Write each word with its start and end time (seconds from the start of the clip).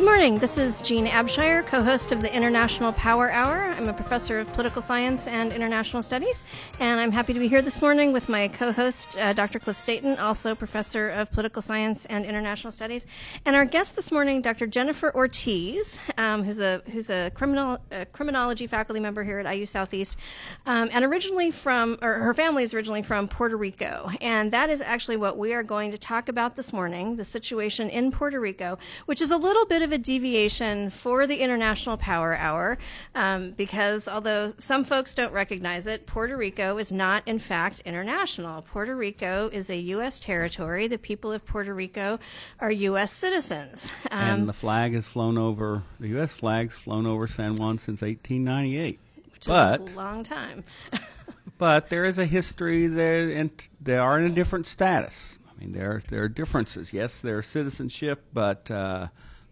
Good 0.00 0.06
morning. 0.06 0.38
This 0.38 0.56
is 0.56 0.80
Jean 0.80 1.06
Abshire, 1.06 1.66
co 1.66 1.82
host 1.82 2.10
of 2.10 2.22
the 2.22 2.34
International 2.34 2.90
Power 2.90 3.30
Hour. 3.30 3.74
I'm 3.76 3.86
a 3.86 3.92
professor 3.92 4.38
of 4.38 4.50
political 4.54 4.80
science 4.80 5.28
and 5.28 5.52
international 5.52 6.02
studies, 6.02 6.42
and 6.78 6.98
I'm 6.98 7.12
happy 7.12 7.34
to 7.34 7.38
be 7.38 7.48
here 7.48 7.60
this 7.60 7.82
morning 7.82 8.10
with 8.10 8.26
my 8.26 8.48
co 8.48 8.72
host, 8.72 9.18
uh, 9.18 9.34
Dr. 9.34 9.58
Cliff 9.58 9.76
Staten, 9.76 10.16
also 10.16 10.54
professor 10.54 11.10
of 11.10 11.30
political 11.30 11.60
science 11.60 12.06
and 12.06 12.24
international 12.24 12.70
studies. 12.70 13.06
And 13.44 13.54
our 13.54 13.66
guest 13.66 13.94
this 13.94 14.10
morning, 14.10 14.40
Dr. 14.40 14.66
Jennifer 14.66 15.14
Ortiz, 15.14 16.00
um, 16.16 16.44
who's 16.44 16.60
a, 16.60 16.80
who's 16.90 17.10
a, 17.10 17.30
criminal, 17.34 17.76
a 17.90 18.06
criminology 18.06 18.66
faculty 18.66 19.00
member 19.00 19.22
here 19.22 19.38
at 19.38 19.54
IU 19.54 19.66
Southeast, 19.66 20.16
um, 20.64 20.88
and 20.94 21.04
originally 21.04 21.50
from, 21.50 21.98
or 22.00 22.14
her 22.20 22.32
family 22.32 22.62
is 22.62 22.72
originally 22.72 23.02
from 23.02 23.28
Puerto 23.28 23.58
Rico. 23.58 24.10
And 24.22 24.50
that 24.50 24.70
is 24.70 24.80
actually 24.80 25.18
what 25.18 25.36
we 25.36 25.52
are 25.52 25.62
going 25.62 25.90
to 25.90 25.98
talk 25.98 26.30
about 26.30 26.56
this 26.56 26.72
morning 26.72 27.16
the 27.16 27.24
situation 27.26 27.90
in 27.90 28.10
Puerto 28.10 28.40
Rico, 28.40 28.78
which 29.04 29.20
is 29.20 29.30
a 29.30 29.36
little 29.36 29.66
bit 29.66 29.82
of 29.82 29.89
a 29.92 29.98
deviation 29.98 30.90
for 30.90 31.26
the 31.26 31.38
International 31.38 31.96
Power 31.96 32.36
Hour 32.36 32.78
um, 33.14 33.52
because 33.52 34.08
although 34.08 34.54
some 34.58 34.84
folks 34.84 35.14
don't 35.14 35.32
recognize 35.32 35.86
it, 35.86 36.06
Puerto 36.06 36.36
Rico 36.36 36.78
is 36.78 36.92
not, 36.92 37.26
in 37.26 37.38
fact, 37.38 37.80
international. 37.80 38.62
Puerto 38.62 38.96
Rico 38.96 39.50
is 39.52 39.70
a 39.70 39.76
U.S. 39.76 40.20
territory. 40.20 40.88
The 40.88 40.98
people 40.98 41.32
of 41.32 41.44
Puerto 41.44 41.74
Rico 41.74 42.18
are 42.58 42.70
U.S. 42.70 43.12
citizens. 43.12 43.90
Um, 44.10 44.20
and 44.20 44.48
the 44.48 44.52
flag 44.52 44.94
has 44.94 45.08
flown 45.08 45.38
over, 45.38 45.82
the 45.98 46.08
U.S. 46.08 46.34
flag's 46.34 46.78
flown 46.78 47.06
over 47.06 47.26
San 47.26 47.54
Juan 47.54 47.78
since 47.78 48.02
1898. 48.02 48.98
Which 49.32 49.46
but, 49.46 49.80
is 49.88 49.92
a 49.92 49.96
long 49.96 50.22
time. 50.22 50.64
but 51.58 51.90
there 51.90 52.04
is 52.04 52.18
a 52.18 52.26
history 52.26 52.86
there, 52.86 53.30
and 53.30 53.50
they 53.80 53.96
are 53.96 54.18
in 54.18 54.26
a 54.26 54.34
different 54.34 54.66
status. 54.66 55.38
I 55.48 55.60
mean, 55.60 55.72
there 55.72 56.02
there 56.08 56.22
are 56.22 56.28
differences. 56.28 56.92
Yes, 56.92 57.18
there's 57.18 57.46
citizenship, 57.46 58.24
but 58.32 58.70
uh, 58.70 59.08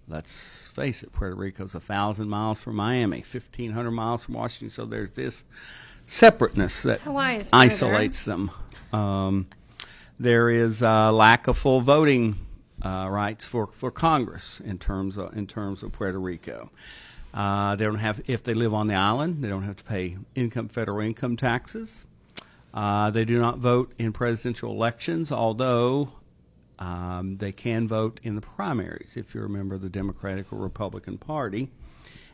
let's 0.08 0.68
face 0.74 1.02
it, 1.02 1.12
Puerto 1.12 1.36
Rico's 1.36 1.74
a 1.74 1.80
thousand 1.80 2.28
miles 2.28 2.62
from 2.62 2.76
Miami, 2.76 3.20
fifteen 3.20 3.72
hundred 3.72 3.92
miles 3.92 4.24
from 4.24 4.34
Washington. 4.34 4.70
So 4.70 4.84
there's 4.84 5.10
this 5.10 5.44
separateness 6.06 6.82
that 6.82 7.00
isolates 7.52 8.24
them. 8.24 8.50
Um, 8.92 9.46
there 10.18 10.50
is 10.50 10.82
a 10.82 11.10
lack 11.12 11.46
of 11.46 11.58
full 11.58 11.80
voting 11.80 12.46
uh, 12.84 13.08
rights 13.10 13.44
for, 13.44 13.66
for 13.66 13.90
Congress 13.90 14.60
in 14.64 14.78
terms 14.78 15.16
of 15.16 15.36
in 15.36 15.46
terms 15.46 15.82
of 15.82 15.92
Puerto 15.92 16.18
Rico. 16.18 16.70
Uh, 17.34 17.76
they 17.76 17.84
don't 17.84 17.96
have 17.96 18.22
if 18.26 18.42
they 18.42 18.54
live 18.54 18.72
on 18.72 18.88
the 18.88 18.94
island, 18.94 19.44
they 19.44 19.48
don't 19.48 19.64
have 19.64 19.76
to 19.76 19.84
pay 19.84 20.16
income 20.34 20.68
federal 20.68 21.00
income 21.00 21.36
taxes. 21.36 22.04
Uh, 22.72 23.10
they 23.10 23.24
do 23.24 23.38
not 23.38 23.58
vote 23.58 23.92
in 23.98 24.12
presidential 24.12 24.70
elections, 24.70 25.32
although 25.32 26.12
um, 26.78 27.38
they 27.38 27.52
can 27.52 27.88
vote 27.88 28.20
in 28.22 28.34
the 28.34 28.40
primaries 28.40 29.16
if 29.16 29.34
you're 29.34 29.46
a 29.46 29.50
member 29.50 29.74
of 29.74 29.82
the 29.82 29.88
Democratic 29.88 30.52
or 30.52 30.56
Republican 30.56 31.18
Party. 31.18 31.70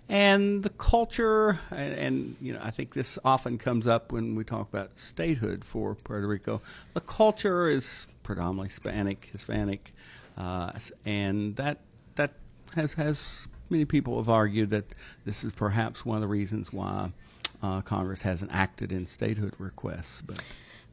And 0.07 0.63
the 0.63 0.71
culture, 0.71 1.59
and, 1.71 1.95
and, 1.95 2.37
you 2.41 2.53
know, 2.53 2.61
I 2.63 2.71
think 2.71 2.93
this 2.93 3.19
often 3.25 3.57
comes 3.57 3.87
up 3.87 4.13
when 4.13 4.35
we 4.35 4.45
talk 4.45 4.69
about 4.69 4.99
statehood 4.99 5.65
for 5.65 5.95
Puerto 5.95 6.27
Rico. 6.27 6.61
The 6.93 7.01
culture 7.01 7.69
is 7.69 8.07
predominantly 8.23 8.69
Hispanic, 8.69 9.29
Hispanic, 9.33 9.95
uh, 10.37 10.73
and 11.07 11.57
that 11.57 11.79
that 12.17 12.33
has 12.75 12.95
has 12.95 13.49
many 13.71 13.85
people 13.85 14.19
have 14.19 14.29
argued 14.29 14.71
that 14.71 14.85
this 15.25 15.43
is 15.43 15.53
perhaps 15.53 16.05
one 16.05 16.17
of 16.17 16.21
the 16.21 16.29
reasons 16.29 16.73
why 16.73 17.13
uh, 17.63 17.81
Congress 17.81 18.23
hasn't 18.23 18.53
acted 18.53 18.93
in 18.93 19.07
statehood 19.07 19.55
requests. 19.59 20.21
But 20.21 20.43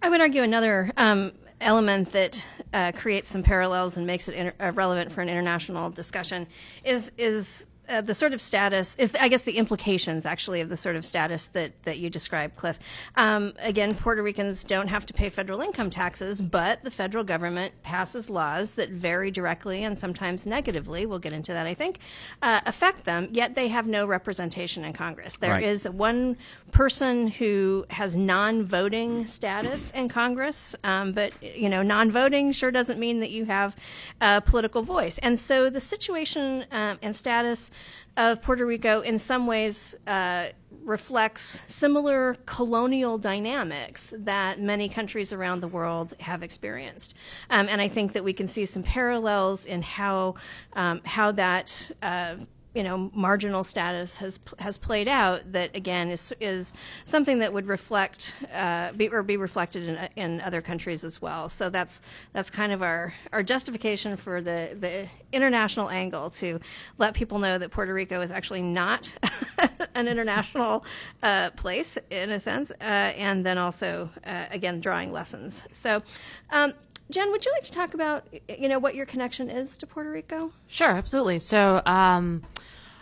I 0.01 0.09
would 0.09 0.21
argue 0.21 0.43
another 0.43 0.91
um, 0.95 1.33
element 1.61 2.11
that 2.11 2.45
uh, 2.73 2.91
creates 2.91 3.29
some 3.29 3.43
parallels 3.43 3.97
and 3.97 4.05
makes 4.05 4.27
it 4.27 4.35
inter- 4.35 4.53
uh, 4.59 4.71
relevant 4.73 5.11
for 5.11 5.21
an 5.21 5.29
international 5.29 5.89
discussion 5.89 6.47
is 6.83 7.11
is 7.17 7.67
uh, 7.91 8.01
the 8.01 8.13
sort 8.13 8.33
of 8.33 8.41
status 8.41 8.95
is, 8.97 9.13
I 9.19 9.27
guess, 9.27 9.43
the 9.43 9.57
implications 9.57 10.25
actually 10.25 10.61
of 10.61 10.69
the 10.69 10.77
sort 10.77 10.95
of 10.95 11.05
status 11.05 11.47
that, 11.47 11.73
that 11.83 11.97
you 11.97 12.09
described, 12.09 12.55
Cliff. 12.55 12.79
Um, 13.15 13.53
again, 13.59 13.93
Puerto 13.95 14.23
Ricans 14.23 14.63
don't 14.63 14.87
have 14.87 15.05
to 15.07 15.13
pay 15.13 15.29
federal 15.29 15.61
income 15.61 15.89
taxes, 15.89 16.41
but 16.41 16.83
the 16.83 16.91
federal 16.91 17.23
government 17.23 17.73
passes 17.83 18.29
laws 18.29 18.71
that 18.73 18.89
very 18.89 19.31
directly 19.31 19.83
and 19.83 19.97
sometimes 19.97 20.45
negatively, 20.45 21.05
we'll 21.05 21.19
get 21.19 21.33
into 21.33 21.51
that, 21.53 21.67
I 21.67 21.73
think, 21.73 21.99
uh, 22.41 22.61
affect 22.65 23.03
them, 23.03 23.27
yet 23.31 23.55
they 23.55 23.67
have 23.67 23.87
no 23.87 24.05
representation 24.05 24.85
in 24.85 24.93
Congress. 24.93 25.35
There 25.35 25.51
right. 25.51 25.63
is 25.63 25.87
one 25.87 26.37
person 26.71 27.27
who 27.27 27.85
has 27.89 28.15
non 28.15 28.63
voting 28.63 29.25
status 29.27 29.91
in 29.91 30.07
Congress, 30.07 30.75
um, 30.83 31.11
but, 31.11 31.33
you 31.41 31.69
know, 31.69 31.81
non 31.81 32.09
voting 32.09 32.51
sure 32.51 32.71
doesn't 32.71 32.99
mean 32.99 33.19
that 33.19 33.31
you 33.31 33.45
have 33.45 33.75
a 34.21 34.41
political 34.41 34.81
voice. 34.81 35.17
And 35.17 35.39
so 35.39 35.69
the 35.69 35.81
situation 35.81 36.65
um, 36.71 36.97
and 37.01 37.15
status 37.15 37.71
of 38.17 38.41
Puerto 38.41 38.65
Rico 38.65 39.01
in 39.01 39.17
some 39.17 39.47
ways 39.47 39.95
uh, 40.07 40.47
reflects 40.83 41.61
similar 41.67 42.35
colonial 42.45 43.17
dynamics 43.17 44.13
that 44.17 44.59
many 44.59 44.89
countries 44.89 45.31
around 45.31 45.61
the 45.61 45.67
world 45.67 46.13
have 46.19 46.43
experienced. 46.43 47.13
Um, 47.49 47.67
and 47.69 47.79
I 47.81 47.87
think 47.87 48.13
that 48.13 48.23
we 48.23 48.33
can 48.33 48.47
see 48.47 48.65
some 48.65 48.83
parallels 48.83 49.65
in 49.65 49.81
how, 49.81 50.35
um, 50.73 51.01
how 51.05 51.31
that. 51.33 51.91
Uh, 52.01 52.35
you 52.73 52.83
know 52.83 53.11
marginal 53.13 53.63
status 53.63 54.17
has 54.17 54.39
has 54.59 54.77
played 54.77 55.07
out 55.07 55.51
that 55.51 55.75
again 55.75 56.09
is 56.09 56.33
is 56.39 56.73
something 57.03 57.39
that 57.39 57.51
would 57.51 57.67
reflect 57.67 58.33
uh, 58.53 58.91
be, 58.93 59.09
or 59.09 59.23
be 59.23 59.37
reflected 59.37 59.83
in 59.83 60.09
in 60.15 60.41
other 60.41 60.61
countries 60.61 61.03
as 61.03 61.21
well. 61.21 61.49
So 61.49 61.69
that's 61.69 62.01
that's 62.33 62.49
kind 62.49 62.71
of 62.71 62.81
our 62.81 63.13
our 63.33 63.43
justification 63.43 64.15
for 64.15 64.41
the 64.41 64.77
the 64.79 65.07
international 65.31 65.89
angle 65.89 66.29
to 66.31 66.59
let 66.97 67.13
people 67.13 67.39
know 67.39 67.57
that 67.57 67.71
Puerto 67.71 67.93
Rico 67.93 68.21
is 68.21 68.31
actually 68.31 68.61
not 68.61 69.13
an 69.95 70.07
international 70.07 70.85
uh, 71.23 71.49
place 71.51 71.97
in 72.09 72.31
a 72.31 72.39
sense, 72.39 72.71
uh, 72.71 72.83
and 72.83 73.45
then 73.45 73.57
also 73.57 74.09
uh, 74.25 74.45
again 74.51 74.79
drawing 74.79 75.11
lessons. 75.11 75.63
So. 75.71 76.03
Um, 76.49 76.73
Jen, 77.11 77.29
would 77.31 77.45
you 77.45 77.51
like 77.51 77.63
to 77.63 77.71
talk 77.71 77.93
about, 77.93 78.25
you 78.47 78.69
know, 78.69 78.79
what 78.79 78.95
your 78.95 79.05
connection 79.05 79.49
is 79.49 79.75
to 79.77 79.85
Puerto 79.85 80.09
Rico? 80.09 80.53
Sure, 80.67 80.91
absolutely. 80.91 81.39
So, 81.39 81.81
um, 81.85 82.43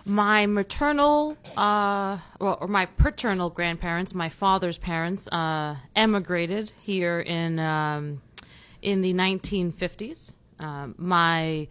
my 0.03 0.47
maternal, 0.47 1.38
uh, 1.56 2.18
well, 2.40 2.58
or 2.59 2.68
my 2.68 2.88
paternal 2.88 3.52
grandparents, 3.52 4.16
my 4.16 4.30
father's 4.30 4.80
parents, 4.80 5.28
uh, 5.28 5.75
emigrated 5.96 6.72
here 6.81 7.20
in 7.20 7.59
um, 7.59 8.22
in 8.81 9.02
the 9.02 9.14
1950s. 9.14 10.31
Uh, 10.59 10.88
my 10.97 11.68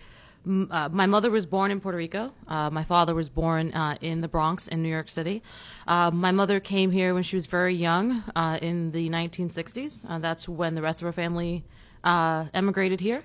uh, 0.46 0.88
my 0.90 1.06
mother 1.06 1.30
was 1.30 1.44
born 1.44 1.72
in 1.72 1.80
Puerto 1.80 1.98
Rico. 1.98 2.32
Uh, 2.46 2.70
my 2.70 2.84
father 2.84 3.14
was 3.14 3.28
born 3.28 3.72
uh, 3.72 3.96
in 4.00 4.20
the 4.20 4.28
Bronx 4.28 4.68
in 4.68 4.82
New 4.82 4.88
York 4.88 5.08
City. 5.08 5.42
Uh, 5.86 6.10
my 6.12 6.30
mother 6.30 6.60
came 6.60 6.92
here 6.92 7.12
when 7.14 7.24
she 7.24 7.36
was 7.36 7.46
very 7.46 7.74
young 7.74 8.22
in 8.62 8.92
the 8.92 9.10
1960s. 9.10 10.08
Uh, 10.08 10.18
that's 10.20 10.48
when 10.48 10.74
the 10.76 10.82
rest 10.82 11.00
of 11.00 11.06
her 11.06 11.12
family 11.12 11.64
emigrated 12.04 13.00
here. 13.00 13.24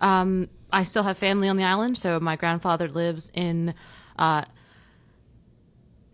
Um, 0.00 0.48
I 0.72 0.84
still 0.84 1.02
have 1.02 1.18
family 1.18 1.48
on 1.48 1.56
the 1.56 1.64
island, 1.64 1.98
so 1.98 2.18
my 2.18 2.34
grandfather 2.36 2.88
lives 2.88 3.30
in 3.34 3.74
uh, 4.18 4.44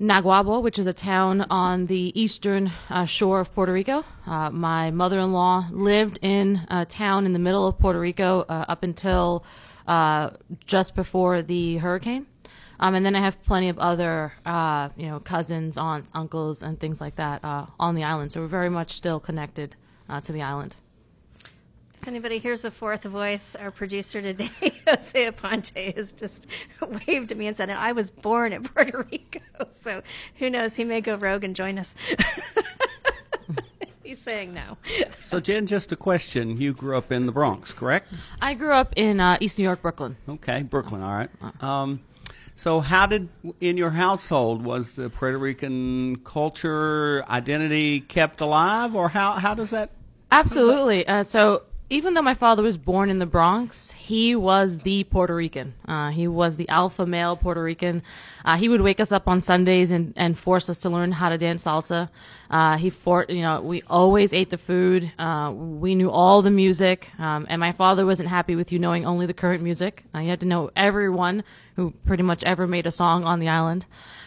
Naguabo, 0.00 0.62
which 0.62 0.78
is 0.78 0.86
a 0.86 0.92
town 0.92 1.46
on 1.50 1.86
the 1.86 2.12
eastern 2.20 2.70
uh, 2.90 3.04
shore 3.04 3.40
of 3.40 3.52
Puerto 3.54 3.72
Rico. 3.72 4.04
Uh, 4.26 4.50
my 4.50 4.90
mother 4.90 5.18
in 5.18 5.32
law 5.32 5.68
lived 5.72 6.18
in 6.22 6.66
a 6.68 6.84
town 6.84 7.26
in 7.26 7.32
the 7.32 7.38
middle 7.38 7.66
of 7.66 7.78
Puerto 7.78 7.98
Rico 7.98 8.40
uh, 8.48 8.64
up 8.68 8.84
until 8.84 9.44
uh, 9.88 10.30
just 10.66 10.94
before 10.94 11.42
the 11.42 11.78
hurricane. 11.78 12.26
Um, 12.78 12.94
and 12.94 13.04
then 13.04 13.16
I 13.16 13.20
have 13.20 13.42
plenty 13.42 13.68
of 13.70 13.78
other, 13.78 14.34
uh, 14.46 14.90
you 14.96 15.06
know, 15.08 15.18
cousins, 15.18 15.76
aunts, 15.76 16.10
uncles, 16.14 16.62
and 16.62 16.78
things 16.78 17.00
like 17.00 17.16
that 17.16 17.44
uh, 17.44 17.66
on 17.80 17.96
the 17.96 18.04
island. 18.04 18.30
So 18.30 18.40
we're 18.40 18.46
very 18.46 18.70
much 18.70 18.92
still 18.92 19.18
connected 19.18 19.74
to 20.22 20.32
the 20.32 20.42
island. 20.42 20.76
If 22.08 22.12
anybody 22.12 22.38
hears 22.38 22.64
a 22.64 22.70
fourth 22.70 23.02
voice, 23.02 23.54
our 23.54 23.70
producer 23.70 24.22
today, 24.22 24.50
Jose 24.88 25.30
Aponte, 25.30 25.94
has 25.94 26.10
just 26.10 26.46
waved 27.06 27.32
at 27.32 27.36
me 27.36 27.46
and 27.46 27.54
said, 27.54 27.68
I 27.68 27.92
was 27.92 28.10
born 28.10 28.54
in 28.54 28.62
Puerto 28.62 29.06
Rico. 29.12 29.40
So 29.72 30.02
who 30.36 30.48
knows? 30.48 30.76
He 30.76 30.84
may 30.84 31.02
go 31.02 31.16
rogue 31.16 31.44
and 31.44 31.54
join 31.54 31.78
us. 31.78 31.94
He's 34.02 34.20
saying 34.20 34.54
no. 34.54 34.78
so, 35.18 35.38
Jen, 35.38 35.66
just 35.66 35.92
a 35.92 35.96
question. 35.96 36.58
You 36.58 36.72
grew 36.72 36.96
up 36.96 37.12
in 37.12 37.26
the 37.26 37.32
Bronx, 37.32 37.74
correct? 37.74 38.10
I 38.40 38.54
grew 38.54 38.72
up 38.72 38.94
in 38.96 39.20
uh, 39.20 39.36
East 39.42 39.58
New 39.58 39.64
York, 39.64 39.82
Brooklyn. 39.82 40.16
Okay, 40.26 40.62
Brooklyn, 40.62 41.02
all 41.02 41.14
right. 41.14 41.62
Um, 41.62 42.00
so, 42.54 42.80
how 42.80 43.04
did, 43.04 43.28
in 43.60 43.76
your 43.76 43.90
household, 43.90 44.64
was 44.64 44.94
the 44.94 45.10
Puerto 45.10 45.36
Rican 45.36 46.16
culture 46.24 47.22
identity 47.28 48.00
kept 48.00 48.40
alive, 48.40 48.94
or 48.94 49.10
how, 49.10 49.32
how 49.32 49.54
does 49.54 49.68
that? 49.70 49.90
Absolutely. 50.30 51.06
Uh, 51.06 51.22
so, 51.22 51.64
even 51.90 52.12
though 52.14 52.22
my 52.22 52.34
father 52.34 52.62
was 52.62 52.76
born 52.76 53.08
in 53.08 53.18
the 53.18 53.26
Bronx, 53.26 53.92
he 53.92 54.36
was 54.36 54.78
the 54.78 55.04
Puerto 55.04 55.34
Rican. 55.34 55.74
Uh, 55.86 56.10
he 56.10 56.28
was 56.28 56.56
the 56.56 56.68
alpha 56.68 57.06
male 57.06 57.36
Puerto 57.36 57.62
Rican. 57.62 58.02
Uh, 58.44 58.56
he 58.56 58.68
would 58.68 58.82
wake 58.82 59.00
us 59.00 59.10
up 59.10 59.26
on 59.26 59.40
Sundays 59.40 59.90
and, 59.90 60.12
and 60.16 60.38
force 60.38 60.68
us 60.68 60.78
to 60.78 60.90
learn 60.90 61.12
how 61.12 61.30
to 61.30 61.38
dance 61.38 61.64
salsa. 61.64 62.10
Uh, 62.50 62.76
he 62.76 62.90
for 62.90 63.24
you 63.28 63.42
know 63.42 63.60
we 63.62 63.82
always 63.88 64.34
ate 64.34 64.50
the 64.50 64.58
food. 64.58 65.10
Uh, 65.18 65.52
we 65.54 65.94
knew 65.94 66.10
all 66.10 66.42
the 66.42 66.50
music, 66.50 67.10
um, 67.18 67.46
and 67.48 67.58
my 67.58 67.72
father 67.72 68.04
wasn't 68.04 68.28
happy 68.28 68.54
with 68.54 68.70
you 68.70 68.78
knowing 68.78 69.06
only 69.06 69.24
the 69.24 69.34
current 69.34 69.62
music. 69.62 70.04
Uh, 70.14 70.18
you 70.18 70.28
had 70.28 70.40
to 70.40 70.46
know 70.46 70.70
everyone 70.76 71.42
who 71.76 71.92
pretty 72.04 72.22
much 72.22 72.44
ever 72.44 72.66
made 72.66 72.86
a 72.86 72.90
song 72.90 73.24
on 73.24 73.40
the 73.40 73.48
island. 73.48 73.86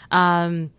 Um, 0.10 0.72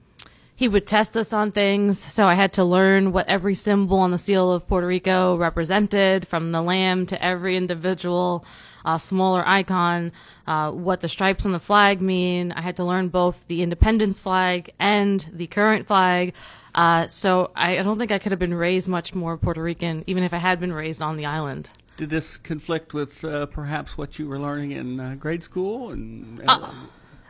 he 0.63 0.69
would 0.69 0.87
test 0.87 1.17
us 1.17 1.33
on 1.33 1.51
things. 1.51 1.99
So 1.99 2.29
I 2.29 2.35
had 2.35 2.53
to 2.53 2.63
learn 2.63 3.11
what 3.11 3.27
every 3.27 3.53
symbol 3.53 3.99
on 3.99 4.13
the 4.13 4.17
seal 4.17 4.53
of 4.53 4.65
Puerto 4.69 4.87
Rico 4.87 5.37
represented, 5.37 6.29
from 6.29 6.53
the 6.53 6.63
lamb 6.63 7.05
to 7.07 7.21
every 7.21 7.57
individual 7.57 8.45
uh, 8.85 8.97
smaller 8.97 9.43
icon, 9.45 10.13
uh, 10.47 10.71
what 10.71 11.01
the 11.01 11.09
stripes 11.09 11.45
on 11.45 11.51
the 11.51 11.59
flag 11.59 12.01
mean. 12.01 12.53
I 12.53 12.61
had 12.61 12.77
to 12.77 12.85
learn 12.85 13.09
both 13.09 13.45
the 13.49 13.61
independence 13.61 14.21
flag 14.21 14.73
and 14.79 15.29
the 15.33 15.49
current 15.49 15.89
flag. 15.89 16.33
Uh, 16.77 17.09
so 17.09 17.51
I, 17.57 17.81
I 17.81 17.83
don't 17.83 17.99
think 17.99 18.13
I 18.13 18.21
could 18.21 18.31
have 18.31 18.39
been 18.39 18.55
raised 18.55 18.87
much 18.87 19.17
more 19.17 19.37
Puerto 19.37 19.61
Rican, 19.61 20.05
even 20.07 20.23
if 20.23 20.33
I 20.33 20.39
had 20.39 20.61
been 20.61 20.73
raised 20.73 21.03
on 21.03 21.17
the 21.17 21.27
island. 21.27 21.71
Did 21.97 22.11
this 22.11 22.37
conflict 22.37 22.95
with 22.95 23.25
uh, 23.25 23.47
perhaps 23.47 23.99
what 23.99 24.17
you 24.21 24.29
were 24.29 24.39
learning 24.39 24.71
in 24.71 25.01
uh, 25.01 25.17
grade 25.17 25.43
school? 25.43 25.91
And, 25.91 26.41
uh, 26.47 26.71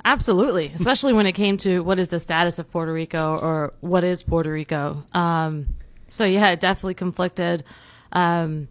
Absolutely, 0.04 0.72
especially 0.75 1.12
when 1.12 1.26
it 1.26 1.32
came 1.32 1.56
to 1.58 1.81
what 1.81 1.99
is 1.99 2.08
the 2.08 2.19
status 2.19 2.58
of 2.58 2.70
Puerto 2.70 2.93
Rico 2.93 3.37
or 3.37 3.72
what 3.81 4.02
is 4.02 4.22
Puerto 4.22 4.50
Rico. 4.50 5.04
Um, 5.12 5.75
so 6.08 6.25
yeah, 6.25 6.50
it 6.50 6.60
definitely 6.60 6.94
conflicted 6.94 7.64
um, 8.10 8.69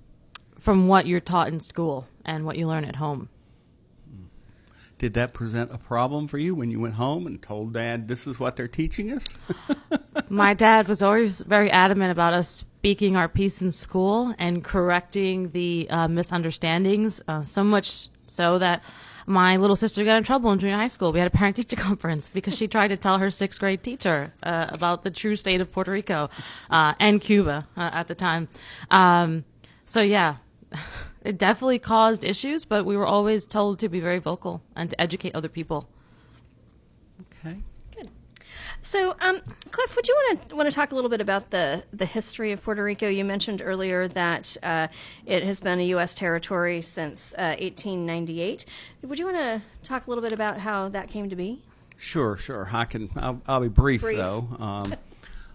from 0.60 0.88
what 0.88 1.08
you're 1.08 1.22
taught 1.22 1.48
in 1.48 1.60
school 1.60 2.08
and 2.26 2.46
what 2.46 2.58
you 2.58 2.68
learn 2.68 2.84
at 2.86 2.98
home. 2.98 3.30
Did 4.98 5.16
that 5.16 5.34
present 5.34 5.72
a 5.74 5.80
problem 5.80 6.28
for 6.28 6.38
you 6.38 6.54
when 6.54 6.70
you 6.70 6.80
went 6.80 6.94
home 6.94 7.26
and 7.26 7.42
told 7.42 7.74
Dad 7.74 8.08
this 8.08 8.28
is 8.28 8.40
what 8.40 8.56
they're 8.56 8.68
teaching 8.68 9.12
us? 9.12 9.36
My 10.30 10.54
dad 10.54 10.88
was 10.88 11.02
always 11.02 11.40
very 11.42 11.72
adamant 11.72 12.12
about 12.12 12.34
us 12.34 12.50
speaking 12.50 13.16
our 13.16 13.28
piece 13.28 13.64
in 13.64 13.72
school 13.72 14.36
and 14.38 14.64
correcting 14.64 15.52
the 15.52 15.88
uh, 15.90 16.08
misunderstandings. 16.08 17.20
Uh, 17.28 17.44
so 17.44 17.64
much 17.64 18.10
so 18.32 18.58
that 18.60 18.82
my 19.28 19.58
little 19.58 19.76
sister 19.76 20.04
got 20.04 20.18
in 20.18 20.24
trouble 20.24 20.52
in 20.52 20.60
junior 20.60 20.78
high 20.78 20.88
school. 20.88 21.12
We 21.12 21.20
had 21.20 21.28
a 21.28 21.36
parent 21.36 21.56
teacher 21.58 21.76
conference 21.90 22.30
because 22.30 22.56
she 22.56 22.68
tried 22.68 22.90
to 22.90 22.98
tell 22.98 23.18
her 23.20 23.30
sixth 23.30 23.60
grade 23.60 23.84
teacher 23.84 24.34
uh, 24.44 24.68
about 24.70 25.04
the 25.04 25.12
true 25.12 25.36
state 25.36 25.62
of 25.62 25.72
Puerto 25.72 25.92
Rico 25.92 26.30
uh, 26.70 26.94
and 27.00 27.22
Cuba 27.22 27.68
uh, 27.78 27.90
at 27.94 28.08
the 28.08 28.16
time. 28.16 28.48
Um, 28.90 29.46
so, 29.86 30.02
yeah, 30.02 30.38
it 31.24 31.38
definitely 31.38 31.80
caused 31.80 32.24
issues, 32.24 32.66
but 32.66 32.86
we 32.86 32.96
were 32.98 33.06
always 33.06 33.46
told 33.46 33.80
to 33.80 33.90
be 33.90 34.00
very 34.00 34.20
vocal 34.20 34.62
and 34.76 34.90
to 34.90 35.00
educate 35.00 35.36
other 35.36 35.50
people. 35.50 35.88
So, 38.82 39.16
um, 39.22 39.42
Cliff, 39.70 39.96
would 39.96 40.08
you 40.08 40.16
want 40.16 40.50
to 40.50 40.56
want 40.56 40.68
to 40.68 40.74
talk 40.74 40.92
a 40.92 40.96
little 40.96 41.10
bit 41.10 41.22
about 41.22 41.52
the 41.52 41.84
the 41.94 42.06
history 42.06 42.52
of 42.52 42.64
Puerto 42.64 42.84
Rico? 42.84 43.08
You 43.08 43.24
mentioned 43.24 43.62
earlier 43.64 44.08
that 44.08 44.58
uh, 44.64 44.88
it 45.26 45.44
has 45.44 45.62
been 45.62 45.80
a 45.80 45.86
U.S. 45.88 46.16
territory 46.16 46.82
since 46.82 47.34
uh, 47.38 47.56
1898. 47.60 48.66
Would 49.04 49.20
you 49.20 49.26
want 49.26 49.38
to 49.38 49.62
talk 49.84 50.08
a 50.08 50.10
little 50.10 50.24
bit 50.24 50.34
about 50.34 50.60
how 50.60 50.90
that 50.90 51.10
came 51.10 51.30
to 51.30 51.36
be? 51.36 51.62
Sure, 51.96 52.36
sure. 52.38 52.70
I 52.74 52.86
can. 52.86 53.12
I'll, 53.16 53.42
I'll 53.48 53.62
be 53.62 53.68
brief, 53.68 54.02
Brief. 54.02 54.18
though. 54.18 54.48
Um, 54.58 54.96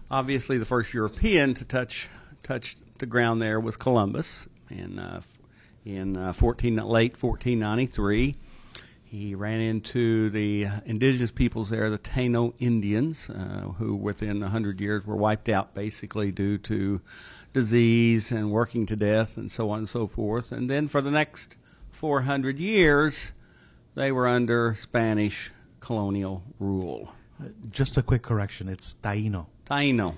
obviously, 0.09 0.57
the 0.57 0.65
first 0.65 0.93
European 0.93 1.53
to 1.55 1.65
touch 1.65 2.07
touch 2.43 2.77
the 2.99 3.05
ground 3.05 3.41
there 3.41 3.59
was 3.59 3.75
Columbus 3.75 4.47
in 4.69 4.99
uh, 4.99 5.21
in 5.85 6.15
uh, 6.15 6.31
14 6.31 6.75
late 6.77 7.21
1493. 7.21 8.35
He 9.09 9.35
ran 9.35 9.61
into 9.61 10.29
the 10.29 10.67
indigenous 10.85 11.31
peoples 11.31 11.69
there, 11.69 11.89
the 11.89 11.97
Taino 11.97 12.53
Indians, 12.59 13.29
uh, 13.29 13.71
who 13.77 13.95
within 13.95 14.41
100 14.41 14.81
years 14.81 15.05
were 15.05 15.15
wiped 15.15 15.47
out 15.47 15.73
basically 15.73 16.29
due 16.29 16.57
to 16.57 16.99
disease 17.53 18.33
and 18.33 18.51
working 18.51 18.85
to 18.85 18.97
death 18.97 19.37
and 19.37 19.49
so 19.49 19.69
on 19.69 19.79
and 19.79 19.89
so 19.89 20.07
forth. 20.07 20.51
And 20.51 20.69
then 20.69 20.89
for 20.89 20.99
the 20.99 21.09
next 21.09 21.55
400 21.91 22.59
years, 22.59 23.31
they 23.95 24.11
were 24.11 24.27
under 24.27 24.75
Spanish 24.75 25.51
colonial 25.79 26.43
rule. 26.59 27.13
Just 27.69 27.95
a 27.95 28.01
quick 28.01 28.23
correction. 28.23 28.67
It's 28.67 28.95
Taino. 29.01 29.47
Taino. 29.65 30.15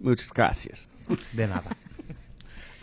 Muchas 0.00 0.28
gracias. 0.28 0.88
De 1.34 1.46
nada. 1.46 1.76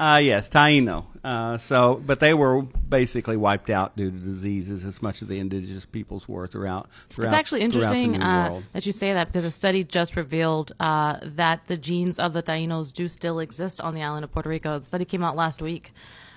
Uh, 0.04 0.18
yes, 0.18 0.50
Taino. 0.50 1.06
Uh, 1.24 1.56
so, 1.56 2.02
but 2.06 2.20
they 2.20 2.34
were 2.34 2.62
basically 2.62 3.38
wiped 3.38 3.70
out 3.70 3.96
due 3.96 4.12
to 4.12 4.18
diseases, 4.18 4.84
as 4.84 5.02
much 5.02 5.22
as 5.22 5.30
the 5.30 5.40
indigenous 5.40 5.86
peoples 5.86 6.28
were 6.28 6.46
throughout. 6.46 6.90
throughout 7.08 7.28
It's 7.28 7.34
actually 7.34 7.62
interesting 7.62 8.22
uh, 8.22 8.62
that 8.74 8.86
you 8.86 8.92
say 8.92 9.14
that 9.14 9.28
because 9.28 9.46
a 9.46 9.52
study 9.52 9.86
just 9.86 10.18
revealed 10.18 10.74
uh, 10.78 11.20
that 11.24 11.68
the 11.68 11.78
genes 11.78 12.20
of 12.20 12.34
the 12.34 12.44
Tainos 12.44 12.92
do 12.92 13.08
still 13.08 13.40
exist 13.40 13.80
on 13.80 13.96
the 13.96 14.04
island 14.04 14.26
of 14.26 14.32
Puerto 14.34 14.50
Rico. 14.50 14.80
The 14.80 14.86
study 14.86 15.06
came 15.06 15.24
out 15.24 15.38
last 15.38 15.62
week, 15.62 15.94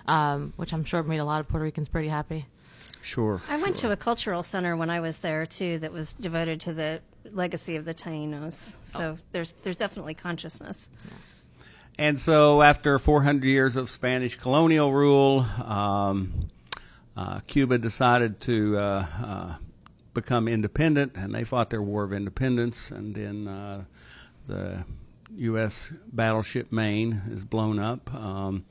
um, 0.07 0.53
which 0.55 0.73
I'm 0.73 0.85
sure 0.85 1.03
made 1.03 1.19
a 1.19 1.25
lot 1.25 1.41
of 1.41 1.49
Puerto 1.49 1.65
Ricans 1.65 1.89
pretty 1.89 2.09
happy. 2.09 2.47
Sure. 3.03 3.43
I 3.49 3.61
went 3.61 3.75
to 3.77 3.91
a 3.91 3.97
cultural 3.97 4.45
center 4.45 4.77
when 4.77 4.91
I 4.91 5.01
was 5.01 5.19
there 5.19 5.45
too 5.45 5.81
that 5.81 5.91
was 5.91 6.13
devoted 6.13 6.61
to 6.61 6.73
the 6.73 7.01
legacy 7.33 7.75
of 7.75 7.85
the 7.85 7.95
Tainos. 7.95 8.77
So 8.85 9.19
there's 9.33 9.55
there's 9.63 9.77
definitely 9.77 10.15
consciousness. 10.15 10.89
And 11.99 12.21
so, 12.21 12.61
after 12.61 12.99
400 12.99 13.47
years 13.47 13.75
of 13.75 13.89
Spanish 13.89 14.37
colonial 14.37 14.93
rule, 14.93 15.47
um, 15.65 16.51
uh, 17.17 17.41
Cuba 17.47 17.79
decided 17.79 18.39
to 18.43 18.77
uh, 18.77 19.07
uh, 19.25 19.55
become 20.13 20.47
independent, 20.47 21.17
and 21.17 21.35
they 21.35 21.43
fought 21.43 21.71
their 21.71 21.81
War 21.81 22.05
of 22.05 22.13
Independence. 22.13 22.91
And 22.91 23.15
then 23.15 23.49
uh, 23.49 23.85
the 24.47 24.85
U.S. 25.37 25.91
battleship 26.13 26.71
Maine 26.71 27.23
is 27.31 27.47
blown 27.47 27.79
up. 27.79 28.13
Um, 28.15 28.67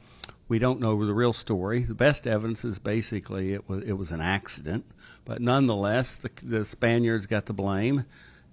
we 0.47 0.59
don't 0.59 0.79
know 0.79 1.03
the 1.03 1.13
real 1.15 1.33
story. 1.33 1.79
The 1.79 1.95
best 1.95 2.27
evidence 2.27 2.63
is 2.63 2.77
basically 2.77 3.53
it 3.53 3.67
was 3.67 3.83
it 3.83 3.93
was 3.93 4.11
an 4.11 4.21
accident, 4.21 4.85
but 5.25 5.41
nonetheless, 5.41 6.13
the, 6.13 6.29
the 6.43 6.63
Spaniards 6.63 7.25
got 7.25 7.47
the 7.47 7.53
blame 7.53 8.05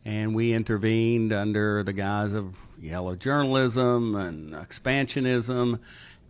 and 0.04 0.34
we 0.34 0.52
intervened 0.52 1.32
under 1.32 1.82
the 1.82 1.92
guise 1.92 2.34
of 2.34 2.56
yellow 2.80 3.14
journalism 3.14 4.14
and 4.16 4.52
expansionism. 4.52 5.78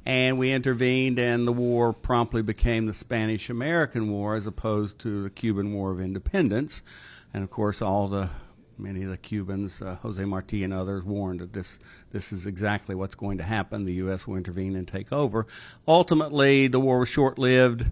And 0.04 0.36
we 0.36 0.52
intervened, 0.52 1.18
and 1.18 1.46
the 1.46 1.52
war 1.52 1.92
promptly 1.92 2.42
became 2.42 2.86
the 2.86 2.94
Spanish 2.94 3.48
American 3.48 4.10
War 4.10 4.34
as 4.34 4.46
opposed 4.46 4.98
to 5.00 5.22
the 5.22 5.30
Cuban 5.30 5.72
War 5.72 5.92
of 5.92 6.00
Independence. 6.00 6.82
And 7.32 7.44
of 7.44 7.50
course, 7.50 7.80
all 7.80 8.08
the 8.08 8.30
many 8.76 9.04
of 9.04 9.10
the 9.10 9.16
Cubans, 9.16 9.80
uh, 9.80 9.96
Jose 10.02 10.24
Marti 10.24 10.64
and 10.64 10.72
others, 10.72 11.04
warned 11.04 11.38
that 11.38 11.52
this 11.52 11.78
this 12.10 12.32
is 12.32 12.46
exactly 12.46 12.96
what's 12.96 13.14
going 13.14 13.38
to 13.38 13.44
happen. 13.44 13.84
The 13.84 13.94
U.S. 13.94 14.26
will 14.26 14.36
intervene 14.36 14.74
and 14.74 14.88
take 14.88 15.12
over. 15.12 15.46
Ultimately, 15.86 16.66
the 16.66 16.80
war 16.80 16.98
was 16.98 17.08
short 17.08 17.38
lived. 17.38 17.86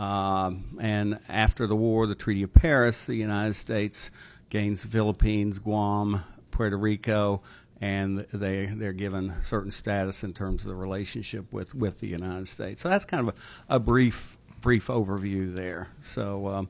Um, 0.00 0.78
and 0.80 1.20
after 1.28 1.68
the 1.68 1.76
war, 1.76 2.08
the 2.08 2.16
Treaty 2.16 2.42
of 2.42 2.52
Paris, 2.52 3.04
the 3.04 3.14
United 3.14 3.54
States 3.54 4.10
gains 4.52 4.84
Philippines, 4.84 5.58
Guam, 5.58 6.22
Puerto 6.50 6.76
Rico, 6.76 7.40
and 7.80 8.26
they 8.34 8.66
they're 8.66 8.92
given 8.92 9.32
certain 9.40 9.70
status 9.70 10.22
in 10.24 10.34
terms 10.34 10.60
of 10.60 10.68
the 10.68 10.74
relationship 10.74 11.50
with, 11.50 11.74
with 11.74 12.00
the 12.00 12.06
United 12.06 12.46
States. 12.46 12.82
So 12.82 12.90
that's 12.90 13.06
kind 13.06 13.26
of 13.26 13.34
a, 13.34 13.76
a 13.76 13.80
brief 13.80 14.36
brief 14.60 14.88
overview 14.88 15.54
there. 15.54 15.88
So, 16.02 16.48
um, 16.48 16.68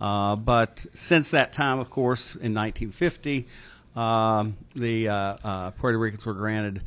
uh, 0.00 0.36
but 0.36 0.86
since 0.94 1.30
that 1.30 1.52
time, 1.52 1.80
of 1.80 1.90
course, 1.90 2.36
in 2.36 2.54
1950, 2.54 3.48
um, 3.96 4.56
the 4.76 5.08
uh, 5.08 5.36
uh, 5.42 5.70
Puerto 5.72 5.98
Ricans 5.98 6.24
were 6.24 6.34
granted 6.34 6.82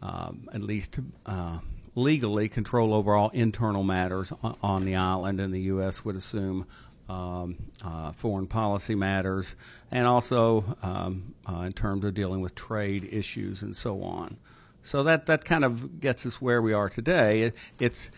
um, 0.00 0.48
at 0.54 0.62
least 0.62 1.00
uh, 1.26 1.58
legally 1.96 2.48
control 2.48 2.94
over 2.94 3.16
all 3.16 3.30
internal 3.30 3.82
matters 3.82 4.32
on 4.62 4.84
the 4.84 4.94
island, 4.94 5.40
and 5.40 5.52
the 5.52 5.62
U.S. 5.62 6.04
would 6.04 6.14
assume 6.14 6.66
um, 7.08 7.56
uh, 7.84 8.12
foreign 8.12 8.46
policy 8.46 8.94
matters, 8.94 9.56
and 9.90 10.06
also 10.06 10.76
um, 10.82 11.34
uh, 11.48 11.60
in 11.62 11.72
terms 11.72 12.04
of 12.04 12.14
dealing 12.14 12.40
with 12.40 12.54
trade 12.54 13.08
issues 13.10 13.62
and 13.62 13.76
so 13.76 14.02
on. 14.02 14.36
So 14.82 15.02
that 15.02 15.26
that 15.26 15.44
kind 15.44 15.64
of 15.64 16.00
gets 16.00 16.24
us 16.26 16.40
where 16.40 16.62
we 16.62 16.72
are 16.72 16.88
today. 16.88 17.42
It, 17.42 17.56
it's 17.78 18.10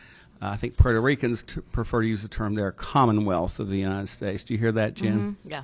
I 0.43 0.57
think 0.57 0.77
Puerto 0.77 1.01
Ricans 1.01 1.43
t- 1.43 1.61
prefer 1.73 2.03
to 2.03 2.09
use 2.09 2.23
the 2.23 2.29
term 2.29 2.55
their 2.55 2.73
Commonwealth 2.73 3.61
of 3.61 3.69
the 3.69 3.79
United 3.79 4.09
States. 4.09 4.45
Do 4.45 4.55
you 4.55 4.59
hear 4.59 4.73
that, 4.73 4.95
Jim? 4.95 5.37
Yeah. 5.45 5.63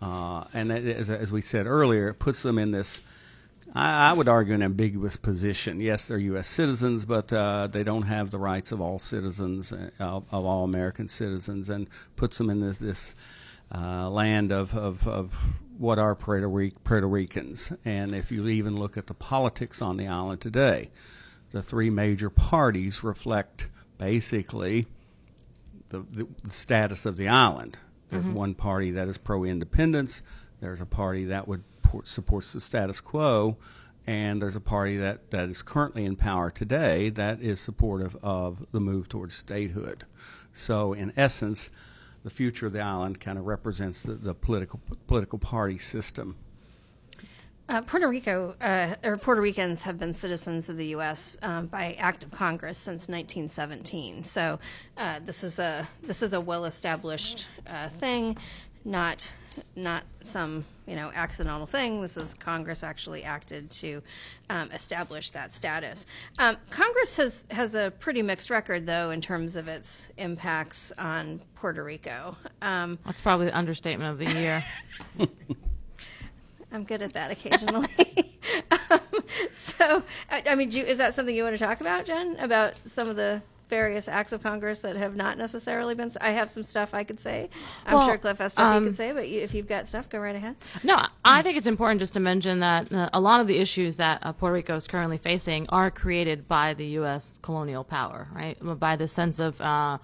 Uh, 0.00 0.44
and 0.52 0.70
as, 0.70 1.10
as 1.10 1.32
we 1.32 1.40
said 1.40 1.66
earlier, 1.66 2.08
it 2.10 2.18
puts 2.18 2.42
them 2.42 2.58
in 2.58 2.70
this, 2.70 3.00
I, 3.76 4.10
I 4.10 4.12
would 4.14 4.26
argue, 4.26 4.54
an 4.54 4.62
ambiguous 4.62 5.16
position. 5.16 5.80
Yes, 5.80 6.06
they're 6.06 6.16
U.S. 6.18 6.48
citizens, 6.48 7.04
but 7.04 7.30
uh, 7.30 7.66
they 7.66 7.84
don't 7.84 8.02
have 8.02 8.30
the 8.30 8.38
rights 8.38 8.72
of 8.72 8.80
all 8.80 8.98
citizens, 8.98 9.70
uh, 9.70 9.90
of, 10.00 10.24
of 10.32 10.46
all 10.46 10.64
American 10.64 11.08
citizens, 11.08 11.68
and 11.68 11.86
puts 12.16 12.38
them 12.38 12.48
in 12.48 12.60
this, 12.60 12.78
this 12.78 13.14
uh, 13.74 14.08
land 14.08 14.50
of, 14.50 14.74
of, 14.74 15.06
of 15.06 15.34
what 15.76 15.98
are 15.98 16.14
Puerto, 16.14 16.48
Puerto 16.84 17.06
Ricans. 17.06 17.70
And 17.84 18.14
if 18.14 18.32
you 18.32 18.48
even 18.48 18.78
look 18.78 18.96
at 18.96 19.08
the 19.08 19.14
politics 19.14 19.82
on 19.82 19.98
the 19.98 20.06
island 20.06 20.40
today, 20.40 20.90
the 21.50 21.62
three 21.62 21.90
major 21.90 22.30
parties 22.30 23.04
reflect 23.04 23.68
basically 23.98 24.86
the, 25.90 25.98
the, 25.98 26.26
the 26.42 26.50
status 26.50 27.04
of 27.04 27.18
the 27.18 27.28
island. 27.28 27.76
There's 28.10 28.24
one 28.24 28.54
party 28.54 28.92
that 28.92 29.08
is 29.08 29.18
pro-independence. 29.18 30.22
There's 30.60 30.80
a 30.80 30.86
party 30.86 31.26
that 31.26 31.46
would 31.48 31.64
por- 31.86 32.04
supports 32.04 32.52
the 32.52 32.60
status 32.60 33.00
quo, 33.00 33.56
and 34.06 34.40
there's 34.40 34.56
a 34.56 34.60
party 34.60 34.96
that, 34.98 35.30
that 35.30 35.48
is 35.48 35.62
currently 35.62 36.04
in 36.04 36.16
power 36.16 36.50
today 36.50 37.10
that 37.10 37.40
is 37.40 37.60
supportive 37.60 38.16
of 38.22 38.66
the 38.72 38.80
move 38.80 39.08
towards 39.08 39.34
statehood. 39.34 40.04
So, 40.52 40.92
in 40.92 41.12
essence, 41.16 41.70
the 42.22 42.30
future 42.30 42.66
of 42.66 42.72
the 42.72 42.80
island 42.80 43.20
kind 43.20 43.38
of 43.38 43.46
represents 43.46 44.02
the, 44.02 44.14
the 44.14 44.34
political 44.34 44.80
political 45.06 45.38
party 45.38 45.78
system. 45.78 46.36
Uh, 47.68 47.80
Puerto 47.80 48.08
Rico, 48.08 48.54
uh, 48.60 48.94
or 49.02 49.16
Puerto 49.16 49.40
Ricans 49.40 49.82
have 49.82 49.98
been 49.98 50.12
citizens 50.12 50.68
of 50.68 50.76
the 50.76 50.86
U.S. 50.88 51.36
Um, 51.42 51.66
by 51.66 51.94
act 51.98 52.22
of 52.22 52.30
Congress 52.30 52.78
since 52.78 53.08
1917. 53.08 54.22
So 54.22 54.60
uh, 54.96 55.18
this 55.24 55.42
is 55.42 55.58
a 55.58 55.88
this 56.02 56.22
is 56.22 56.32
a 56.32 56.40
well-established 56.40 57.46
uh, 57.66 57.88
thing, 57.88 58.38
not 58.84 59.32
not 59.74 60.04
some 60.22 60.64
you 60.86 60.96
know 60.96 61.10
accidental 61.14 61.66
thing. 61.66 62.02
This 62.02 62.16
is 62.16 62.34
Congress 62.34 62.82
actually 62.82 63.24
acted 63.24 63.70
to 63.72 64.02
um, 64.50 64.70
establish 64.72 65.30
that 65.32 65.52
status. 65.52 66.06
Um, 66.38 66.56
Congress 66.70 67.16
has 67.16 67.46
has 67.50 67.74
a 67.74 67.92
pretty 67.98 68.22
mixed 68.22 68.50
record 68.50 68.86
though 68.86 69.10
in 69.10 69.20
terms 69.20 69.56
of 69.56 69.68
its 69.68 70.08
impacts 70.16 70.92
on 70.98 71.40
Puerto 71.54 71.82
Rico. 71.82 72.36
Um, 72.62 72.98
That's 73.04 73.20
probably 73.20 73.46
the 73.46 73.56
understatement 73.56 74.10
of 74.10 74.18
the 74.18 74.38
year. 74.38 74.64
I'm 76.72 76.84
good 76.84 77.02
at 77.02 77.12
that 77.14 77.30
occasionally. 77.30 77.88
um, 78.90 79.00
so, 79.52 80.02
I, 80.30 80.42
I 80.46 80.54
mean, 80.54 80.68
do 80.68 80.80
you, 80.80 80.84
is 80.84 80.98
that 80.98 81.14
something 81.14 81.34
you 81.34 81.44
want 81.44 81.56
to 81.56 81.64
talk 81.64 81.80
about, 81.80 82.04
Jen? 82.04 82.36
About 82.38 82.74
some 82.86 83.08
of 83.08 83.16
the 83.16 83.40
various 83.68 84.08
acts 84.08 84.32
of 84.32 84.42
Congress 84.42 84.80
that 84.80 84.96
have 84.96 85.16
not 85.16 85.38
necessarily 85.38 85.94
been. 85.94 86.10
I 86.20 86.32
have 86.32 86.50
some 86.50 86.62
stuff 86.62 86.94
I 86.94 87.04
could 87.04 87.20
say. 87.20 87.50
I'm 87.84 87.94
Well, 87.94 88.06
sure 88.06 88.18
Cliff 88.18 88.38
has 88.38 88.52
stuff 88.52 88.72
he 88.72 88.76
um, 88.78 88.84
could 88.86 88.96
say, 88.96 89.12
but 89.12 89.28
you, 89.28 89.40
if 89.40 89.54
you've 89.54 89.68
got 89.68 89.86
stuff, 89.86 90.08
go 90.08 90.18
right 90.18 90.36
ahead. 90.36 90.56
No, 90.82 91.06
I 91.24 91.42
think 91.42 91.56
it's 91.56 91.66
important 91.66 92.00
just 92.00 92.14
to 92.14 92.20
mention 92.20 92.60
that 92.60 92.92
uh, 92.92 93.10
a 93.12 93.20
lot 93.20 93.40
of 93.40 93.46
the 93.46 93.58
issues 93.58 93.96
that 93.96 94.20
uh, 94.22 94.32
Puerto 94.32 94.54
Rico 94.54 94.76
is 94.76 94.86
currently 94.86 95.18
facing 95.18 95.68
are 95.68 95.90
created 95.90 96.48
by 96.48 96.74
the 96.74 96.86
U.S. 96.86 97.38
colonial 97.42 97.84
power, 97.84 98.28
right? 98.32 98.56
By 98.78 98.96
the 98.96 99.08
sense 99.08 99.38
of 99.38 99.60
uh, 99.60 99.98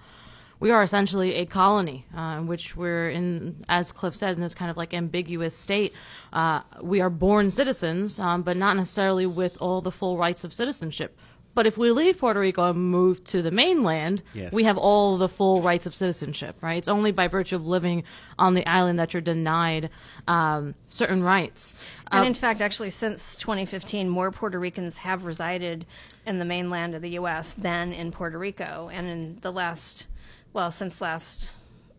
we 0.63 0.71
are 0.71 0.81
essentially 0.81 1.35
a 1.35 1.45
colony, 1.45 2.05
uh, 2.15 2.37
in 2.39 2.47
which 2.47 2.77
we're 2.77 3.09
in, 3.09 3.65
as 3.67 3.91
Cliff 3.91 4.15
said, 4.15 4.35
in 4.35 4.41
this 4.41 4.55
kind 4.55 4.71
of 4.71 4.77
like 4.77 4.93
ambiguous 4.93 5.53
state. 5.57 5.93
Uh, 6.31 6.61
we 6.81 7.01
are 7.01 7.09
born 7.09 7.49
citizens, 7.49 8.17
um, 8.17 8.43
but 8.43 8.55
not 8.55 8.77
necessarily 8.77 9.25
with 9.25 9.57
all 9.59 9.81
the 9.81 9.91
full 9.91 10.17
rights 10.17 10.45
of 10.45 10.53
citizenship. 10.53 11.17
But 11.55 11.67
if 11.67 11.77
we 11.77 11.91
leave 11.91 12.17
Puerto 12.17 12.39
Rico 12.39 12.69
and 12.71 12.79
move 12.79 13.23
to 13.25 13.41
the 13.43 13.51
mainland, 13.51 14.23
Yes. 14.33 14.51
we 14.51 14.63
have 14.63 14.77
all 14.77 15.17
the 15.17 15.29
full 15.29 15.61
rights 15.61 15.85
of 15.85 15.93
citizenship, 15.93 16.55
right? 16.61 16.77
It's 16.77 16.87
only 16.87 17.11
by 17.11 17.27
virtue 17.27 17.55
of 17.55 17.65
living 17.67 18.03
on 18.39 18.55
the 18.55 18.65
island 18.65 18.97
that 18.99 19.13
you're 19.13 19.21
denied 19.21 19.89
um, 20.27 20.73
certain 20.87 21.21
rights. 21.23 21.73
And 22.11 22.23
Uh, 22.23 22.27
in 22.27 22.33
fact, 22.33 22.59
actually, 22.59 22.89
since 22.89 23.35
2015, 23.35 24.09
more 24.09 24.31
Puerto 24.31 24.57
Ricans 24.59 24.99
have 24.99 25.25
resided 25.25 25.85
in 26.25 26.39
the 26.39 26.45
mainland 26.45 26.95
of 26.95 27.01
the 27.03 27.11
U.S. 27.11 27.53
than 27.53 27.93
in 27.93 28.11
Puerto 28.11 28.37
Rico. 28.39 28.89
And 28.91 29.07
in 29.07 29.37
the 29.41 29.51
last, 29.51 30.07
well, 30.53 30.71
since 30.71 31.01
last 31.01 31.51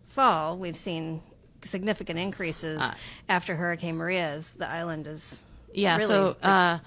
fall, 0.08 0.56
we've 0.58 0.76
seen 0.76 1.23
significant 1.62 2.18
increases 2.18 2.82
after 3.28 3.56
Hurricane 3.56 3.96
Maria. 3.96 4.32
As 4.34 4.52
the 4.54 4.68
island 4.68 5.06
is 5.06 5.46
yeah, 5.73 5.94
really 5.96 6.06
so 6.08 6.37
uh, 6.42 6.78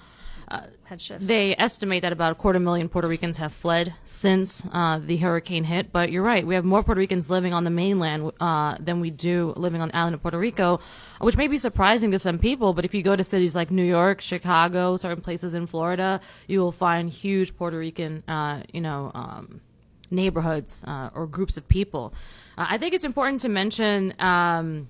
they 1.20 1.54
estimate 1.56 2.02
that 2.02 2.12
about 2.12 2.32
a 2.32 2.34
quarter 2.34 2.58
million 2.58 2.88
Puerto 2.88 3.08
Ricans 3.08 3.36
have 3.36 3.52
fled 3.52 3.94
since 4.04 4.64
uh, 4.72 4.98
the 4.98 5.18
hurricane 5.18 5.64
hit. 5.64 5.92
But 5.92 6.10
you're 6.10 6.22
right, 6.22 6.46
we 6.46 6.54
have 6.54 6.64
more 6.64 6.82
Puerto 6.82 6.98
Ricans 6.98 7.28
living 7.28 7.52
on 7.52 7.64
the 7.64 7.70
mainland 7.70 8.32
uh, 8.40 8.76
than 8.80 9.00
we 9.00 9.10
do 9.10 9.52
living 9.56 9.80
on 9.82 9.88
the 9.88 9.96
island 9.96 10.14
of 10.14 10.22
Puerto 10.22 10.38
Rico, 10.38 10.80
which 11.20 11.36
may 11.36 11.48
be 11.48 11.58
surprising 11.58 12.10
to 12.12 12.18
some 12.18 12.38
people. 12.38 12.72
But 12.72 12.84
if 12.84 12.94
you 12.94 13.02
go 13.02 13.16
to 13.16 13.24
cities 13.24 13.54
like 13.54 13.70
New 13.70 13.84
York, 13.84 14.20
Chicago, 14.20 14.96
certain 14.96 15.22
places 15.22 15.54
in 15.54 15.66
Florida, 15.66 16.20
you 16.46 16.60
will 16.60 16.72
find 16.72 17.10
huge 17.10 17.56
Puerto 17.56 17.78
Rican, 17.78 18.22
uh, 18.28 18.62
you 18.72 18.80
know. 18.80 19.10
Um, 19.14 19.60
neighborhoods 20.10 20.84
uh, 20.86 21.10
or 21.14 21.26
groups 21.26 21.58
of 21.58 21.68
people. 21.68 22.14
Uh, 22.56 22.66
I 22.70 22.78
think 22.78 22.94
it's 22.94 23.04
important 23.04 23.42
to 23.42 23.48
mention 23.50 24.14
um, 24.18 24.88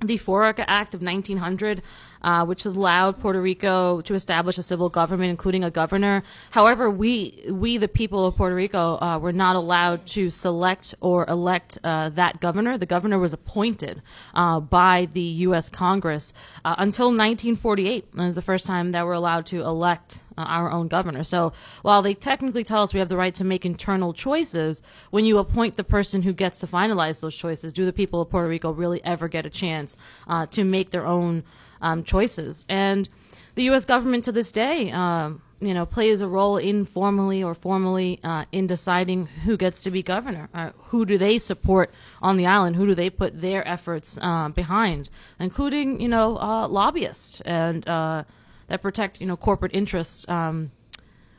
the 0.00 0.18
Foraker 0.18 0.64
Act 0.66 0.94
of 0.94 1.02
1900, 1.02 1.82
uh, 2.22 2.44
which 2.44 2.64
allowed 2.64 3.20
Puerto 3.20 3.40
Rico 3.40 4.00
to 4.02 4.14
establish 4.14 4.58
a 4.58 4.62
civil 4.62 4.88
government, 4.88 5.30
including 5.30 5.64
a 5.64 5.70
governor. 5.70 6.22
However, 6.50 6.90
we, 6.90 7.44
we 7.50 7.76
the 7.78 7.88
people 7.88 8.26
of 8.26 8.36
Puerto 8.36 8.54
Rico, 8.54 8.98
uh, 9.00 9.18
were 9.18 9.32
not 9.32 9.56
allowed 9.56 10.06
to 10.06 10.30
select 10.30 10.94
or 11.00 11.26
elect 11.28 11.78
uh, 11.84 12.10
that 12.10 12.40
governor. 12.40 12.78
The 12.78 12.86
governor 12.86 13.18
was 13.18 13.32
appointed 13.32 14.02
uh, 14.34 14.60
by 14.60 15.08
the 15.12 15.20
U.S. 15.20 15.68
Congress 15.68 16.32
uh, 16.64 16.74
until 16.78 17.06
1948. 17.06 18.12
That 18.12 18.24
was 18.24 18.34
the 18.34 18.42
first 18.42 18.66
time 18.66 18.92
that 18.92 19.04
we're 19.04 19.12
allowed 19.12 19.46
to 19.46 19.62
elect 19.62 20.22
uh, 20.36 20.42
our 20.42 20.70
own 20.70 20.86
governor. 20.86 21.24
So 21.24 21.52
while 21.82 22.00
they 22.00 22.14
technically 22.14 22.62
tell 22.62 22.82
us 22.82 22.94
we 22.94 23.00
have 23.00 23.08
the 23.08 23.16
right 23.16 23.34
to 23.34 23.44
make 23.44 23.66
internal 23.66 24.12
choices, 24.12 24.82
when 25.10 25.24
you 25.24 25.38
appoint 25.38 25.76
the 25.76 25.84
person 25.84 26.22
who 26.22 26.32
gets 26.32 26.60
to 26.60 26.66
finalize 26.66 27.20
those 27.20 27.34
choices, 27.34 27.72
do 27.72 27.84
the 27.84 27.92
people 27.92 28.20
of 28.20 28.30
Puerto 28.30 28.48
Rico 28.48 28.70
really 28.70 29.02
ever 29.04 29.26
get 29.26 29.44
a 29.46 29.50
chance 29.50 29.96
uh, 30.28 30.46
to 30.46 30.64
make 30.64 30.90
their 30.90 31.06
own 31.06 31.42
um, 31.80 32.04
choices? 32.04 32.66
And 32.68 33.08
the 33.54 33.64
U.S. 33.64 33.84
government 33.84 34.24
to 34.24 34.32
this 34.32 34.52
day, 34.52 34.90
um, 34.92 35.42
you 35.60 35.74
know, 35.74 35.84
plays 35.84 36.20
a 36.20 36.28
role 36.28 36.56
informally 36.56 37.42
or 37.42 37.54
formally 37.54 38.20
uh, 38.22 38.44
in 38.52 38.66
deciding 38.66 39.26
who 39.26 39.56
gets 39.56 39.82
to 39.82 39.90
be 39.90 40.02
governor. 40.02 40.48
Uh, 40.54 40.70
who 40.76 41.04
do 41.04 41.18
they 41.18 41.38
support 41.38 41.92
on 42.22 42.36
the 42.36 42.46
island? 42.46 42.76
Who 42.76 42.86
do 42.86 42.94
they 42.94 43.10
put 43.10 43.40
their 43.40 43.66
efforts 43.66 44.18
uh, 44.22 44.48
behind, 44.50 45.10
including 45.40 46.00
you 46.00 46.08
know 46.08 46.38
uh, 46.38 46.68
lobbyists 46.68 47.40
and 47.40 47.86
uh, 47.88 48.24
that 48.68 48.82
protect 48.82 49.20
you 49.20 49.26
know 49.26 49.36
corporate 49.36 49.74
interests 49.74 50.28
um, 50.28 50.70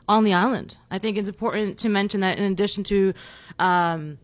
on 0.09 0.23
the 0.23 0.33
island. 0.33 0.75
I 0.91 0.99
think 0.99 1.17
it's 1.17 1.29
important 1.29 1.77
to 1.79 1.89
mention 1.89 2.19
that 2.21 2.37
in 2.37 2.51
addition 2.51 2.83
to 2.85 3.13
um, 3.59 4.17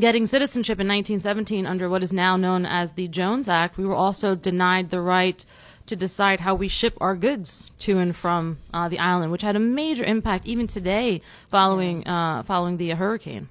getting 0.00 0.26
citizenship 0.26 0.80
in 0.80 0.88
1917 0.88 1.66
under 1.66 1.88
what 1.88 2.02
is 2.02 2.12
now 2.12 2.36
known 2.36 2.64
as 2.64 2.92
the 2.92 3.08
Jones 3.08 3.48
Act, 3.48 3.76
we 3.76 3.84
were 3.84 3.94
also 3.94 4.34
denied 4.34 4.90
the 4.90 5.00
right 5.00 5.44
to 5.86 5.96
decide 5.96 6.40
how 6.40 6.54
we 6.54 6.68
ship 6.68 6.96
our 7.00 7.16
goods 7.16 7.70
to 7.80 7.98
and 7.98 8.14
from 8.14 8.58
uh, 8.72 8.88
the 8.88 8.98
island, 8.98 9.32
which 9.32 9.42
had 9.42 9.56
a 9.56 9.60
major 9.60 10.04
impact 10.04 10.46
even 10.46 10.66
today 10.66 11.20
following 11.50 12.06
uh, 12.06 12.42
following 12.44 12.76
the 12.76 12.90
hurricane. 12.90 13.48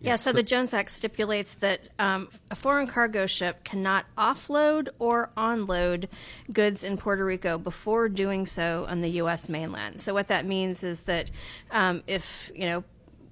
Yeah, 0.00 0.16
so 0.16 0.32
the 0.32 0.42
Jones 0.42 0.74
Act 0.74 0.90
stipulates 0.90 1.54
that 1.54 1.80
um, 1.98 2.28
a 2.50 2.54
foreign 2.54 2.86
cargo 2.86 3.26
ship 3.26 3.64
cannot 3.64 4.04
offload 4.16 4.88
or 4.98 5.30
onload 5.36 6.08
goods 6.52 6.84
in 6.84 6.96
Puerto 6.96 7.24
Rico 7.24 7.58
before 7.58 8.08
doing 8.08 8.46
so 8.46 8.86
on 8.88 9.00
the 9.00 9.08
U.S. 9.08 9.48
mainland. 9.48 10.00
So 10.00 10.12
what 10.14 10.28
that 10.28 10.46
means 10.46 10.84
is 10.84 11.02
that 11.04 11.30
um, 11.70 12.02
if 12.06 12.50
you 12.54 12.66
know 12.66 12.84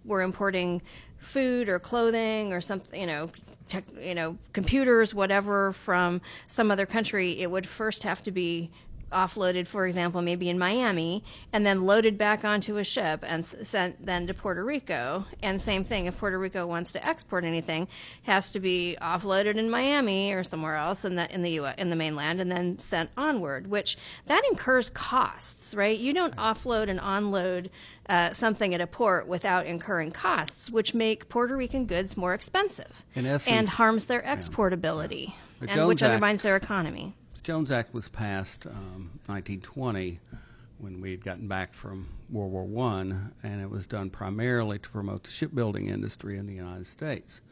we're 0.04 0.23
importing 0.23 0.82
food 1.25 1.69
or 1.69 1.78
clothing 1.78 2.52
or 2.52 2.61
something, 2.61 3.00
you 3.00 3.07
know. 3.07 3.31
Tech, 3.66 3.85
you 3.99 4.14
know, 4.14 4.37
computers, 4.52 5.14
whatever, 5.14 5.73
from 5.73 6.21
some 6.47 6.71
other 6.71 6.85
country, 6.85 7.40
it 7.40 7.50
would 7.50 7.66
first 7.66 8.02
have 8.02 8.23
to 8.25 8.31
be 8.31 8.71
offloaded, 9.14 9.66
for 9.66 9.87
example, 9.87 10.21
maybe 10.21 10.49
in 10.50 10.59
Miami, 10.59 11.25
and 11.52 11.64
then 11.64 11.87
loaded 11.87 12.18
back 12.18 12.44
onto 12.44 12.76
a 12.76 12.85
ship 12.85 13.21
and 13.26 13.44
sent 13.44 14.04
then 14.04 14.26
to 14.26 14.35
Puerto 14.35 14.64
Rico. 14.64 15.25
And 15.42 15.61
same 15.61 15.85
thing, 15.85 16.06
if 16.06 16.18
Puerto 16.18 16.38
Rico 16.38 16.66
wants 16.66 16.92
to 16.92 17.06
export 17.06 17.44
anything, 17.44 17.88
has 18.25 18.50
to 18.50 18.61
be 18.61 18.97
offloaded 19.00 19.56
in 19.56 19.71
Miami 19.71 20.33
or 20.33 20.42
somewhere 20.44 20.75
else 20.76 21.04
in 21.04 21.14
the 21.14 21.33
in 21.35 21.42
the 21.42 21.50
U 21.52 21.66
in 21.78 21.90
the 21.90 21.97
mainland, 21.97 22.40
and 22.40 22.50
then 22.50 22.78
sent 22.78 23.11
onward. 23.16 23.68
Which 23.68 23.97
that 24.26 24.42
incurs 24.50 24.90
costs, 24.90 25.75
right? 25.75 25.99
You 25.99 26.12
don't 26.12 26.37
offload 26.37 26.88
and 26.90 26.99
onload 27.00 27.71
uh, 28.09 28.33
something 28.33 28.75
at 28.75 28.80
a 28.80 28.87
port 28.87 29.26
without 29.28 29.66
incurring 29.66 30.11
costs, 30.11 30.71
which 30.71 30.92
make 30.94 31.28
Puerto 31.28 31.56
Rican 31.56 31.87
goods 31.87 32.16
more 32.16 32.35
expensive 32.35 33.02
In 33.14 33.25
and 33.26 33.68
harms 33.68 34.06
their 34.06 34.21
exportability, 34.23 35.33
The 35.61 35.71
and 35.71 35.88
which 35.88 36.02
Act- 36.02 36.11
undermines 36.11 36.42
their 36.42 36.56
economy. 36.56 37.14
The 37.44 37.48
Jones 37.52 37.70
Act 37.70 37.92
was 37.92 38.08
passed 38.08 38.64
um, 38.64 39.20
1920 39.26 40.18
when 40.78 41.02
we 41.02 41.10
had 41.10 41.22
gotten 41.22 41.46
back 41.46 41.74
from 41.74 42.08
World 42.30 42.50
War 42.50 42.64
One, 42.64 43.34
and 43.42 43.60
it 43.60 43.68
was 43.68 43.86
done 43.86 44.08
primarily 44.08 44.78
to 44.78 44.88
promote 44.88 45.24
the 45.24 45.30
shipbuilding 45.30 45.88
industry 45.88 46.38
in 46.38 46.46
the 46.46 46.54
United 46.54 46.86
States. 46.86 47.42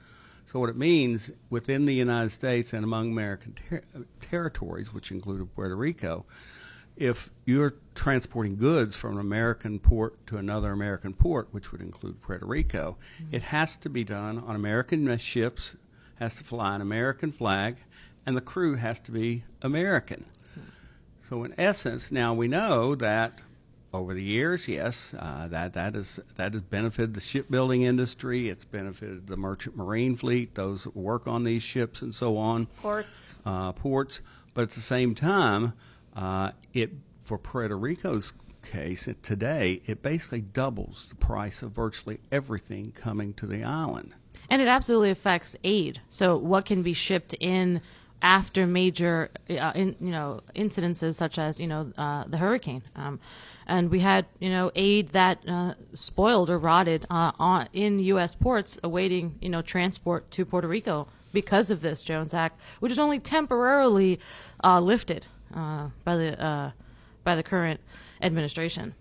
So 0.46 0.60
what 0.60 0.70
it 0.70 0.78
means 0.78 1.30
within 1.50 1.84
the 1.84 1.92
United 1.92 2.30
States 2.30 2.72
and 2.72 2.84
among 2.84 3.12
American 3.12 3.52
ter- 3.52 3.82
territories, 4.22 4.94
which 4.94 5.10
included 5.10 5.54
Puerto 5.54 5.76
Rico, 5.76 6.24
if 6.96 7.28
you're 7.44 7.74
transporting 7.94 8.56
goods 8.56 8.96
from 8.96 9.12
an 9.12 9.20
American 9.20 9.78
port 9.78 10.26
to 10.28 10.38
another 10.38 10.72
American 10.72 11.12
port, 11.12 11.48
which 11.50 11.70
would 11.70 11.82
include 11.82 12.22
Puerto 12.22 12.46
Rico, 12.46 12.96
it 13.30 13.42
has 13.42 13.76
to 13.76 13.90
be 13.90 14.04
done 14.04 14.38
on 14.38 14.56
American 14.56 15.18
ships, 15.18 15.76
has 16.14 16.36
to 16.36 16.44
fly 16.44 16.76
an 16.76 16.80
American 16.80 17.30
flag, 17.30 17.76
and 18.26 18.36
the 18.36 18.40
crew 18.40 18.76
has 18.76 19.00
to 19.00 19.12
be 19.12 19.44
American. 19.60 20.26
So, 21.28 21.44
in 21.44 21.54
essence, 21.56 22.12
now 22.12 22.34
we 22.34 22.48
know 22.48 22.94
that 22.96 23.40
over 23.94 24.14
the 24.14 24.22
years, 24.22 24.68
yes, 24.68 25.14
uh, 25.18 25.48
that 25.48 25.74
that 25.74 25.94
is 25.94 26.20
that 26.36 26.52
has 26.52 26.62
benefited 26.62 27.14
the 27.14 27.20
shipbuilding 27.20 27.82
industry. 27.82 28.48
It's 28.48 28.64
benefited 28.64 29.26
the 29.26 29.36
merchant 29.36 29.76
marine 29.76 30.16
fleet, 30.16 30.54
those 30.54 30.84
that 30.84 30.96
work 30.96 31.26
on 31.26 31.44
these 31.44 31.62
ships, 31.62 32.02
and 32.02 32.14
so 32.14 32.36
on. 32.36 32.66
Ports. 32.66 33.36
uh, 33.44 33.72
ports. 33.72 34.20
But 34.54 34.62
at 34.62 34.70
the 34.72 34.80
same 34.80 35.14
time, 35.14 35.72
uh, 36.14 36.52
it 36.74 36.90
for 37.22 37.38
Puerto 37.38 37.76
Rico's 37.76 38.32
case 38.62 39.08
today, 39.22 39.82
it 39.86 40.02
basically 40.02 40.40
doubles 40.40 41.06
the 41.08 41.16
price 41.16 41.62
of 41.62 41.72
virtually 41.72 42.20
everything 42.30 42.92
coming 42.92 43.34
to 43.34 43.46
the 43.46 43.64
island. 43.64 44.14
And 44.48 44.60
it 44.60 44.68
absolutely 44.68 45.10
affects 45.10 45.56
aid. 45.64 46.00
So 46.08 46.36
what 46.36 46.64
can 46.64 46.82
be 46.82 46.92
shipped 46.92 47.34
in 47.34 47.80
after 48.22 48.66
major, 48.66 49.30
uh, 49.50 49.72
in, 49.74 49.96
you 50.00 50.12
know, 50.12 50.40
incidences 50.54 51.14
such 51.14 51.38
as 51.38 51.58
you 51.58 51.66
know 51.66 51.92
uh, 51.98 52.24
the 52.26 52.38
hurricane, 52.38 52.82
um, 52.94 53.18
and 53.66 53.90
we 53.90 54.00
had 54.00 54.26
you 54.38 54.48
know 54.48 54.70
aid 54.74 55.08
that 55.10 55.46
uh, 55.46 55.74
spoiled 55.94 56.48
or 56.48 56.58
rotted 56.58 57.04
uh, 57.10 57.32
on, 57.38 57.68
in 57.72 57.98
U.S. 57.98 58.34
ports, 58.34 58.78
awaiting 58.82 59.36
you 59.40 59.48
know 59.48 59.60
transport 59.60 60.30
to 60.30 60.44
Puerto 60.44 60.68
Rico 60.68 61.08
because 61.32 61.70
of 61.70 61.82
this 61.82 62.02
Jones 62.02 62.32
Act, 62.32 62.60
which 62.78 62.92
is 62.92 62.98
only 62.98 63.18
temporarily 63.18 64.20
uh, 64.62 64.80
lifted 64.80 65.26
uh, 65.54 65.88
by 66.04 66.16
the 66.16 66.72
by 67.24 67.34
the 67.34 67.42
current 67.42 67.80
administration. 68.20 68.94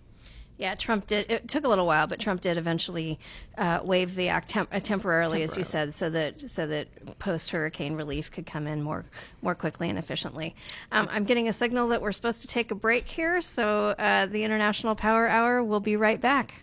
Yeah, 0.62 0.76
Trump 0.76 1.08
did. 1.08 1.28
It 1.28 1.48
took 1.48 1.64
a 1.64 1.68
little 1.68 1.86
while, 1.86 2.06
but 2.06 2.20
Trump 2.20 2.40
did 2.40 2.56
eventually 2.56 3.18
uh, 3.58 3.80
waive 3.82 4.14
the 4.14 4.28
act 4.28 4.48
temp- 4.48 4.68
uh, 4.72 4.78
temporarily, 4.78 5.42
as 5.42 5.58
you 5.58 5.64
said, 5.64 5.92
so 5.92 6.08
that 6.10 6.48
so 6.48 6.68
that 6.68 7.18
post 7.18 7.50
hurricane 7.50 7.94
relief 7.94 8.30
could 8.30 8.46
come 8.46 8.68
in 8.68 8.80
more 8.80 9.04
more 9.42 9.56
quickly 9.56 9.90
and 9.90 9.98
efficiently. 9.98 10.54
Um, 10.92 11.08
I'm 11.10 11.24
getting 11.24 11.48
a 11.48 11.52
signal 11.52 11.88
that 11.88 12.00
we're 12.00 12.12
supposed 12.12 12.42
to 12.42 12.46
take 12.46 12.70
a 12.70 12.76
break 12.76 13.08
here, 13.08 13.40
so 13.40 13.88
uh, 13.98 14.26
the 14.26 14.44
International 14.44 14.94
Power 14.94 15.26
Hour 15.26 15.64
will 15.64 15.80
be 15.80 15.96
right 15.96 16.20
back. 16.20 16.54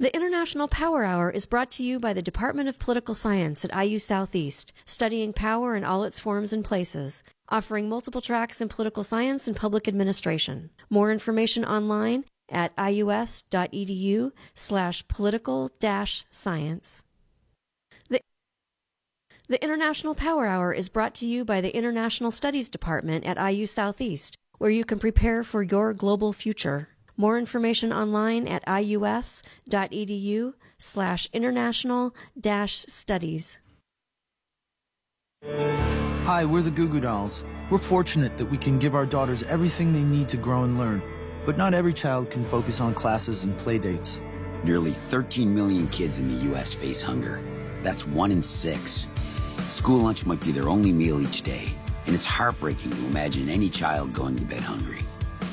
The 0.00 0.16
International 0.16 0.66
Power 0.66 1.04
Hour 1.04 1.28
is 1.30 1.44
brought 1.44 1.70
to 1.72 1.84
you 1.84 2.00
by 2.00 2.14
the 2.14 2.22
Department 2.22 2.70
of 2.70 2.78
Political 2.78 3.14
Science 3.14 3.66
at 3.66 3.84
IU 3.86 3.98
Southeast, 3.98 4.72
studying 4.86 5.34
power 5.34 5.76
in 5.76 5.84
all 5.84 6.04
its 6.04 6.18
forms 6.18 6.54
and 6.54 6.64
places, 6.64 7.22
offering 7.50 7.86
multiple 7.86 8.22
tracks 8.22 8.62
in 8.62 8.70
political 8.70 9.04
science 9.04 9.46
and 9.46 9.54
public 9.54 9.86
administration. 9.86 10.70
More 10.88 11.12
information 11.12 11.66
online 11.66 12.24
at 12.48 12.74
ius.edu 12.76 14.32
slash 14.54 15.06
political 15.06 15.70
dash 15.78 16.24
science. 16.30 17.02
The, 18.08 18.22
the 19.48 19.62
International 19.62 20.14
Power 20.14 20.46
Hour 20.46 20.72
is 20.72 20.88
brought 20.88 21.14
to 21.16 21.26
you 21.26 21.44
by 21.44 21.60
the 21.60 21.76
International 21.76 22.30
Studies 22.30 22.70
Department 22.70 23.26
at 23.26 23.36
IU 23.36 23.66
Southeast, 23.66 24.38
where 24.56 24.70
you 24.70 24.86
can 24.86 24.98
prepare 24.98 25.44
for 25.44 25.62
your 25.62 25.92
global 25.92 26.32
future. 26.32 26.88
More 27.20 27.36
information 27.36 27.92
online 27.92 28.48
at 28.48 28.64
ius.edu 28.64 30.54
slash 30.78 31.28
international 31.34 32.14
dash 32.40 32.78
studies. 32.88 33.60
Hi, 35.44 36.46
we're 36.46 36.62
the 36.62 36.70
Goo 36.70 36.88
Goo 36.88 37.00
Dolls. 37.00 37.44
We're 37.68 37.76
fortunate 37.76 38.38
that 38.38 38.46
we 38.46 38.56
can 38.56 38.78
give 38.78 38.94
our 38.94 39.04
daughters 39.04 39.42
everything 39.42 39.92
they 39.92 40.02
need 40.02 40.30
to 40.30 40.38
grow 40.38 40.62
and 40.62 40.78
learn. 40.78 41.02
But 41.44 41.58
not 41.58 41.74
every 41.74 41.92
child 41.92 42.30
can 42.30 42.42
focus 42.46 42.80
on 42.80 42.94
classes 42.94 43.44
and 43.44 43.58
play 43.58 43.78
dates. 43.78 44.18
Nearly 44.64 44.92
13 44.92 45.54
million 45.54 45.88
kids 45.88 46.20
in 46.20 46.26
the 46.26 46.44
U.S. 46.48 46.72
face 46.72 47.02
hunger. 47.02 47.42
That's 47.82 48.06
one 48.06 48.30
in 48.30 48.42
six. 48.42 49.08
School 49.68 49.98
lunch 49.98 50.24
might 50.24 50.40
be 50.40 50.52
their 50.52 50.70
only 50.70 50.90
meal 50.90 51.20
each 51.20 51.42
day, 51.42 51.68
and 52.06 52.14
it's 52.14 52.24
heartbreaking 52.24 52.92
to 52.92 53.06
imagine 53.08 53.50
any 53.50 53.68
child 53.68 54.14
going 54.14 54.36
to 54.36 54.42
bed 54.42 54.62
hungry. 54.62 55.04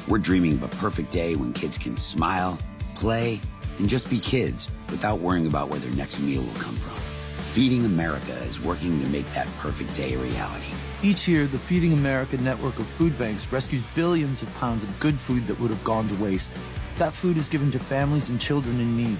We're 0.08 0.20
dreaming 0.20 0.54
of 0.54 0.64
a 0.64 0.70
perfect 0.70 1.12
day 1.12 1.36
when 1.36 1.52
kids 1.52 1.78
can 1.78 1.98
smile, 1.98 2.58
play, 2.96 3.42
and 3.78 3.90
just 3.90 4.10
be 4.10 4.20
kids 4.20 4.70
without 4.90 5.20
worrying 5.20 5.48
about 5.48 5.68
where 5.68 5.82
their 5.82 5.92
next 5.92 6.18
meal 6.22 6.42
will 6.42 6.62
come 6.62 6.78
from. 6.78 6.96
Feeding 7.52 7.84
America 7.84 8.32
is 8.44 8.62
working 8.62 9.02
to 9.02 9.08
make 9.10 9.30
that 9.34 9.48
perfect 9.58 9.94
day 9.96 10.14
a 10.14 10.18
reality. 10.18 10.68
Each 11.04 11.28
year, 11.28 11.46
the 11.46 11.60
Feeding 11.60 11.92
America 11.92 12.38
network 12.38 12.80
of 12.80 12.88
food 12.88 13.20
banks 13.20 13.52
rescues 13.52 13.84
billions 13.96 14.42
of 14.42 14.54
pounds 14.56 14.82
of 14.86 15.00
good 15.02 15.20
food 15.20 15.46
that 15.48 15.60
would 15.60 15.72
have 15.72 15.84
gone 15.84 16.08
to 16.08 16.15
waste. 16.24 16.52
That 17.00 17.12
food 17.12 17.36
is 17.36 17.50
given 17.50 17.70
to 17.72 17.80
families 17.80 18.30
and 18.30 18.39
children 18.39 18.80
in 18.80 18.96
need. 18.96 19.17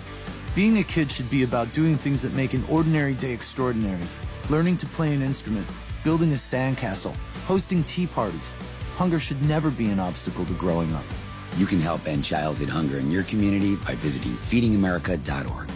Being 0.56 0.78
a 0.78 0.84
kid 0.84 1.12
should 1.12 1.30
be 1.30 1.44
about 1.44 1.74
doing 1.74 1.98
things 1.98 2.22
that 2.22 2.34
make 2.34 2.54
an 2.54 2.64
ordinary 2.70 3.14
day 3.14 3.34
extraordinary. 3.34 4.08
Learning 4.50 4.78
to 4.78 4.86
play 4.86 5.14
an 5.14 5.22
instrument, 5.22 5.68
building 6.06 6.32
a 6.32 6.36
sandcastle, 6.36 7.14
hosting 7.46 7.84
tea 7.84 8.08
parties. 8.08 8.54
Hunger 8.98 9.20
should 9.20 9.40
never 9.44 9.70
be 9.70 9.90
an 9.90 10.00
obstacle 10.00 10.44
to 10.46 10.54
growing 10.54 10.92
up. 10.96 11.04
You 11.58 11.68
can 11.68 11.80
help 11.80 12.08
end 12.08 12.26
childhood 12.26 12.68
hunger 12.68 12.98
in 12.98 13.12
your 13.12 13.22
community 13.24 13.76
by 13.76 13.94
visiting 13.94 14.32
feedingamerica.org. 14.32 15.70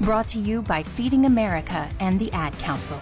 Brought 0.00 0.28
to 0.28 0.38
you 0.38 0.62
by 0.62 0.82
Feeding 0.82 1.26
America 1.26 1.86
and 2.00 2.18
the 2.18 2.32
Ad 2.32 2.58
Council. 2.58 2.98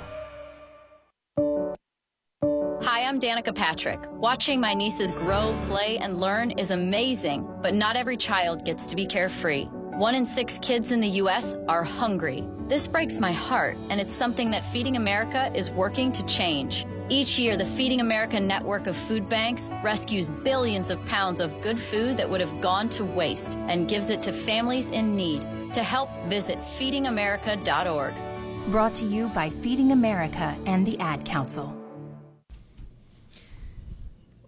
Hi, 2.82 3.04
I'm 3.04 3.20
Danica 3.20 3.54
Patrick. 3.54 4.00
Watching 4.10 4.60
my 4.60 4.74
nieces 4.74 5.12
grow, 5.12 5.56
play, 5.62 5.98
and 5.98 6.16
learn 6.18 6.50
is 6.52 6.72
amazing, 6.72 7.48
but 7.62 7.72
not 7.72 7.94
every 7.94 8.16
child 8.16 8.64
gets 8.64 8.86
to 8.86 8.96
be 8.96 9.06
carefree. 9.06 9.68
One 9.96 10.14
in 10.14 10.26
six 10.26 10.58
kids 10.58 10.92
in 10.92 11.00
the 11.00 11.08
U.S. 11.24 11.54
are 11.68 11.82
hungry. 11.82 12.46
This 12.68 12.86
breaks 12.86 13.18
my 13.18 13.32
heart, 13.32 13.78
and 13.88 13.98
it's 13.98 14.12
something 14.12 14.50
that 14.50 14.62
Feeding 14.62 14.96
America 14.96 15.50
is 15.54 15.70
working 15.70 16.12
to 16.12 16.22
change. 16.26 16.84
Each 17.08 17.38
year, 17.38 17.56
the 17.56 17.64
Feeding 17.64 18.02
America 18.02 18.38
network 18.38 18.86
of 18.88 18.94
food 18.94 19.26
banks 19.26 19.70
rescues 19.82 20.30
billions 20.30 20.90
of 20.90 21.02
pounds 21.06 21.40
of 21.40 21.58
good 21.62 21.80
food 21.80 22.18
that 22.18 22.28
would 22.28 22.42
have 22.42 22.60
gone 22.60 22.90
to 22.90 23.06
waste 23.06 23.56
and 23.68 23.88
gives 23.88 24.10
it 24.10 24.22
to 24.24 24.34
families 24.34 24.90
in 24.90 25.16
need. 25.16 25.46
To 25.72 25.82
help, 25.82 26.10
visit 26.26 26.58
feedingamerica.org. 26.58 28.14
Brought 28.70 28.94
to 28.96 29.06
you 29.06 29.30
by 29.30 29.48
Feeding 29.48 29.92
America 29.92 30.54
and 30.66 30.84
the 30.84 31.00
Ad 31.00 31.24
Council. 31.24 31.74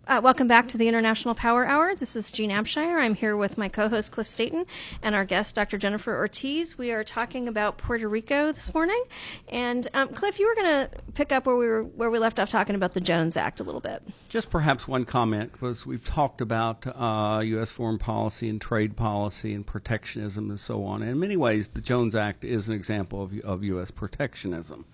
Uh, 0.09 0.23
welcome 0.25 0.49
back 0.49 0.67
to 0.67 0.79
the 0.79 0.89
International 0.89 1.35
Power 1.35 1.67
Hour. 1.67 1.95
This 1.95 2.17
is 2.17 2.33
Jean 2.33 2.49
Abshire. 2.49 2.99
I'm 2.99 3.15
here 3.15 3.37
with 3.37 3.59
my 3.59 3.69
co-host 3.69 4.11
Cliff 4.11 4.27
Staten 4.27 4.65
and 5.03 5.15
our 5.15 5.27
guest 5.27 5.55
Dr. 5.55 5.77
Jennifer 5.77 6.17
Ortiz. 6.17 6.79
We 6.79 6.93
are 6.93 7.05
talking 7.05 7.47
about 7.47 7.77
Puerto 7.77 8.09
Rico 8.09 8.51
this 8.51 8.73
morning. 8.73 9.05
And 9.49 9.87
um, 9.93 10.09
Cliff, 10.09 10.39
you 10.39 10.47
were 10.47 10.55
going 10.55 10.67
to 10.67 10.91
pick 11.13 11.31
up 11.31 11.45
where 11.45 11.57
we 11.57 11.67
were 11.67 11.83
where 11.83 12.11
we 12.11 12.19
left 12.19 12.39
off 12.39 12.49
talking 12.49 12.75
about 12.75 12.95
the 12.95 13.03
Jones 13.03 13.37
Act 13.37 13.61
a 13.61 13.65
little 13.65 13.83
bit. 13.83 14.03
Just 14.31 14.49
perhaps 14.49 14.89
one 14.89 15.05
comment 15.05 15.53
because 15.53 15.85
we've 15.85 16.07
talked 16.07 16.41
about 16.41 16.87
uh, 16.87 17.41
U.S. 17.41 17.71
foreign 17.71 17.99
policy 17.99 18.49
and 18.49 18.63
trade 18.63 18.97
policy 18.97 19.53
and 19.53 19.67
protectionism 19.67 20.49
and 20.49 20.59
so 20.59 20.87
on. 20.87 21.03
And 21.03 21.11
in 21.11 21.21
many 21.21 21.37
ways, 21.37 21.69
the 21.69 21.83
Jones 21.83 22.15
Act 22.15 22.45
is 22.45 22.71
an 22.71 22.75
example 22.75 23.23
of, 23.23 23.39
of 23.41 23.63
U.S. 23.63 23.91
protectionism 23.91 24.87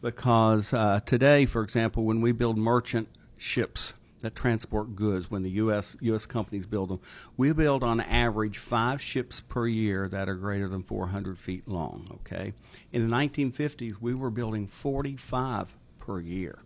because 0.00 0.72
uh, 0.72 1.00
today, 1.04 1.44
for 1.44 1.60
example, 1.60 2.04
when 2.04 2.20
we 2.20 2.30
build 2.30 2.56
merchant 2.56 3.08
ships 3.36 3.94
that 4.20 4.34
transport 4.34 4.94
goods 4.94 5.30
when 5.30 5.42
the 5.42 5.50
U.S. 5.50 5.96
U.S. 6.00 6.26
companies 6.26 6.66
build 6.66 6.90
them. 6.90 7.00
We 7.36 7.52
build 7.52 7.82
on 7.82 8.00
average 8.00 8.58
five 8.58 9.00
ships 9.00 9.40
per 9.40 9.66
year 9.66 10.08
that 10.08 10.28
are 10.28 10.34
greater 10.34 10.68
than 10.68 10.82
400 10.82 11.38
feet 11.38 11.66
long. 11.66 12.08
Okay, 12.20 12.52
in 12.92 13.08
the 13.08 13.14
1950s 13.14 13.96
we 14.00 14.14
were 14.14 14.30
building 14.30 14.66
45 14.66 15.74
per 15.98 16.20
year, 16.20 16.58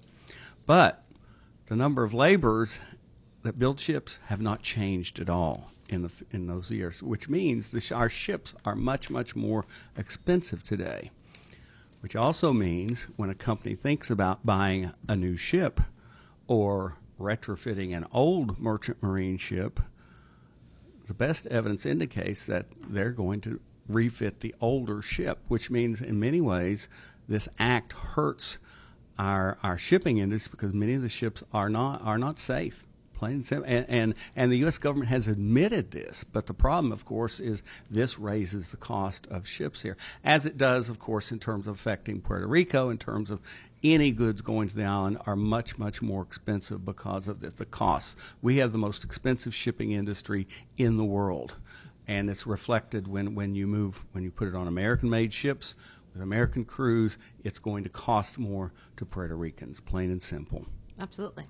but 0.67 1.05
the 1.67 1.77
number 1.77 2.05
of 2.05 2.13
laborers 2.13 2.79
that 3.43 3.59
build 3.59 3.81
ships 3.81 4.19
have 4.27 4.41
not 4.41 4.63
changed 4.63 5.19
at 5.19 5.31
all 5.31 5.71
in 5.89 6.03
the 6.03 6.11
in 6.31 6.47
those 6.47 6.71
years, 6.71 7.03
which 7.03 7.29
means 7.29 7.69
the, 7.69 7.95
our 7.95 8.09
ships 8.09 8.55
are 8.65 8.75
much 8.75 9.11
much 9.11 9.37
more 9.37 9.65
expensive 9.97 10.65
today. 10.65 11.11
Which 12.01 12.15
also 12.15 12.53
means 12.53 13.05
when 13.17 13.31
a 13.31 13.35
company 13.35 13.75
thinks 13.75 14.11
about 14.11 14.45
buying 14.45 14.93
a 15.09 15.17
new 15.17 15.39
ship 15.39 15.81
or 16.47 16.97
retrofitting 17.25 17.97
an 17.97 18.07
old 18.13 18.59
merchant 18.61 19.03
marine 19.03 19.39
ship, 19.39 19.81
the 21.07 21.15
best 21.15 21.47
evidence 21.47 21.85
indicates 21.85 22.47
that 22.47 22.67
they're 22.89 23.11
going 23.11 23.41
to 23.43 23.61
refit 23.89 24.41
the 24.41 24.55
older 24.61 25.03
ship, 25.03 25.39
which 25.49 25.71
means 25.71 26.01
in 26.01 26.19
many 26.19 26.41
ways 26.41 26.89
this 27.29 27.49
act 27.59 27.93
hurts 27.93 28.59
our 29.19 29.59
our 29.63 29.79
shipping 29.79 30.19
industry 30.19 30.51
because 30.53 30.75
many 30.75 30.95
of 30.95 31.03
the 31.03 31.09
ships 31.09 31.43
are 31.53 31.69
not 31.69 32.03
are 32.03 32.19
not 32.19 32.39
safe. 32.39 32.87
Plain 33.13 33.33
and 33.35 33.47
simple. 33.47 33.71
And, 33.71 33.87
and 33.89 34.15
and 34.35 34.51
the 34.51 34.57
U.S. 34.59 34.79
government 34.79 35.09
has 35.09 35.29
admitted 35.29 35.93
this, 35.93 36.25
but 36.25 36.47
the 36.47 36.55
problem, 36.55 36.93
of 36.93 37.05
course, 37.05 37.39
is 37.39 37.63
this 37.91 38.19
raises 38.19 38.71
the 38.71 38.77
cost 38.77 39.27
of 39.29 39.47
ships 39.47 39.83
here, 39.83 39.97
as 40.25 40.47
it 40.47 40.59
does, 40.59 40.89
of 40.89 40.99
course, 40.99 41.31
in 41.31 41.39
terms 41.39 41.69
of 41.69 41.77
affecting 41.77 42.21
Puerto 42.21 42.47
Rico, 42.47 42.91
in 42.91 42.99
terms 42.99 43.31
of 43.31 43.41
any 43.85 44.11
goods 44.11 44.41
going 44.41 44.69
to 44.69 44.75
the 44.75 44.85
island 44.85 45.19
are 45.27 45.37
much, 45.37 45.79
much 45.79 46.01
more 46.01 46.23
expensive 46.23 46.85
because 46.85 47.29
of 47.29 47.41
the, 47.41 47.65
costs. 47.67 48.17
We 48.41 48.57
have 48.57 48.73
the 48.73 48.79
most 48.79 49.05
expensive 49.05 49.55
shipping 49.55 49.93
industry 49.93 50.47
in 50.79 50.97
the 50.97 51.05
world, 51.05 51.57
and 52.09 52.31
it's 52.31 52.47
reflected 52.47 53.07
when, 53.07 53.35
when 53.35 53.55
you 53.55 53.67
move 53.67 54.05
when 54.13 54.25
you 54.25 54.31
put 54.31 54.49
it 54.49 54.55
on 54.55 54.67
American-made 54.67 55.33
ships 55.33 55.75
with 56.13 56.23
American 56.23 56.65
crews. 56.65 57.19
It's 57.45 57.59
going 57.59 57.85
to 57.85 57.91
cost 57.91 58.39
more 58.39 58.73
to 58.97 59.05
Puerto 59.05 59.37
Ricans, 59.37 59.81
plain 59.81 60.11
and 60.11 60.23
simple. 60.23 60.67
Absolutely. 61.01 61.45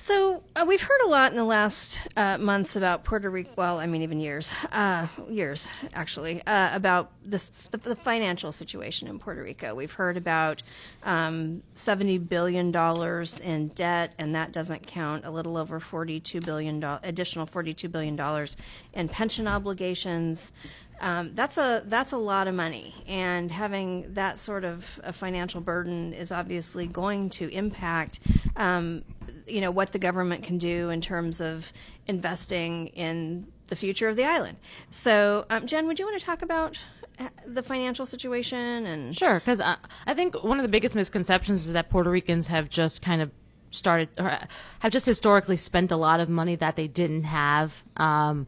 So 0.00 0.44
uh, 0.54 0.64
we've 0.66 0.80
heard 0.80 1.00
a 1.04 1.08
lot 1.08 1.32
in 1.32 1.36
the 1.36 1.44
last 1.44 2.02
uh, 2.16 2.38
months 2.38 2.76
about 2.76 3.02
Puerto 3.02 3.28
Rico. 3.28 3.50
Well, 3.56 3.80
I 3.80 3.86
mean, 3.86 4.02
even 4.02 4.20
years, 4.20 4.48
uh, 4.70 5.08
years 5.28 5.66
actually, 5.92 6.40
uh, 6.46 6.74
about 6.74 7.10
this 7.24 7.48
the, 7.72 7.78
the, 7.78 7.96
financial 7.96 8.52
situation 8.52 9.08
in 9.08 9.18
Puerto 9.18 9.42
Rico. 9.42 9.74
We've 9.74 9.90
heard 9.90 10.16
about 10.16 10.62
um, 11.02 11.64
seventy 11.74 12.16
billion 12.16 12.70
dollars 12.70 13.40
in 13.40 13.68
debt, 13.68 14.14
and 14.20 14.32
that 14.36 14.52
doesn't 14.52 14.86
count 14.86 15.24
a 15.24 15.32
little 15.32 15.58
over 15.58 15.80
forty-two 15.80 16.42
billion 16.42 16.78
do- 16.78 17.00
additional 17.02 17.44
forty-two 17.44 17.88
billion 17.88 18.14
dollars 18.14 18.56
in 18.94 19.08
pension 19.08 19.48
obligations. 19.48 20.52
Um, 21.00 21.32
that's 21.34 21.58
a 21.58 21.82
that's 21.86 22.12
a 22.12 22.18
lot 22.18 22.46
of 22.46 22.54
money, 22.54 22.94
and 23.08 23.50
having 23.50 24.14
that 24.14 24.38
sort 24.38 24.62
of 24.62 25.00
a 25.02 25.12
financial 25.12 25.60
burden 25.60 26.12
is 26.12 26.30
obviously 26.30 26.86
going 26.86 27.30
to 27.30 27.52
impact 27.52 28.20
um, 28.54 29.02
you 29.50 29.60
know 29.60 29.70
what 29.70 29.92
the 29.92 29.98
government 29.98 30.42
can 30.42 30.58
do 30.58 30.90
in 30.90 31.00
terms 31.00 31.40
of 31.40 31.72
investing 32.06 32.88
in 32.88 33.46
the 33.68 33.76
future 33.76 34.08
of 34.08 34.16
the 34.16 34.24
island. 34.24 34.56
So, 34.90 35.46
um, 35.50 35.66
Jen, 35.66 35.86
would 35.86 35.98
you 35.98 36.06
want 36.06 36.18
to 36.18 36.24
talk 36.24 36.42
about 36.42 36.78
uh, 37.18 37.28
the 37.46 37.62
financial 37.64 38.06
situation 38.06 38.86
and 38.86 39.16
sure 39.16 39.40
because 39.40 39.60
I, 39.60 39.76
I 40.06 40.14
think 40.14 40.40
one 40.44 40.60
of 40.60 40.62
the 40.62 40.68
biggest 40.68 40.94
misconceptions 40.94 41.66
is 41.66 41.72
that 41.72 41.90
puerto 41.90 42.08
ricans 42.10 42.46
have 42.46 42.68
just 42.68 43.02
kind 43.02 43.20
of 43.20 43.32
started 43.70 44.08
or 44.18 44.38
have 44.78 44.92
just 44.92 45.04
historically 45.04 45.56
spent 45.56 45.90
a 45.90 45.96
lot 45.96 46.20
of 46.20 46.28
money 46.28 46.54
that 46.54 46.76
they 46.76 46.86
didn't 46.86 47.24
have 47.24 47.82
um, 47.96 48.46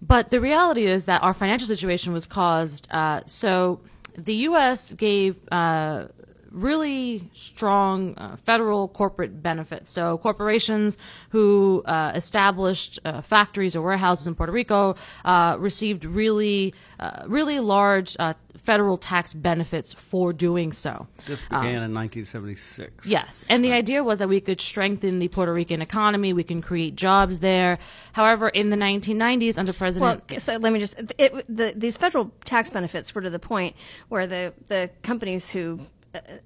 but 0.00 0.30
the 0.30 0.40
reality 0.40 0.86
is 0.86 1.06
that 1.06 1.24
our 1.24 1.34
financial 1.34 1.66
situation 1.66 2.12
was 2.12 2.24
caused 2.24 2.86
uh, 2.92 3.22
so 3.26 3.80
the 4.16 4.34
us 4.34 4.92
gave 4.92 5.36
uh, 5.50 6.06
really 6.50 7.30
strong 7.34 8.16
uh, 8.16 8.36
federal 8.36 8.88
corporate 8.88 9.42
benefits. 9.42 9.92
So 9.92 10.18
corporations 10.18 10.96
who 11.30 11.82
uh, 11.84 12.12
established 12.14 12.98
uh, 13.04 13.20
factories 13.20 13.76
or 13.76 13.82
warehouses 13.82 14.26
in 14.26 14.34
Puerto 14.34 14.52
Rico 14.52 14.96
uh, 15.24 15.56
received 15.58 16.04
really, 16.04 16.74
uh, 16.98 17.24
really 17.26 17.60
large 17.60 18.16
uh, 18.18 18.34
federal 18.56 18.98
tax 18.98 19.34
benefits 19.34 19.92
for 19.92 20.32
doing 20.32 20.72
so. 20.72 21.06
This 21.26 21.44
began 21.44 21.60
um, 21.60 21.90
in 21.90 21.94
1976. 21.94 23.06
Yes, 23.06 23.44
and 23.48 23.64
the 23.64 23.72
idea 23.72 24.02
was 24.02 24.18
that 24.18 24.28
we 24.28 24.40
could 24.40 24.60
strengthen 24.60 25.18
the 25.18 25.28
Puerto 25.28 25.52
Rican 25.52 25.80
economy, 25.80 26.32
we 26.32 26.44
can 26.44 26.60
create 26.60 26.96
jobs 26.96 27.38
there. 27.38 27.78
However, 28.12 28.48
in 28.48 28.70
the 28.70 28.76
1990s, 28.76 29.58
under 29.58 29.72
President, 29.72 30.22
well, 30.28 30.40
so 30.40 30.56
let 30.56 30.72
me 30.72 30.78
just 30.78 31.00
it, 31.18 31.44
the, 31.48 31.72
these 31.76 31.96
federal 31.96 32.32
tax 32.44 32.70
benefits 32.70 33.14
were 33.14 33.22
to 33.22 33.30
the 33.30 33.38
point 33.38 33.76
where 34.08 34.26
the 34.26 34.52
the 34.66 34.90
companies 35.02 35.50
who 35.50 35.80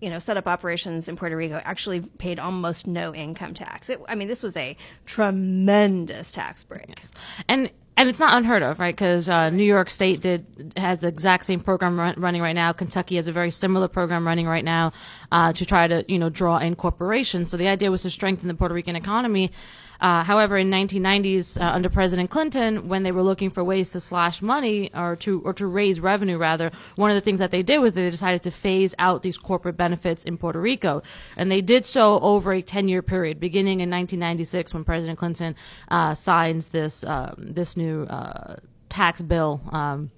you 0.00 0.10
know, 0.10 0.18
set 0.18 0.36
up 0.36 0.46
operations 0.46 1.08
in 1.08 1.16
Puerto 1.16 1.36
Rico 1.36 1.60
actually 1.64 2.00
paid 2.00 2.38
almost 2.38 2.86
no 2.86 3.14
income 3.14 3.54
tax. 3.54 3.90
It, 3.90 4.00
I 4.08 4.14
mean, 4.14 4.28
this 4.28 4.42
was 4.42 4.56
a 4.56 4.76
tremendous 5.06 6.32
tax 6.32 6.64
break. 6.64 6.88
Yes. 6.88 7.10
And 7.48 7.70
and 7.96 8.08
it's 8.08 8.18
not 8.18 8.36
unheard 8.36 8.62
of, 8.62 8.80
right? 8.80 8.94
Because 8.94 9.28
uh, 9.28 9.50
New 9.50 9.64
York 9.64 9.90
State 9.90 10.22
did 10.22 10.72
has 10.76 11.00
the 11.00 11.08
exact 11.08 11.44
same 11.44 11.60
program 11.60 12.00
run, 12.00 12.14
running 12.16 12.40
right 12.40 12.54
now. 12.54 12.72
Kentucky 12.72 13.16
has 13.16 13.28
a 13.28 13.32
very 13.32 13.50
similar 13.50 13.86
program 13.86 14.26
running 14.26 14.46
right 14.46 14.64
now 14.64 14.92
uh, 15.30 15.52
to 15.52 15.66
try 15.66 15.86
to 15.86 16.04
you 16.08 16.18
know 16.18 16.30
draw 16.30 16.58
in 16.58 16.74
corporations. 16.74 17.50
So 17.50 17.56
the 17.56 17.68
idea 17.68 17.90
was 17.90 18.02
to 18.02 18.10
strengthen 18.10 18.48
the 18.48 18.54
Puerto 18.54 18.74
Rican 18.74 18.96
economy. 18.96 19.52
Uh, 20.02 20.24
however, 20.24 20.58
in 20.58 20.68
1990s, 20.68 21.60
uh, 21.60 21.64
under 21.64 21.88
President 21.88 22.28
Clinton, 22.28 22.88
when 22.88 23.04
they 23.04 23.12
were 23.12 23.22
looking 23.22 23.50
for 23.50 23.62
ways 23.62 23.90
to 23.90 24.00
slash 24.00 24.42
money 24.42 24.90
or 24.92 25.14
to 25.14 25.40
or 25.42 25.52
to 25.54 25.66
raise 25.66 26.00
revenue, 26.00 26.36
rather, 26.36 26.72
one 26.96 27.08
of 27.08 27.14
the 27.14 27.20
things 27.20 27.38
that 27.38 27.52
they 27.52 27.62
did 27.62 27.78
was 27.78 27.92
they 27.92 28.10
decided 28.10 28.42
to 28.42 28.50
phase 28.50 28.96
out 28.98 29.22
these 29.22 29.38
corporate 29.38 29.76
benefits 29.76 30.24
in 30.24 30.36
Puerto 30.36 30.60
Rico, 30.60 31.04
and 31.36 31.52
they 31.52 31.60
did 31.60 31.86
so 31.86 32.18
over 32.18 32.52
a 32.52 32.60
10-year 32.60 33.00
period, 33.00 33.38
beginning 33.38 33.78
in 33.78 33.88
1996 33.88 34.74
when 34.74 34.82
President 34.82 35.20
Clinton 35.20 35.54
uh, 35.88 36.14
signs 36.14 36.68
this 36.68 37.04
uh, 37.04 37.36
this 37.38 37.76
new 37.76 38.02
uh, 38.02 38.56
tax 38.88 39.22
bill 39.22 39.60
um, 39.70 40.10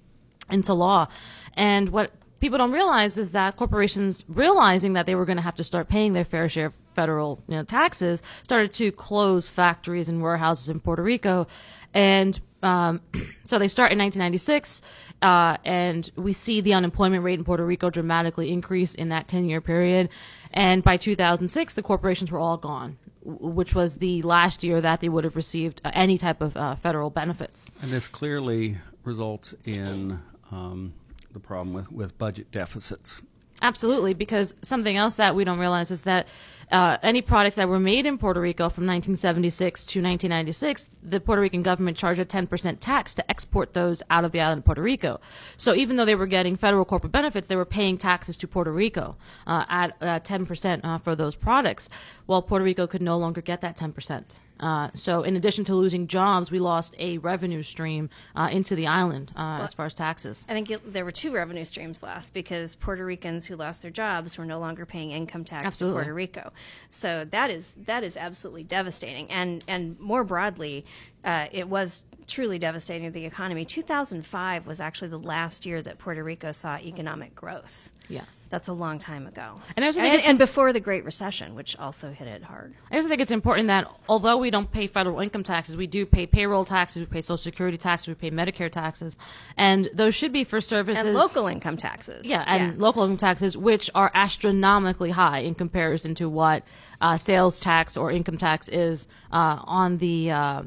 into 0.49 0.73
law. 0.73 1.07
And 1.53 1.89
what 1.89 2.11
people 2.39 2.57
don't 2.57 2.71
realize 2.71 3.19
is 3.19 3.33
that 3.33 3.55
corporations 3.55 4.25
realizing 4.27 4.93
that 4.93 5.05
they 5.05 5.13
were 5.13 5.25
going 5.25 5.37
to 5.37 5.43
have 5.43 5.55
to 5.55 5.63
start 5.63 5.89
paying 5.89 6.13
their 6.13 6.25
fair 6.25 6.49
share 6.49 6.65
of 6.65 6.77
federal 6.95 7.43
you 7.47 7.55
know, 7.55 7.63
taxes 7.63 8.23
started 8.43 8.73
to 8.73 8.91
close 8.91 9.47
factories 9.47 10.09
and 10.09 10.21
warehouses 10.21 10.69
in 10.69 10.79
Puerto 10.79 11.03
Rico. 11.03 11.47
And 11.93 12.39
um, 12.63 13.01
so 13.45 13.59
they 13.59 13.67
start 13.67 13.91
in 13.91 13.99
1996, 13.99 14.81
uh, 15.21 15.57
and 15.63 16.09
we 16.15 16.33
see 16.33 16.61
the 16.61 16.73
unemployment 16.73 17.23
rate 17.23 17.39
in 17.39 17.45
Puerto 17.45 17.65
Rico 17.65 17.89
dramatically 17.89 18.51
increase 18.51 18.95
in 18.95 19.09
that 19.09 19.27
10 19.27 19.49
year 19.49 19.61
period. 19.61 20.09
And 20.51 20.83
by 20.83 20.97
2006, 20.97 21.75
the 21.75 21.83
corporations 21.83 22.31
were 22.31 22.39
all 22.39 22.57
gone 22.57 22.97
which 23.25 23.73
was 23.73 23.95
the 23.95 24.21
last 24.21 24.63
year 24.63 24.79
that 24.79 25.01
they 25.01 25.09
would 25.09 25.23
have 25.23 25.35
received 25.35 25.81
uh, 25.83 25.89
any 25.93 26.17
type 26.17 26.41
of 26.41 26.55
uh, 26.55 26.75
federal 26.75 27.09
benefits. 27.09 27.71
And 27.81 27.89
this 27.89 28.07
clearly 28.07 28.77
results 29.03 29.55
in 29.63 30.19
um, 30.51 30.93
the 31.31 31.39
problem 31.39 31.73
with, 31.73 31.91
with 31.91 32.17
budget 32.17 32.51
deficits. 32.51 33.23
Absolutely, 33.61 34.13
because 34.13 34.53
something 34.61 34.97
else 34.97 35.15
that 35.15 35.35
we 35.35 35.43
don't 35.43 35.59
realize 35.59 35.89
is 35.89 36.03
that 36.03 36.27
uh, 36.71 36.97
any 37.03 37.21
products 37.21 37.55
that 37.55 37.69
were 37.69 37.79
made 37.79 38.05
in 38.05 38.17
Puerto 38.17 38.41
Rico 38.41 38.69
from 38.69 38.85
1976 38.87 39.81
to 39.85 40.01
1996, 40.01 40.89
the 41.03 41.19
Puerto 41.19 41.41
Rican 41.41 41.61
government 41.61 41.95
charged 41.95 42.19
a 42.19 42.25
10% 42.25 42.77
tax 42.79 43.13
to 43.13 43.29
export 43.29 43.73
those 43.73 44.01
out 44.09 44.25
of 44.25 44.31
the 44.31 44.41
island 44.41 44.59
of 44.59 44.65
Puerto 44.65 44.81
Rico. 44.81 45.19
So 45.57 45.75
even 45.75 45.95
though 45.95 46.05
they 46.05 46.15
were 46.15 46.25
getting 46.25 46.55
federal 46.55 46.83
corporate 46.83 47.11
benefits, 47.11 47.47
they 47.47 47.55
were 47.55 47.65
paying 47.65 47.97
taxes 47.97 48.35
to 48.37 48.47
Puerto 48.47 48.71
Rico 48.71 49.15
uh, 49.45 49.65
at 49.69 49.95
uh, 50.01 50.19
10% 50.19 50.81
uh, 50.83 50.97
for 50.97 51.15
those 51.15 51.35
products, 51.35 51.89
while 52.25 52.41
Puerto 52.41 52.65
Rico 52.65 52.87
could 52.87 53.01
no 53.01 53.17
longer 53.17 53.41
get 53.41 53.61
that 53.61 53.77
10%. 53.77 54.37
Uh, 54.65 54.89
so, 54.95 55.21
in 55.21 55.35
addition 55.35 55.63
to 55.63 55.75
losing 55.75 56.07
jobs, 56.07 56.49
we 56.49 56.57
lost 56.57 56.95
a 56.97 57.19
revenue 57.19 57.61
stream 57.61 58.09
uh, 58.35 58.49
into 58.51 58.73
the 58.73 58.87
island 58.87 59.31
uh, 59.35 59.57
well, 59.57 59.61
as 59.61 59.75
far 59.75 59.85
as 59.85 59.93
taxes. 59.93 60.43
I 60.49 60.53
think 60.53 60.71
it, 60.71 60.91
there 60.91 61.05
were 61.05 61.11
two 61.11 61.31
revenue 61.31 61.63
streams 61.65 62.01
lost 62.01 62.33
because 62.33 62.75
Puerto 62.75 63.05
Ricans 63.05 63.45
who 63.45 63.55
lost 63.55 63.83
their 63.83 63.91
jobs 63.91 64.39
were 64.39 64.45
no 64.45 64.59
longer 64.59 64.87
paying 64.87 65.11
income 65.11 65.43
tax 65.43 65.67
absolutely. 65.67 65.99
to 65.99 66.03
Puerto 66.05 66.13
Rico. 66.15 66.53
So 66.89 67.25
that 67.25 67.51
is 67.51 67.75
that 67.85 68.03
is 68.03 68.17
absolutely 68.17 68.63
devastating. 68.63 69.29
And 69.29 69.63
and 69.67 69.99
more 69.99 70.23
broadly, 70.23 70.83
uh, 71.25 71.47
it 71.51 71.67
was 71.67 72.03
truly 72.27 72.57
devastating 72.59 73.07
to 73.07 73.11
the 73.11 73.25
economy. 73.25 73.65
2005 73.65 74.65
was 74.65 74.79
actually 74.81 75.09
the 75.09 75.19
last 75.19 75.65
year 75.65 75.81
that 75.81 75.97
Puerto 75.97 76.23
Rico 76.23 76.51
saw 76.51 76.77
economic 76.77 77.35
growth. 77.35 77.91
Yes. 78.07 78.25
That's 78.49 78.67
a 78.67 78.73
long 78.73 78.99
time 78.99 79.25
ago. 79.25 79.59
And, 79.75 79.83
and, 79.83 79.97
and, 79.97 80.37
before 80.37 80.71
the 80.73 80.79
Great 80.79 81.03
Recession, 81.05 81.55
which 81.55 81.75
also 81.77 82.11
hit 82.11 82.27
it 82.27 82.43
hard. 82.43 82.75
I 82.91 82.97
also 82.97 83.09
think 83.09 83.19
it's 83.19 83.31
important 83.31 83.67
that 83.67 83.87
although 84.07 84.37
we 84.37 84.51
don't 84.51 84.71
pay 84.71 84.85
federal 84.85 85.19
income 85.19 85.43
taxes, 85.43 85.75
we 85.75 85.87
do 85.87 86.05
pay 86.05 86.27
payroll 86.27 86.65
taxes, 86.65 86.99
we 86.99 87.05
pay 87.07 87.21
Social 87.21 87.37
Security 87.37 87.77
taxes, 87.77 88.07
we 88.07 88.13
pay 88.13 88.29
Medicare 88.29 88.71
taxes, 88.71 89.17
and 89.57 89.89
those 89.93 90.13
should 90.13 90.31
be 90.31 90.43
for 90.43 90.61
services. 90.61 91.03
And 91.03 91.15
local 91.15 91.47
income 91.47 91.77
taxes. 91.77 92.27
Yeah, 92.27 92.43
and 92.45 92.75
yeah. 92.75 92.81
local 92.81 93.03
income 93.03 93.17
taxes, 93.17 93.57
which 93.57 93.89
are 93.95 94.11
astronomically 94.13 95.11
high 95.11 95.39
in 95.39 95.55
comparison 95.55 96.13
to 96.15 96.29
what 96.29 96.63
uh, 97.01 97.17
sales 97.17 97.59
tax 97.59 97.97
or 97.97 98.11
income 98.11 98.37
tax 98.37 98.67
is 98.69 99.07
uh, 99.31 99.59
on 99.63 99.97
the. 99.97 100.31
Uh, 100.31 100.63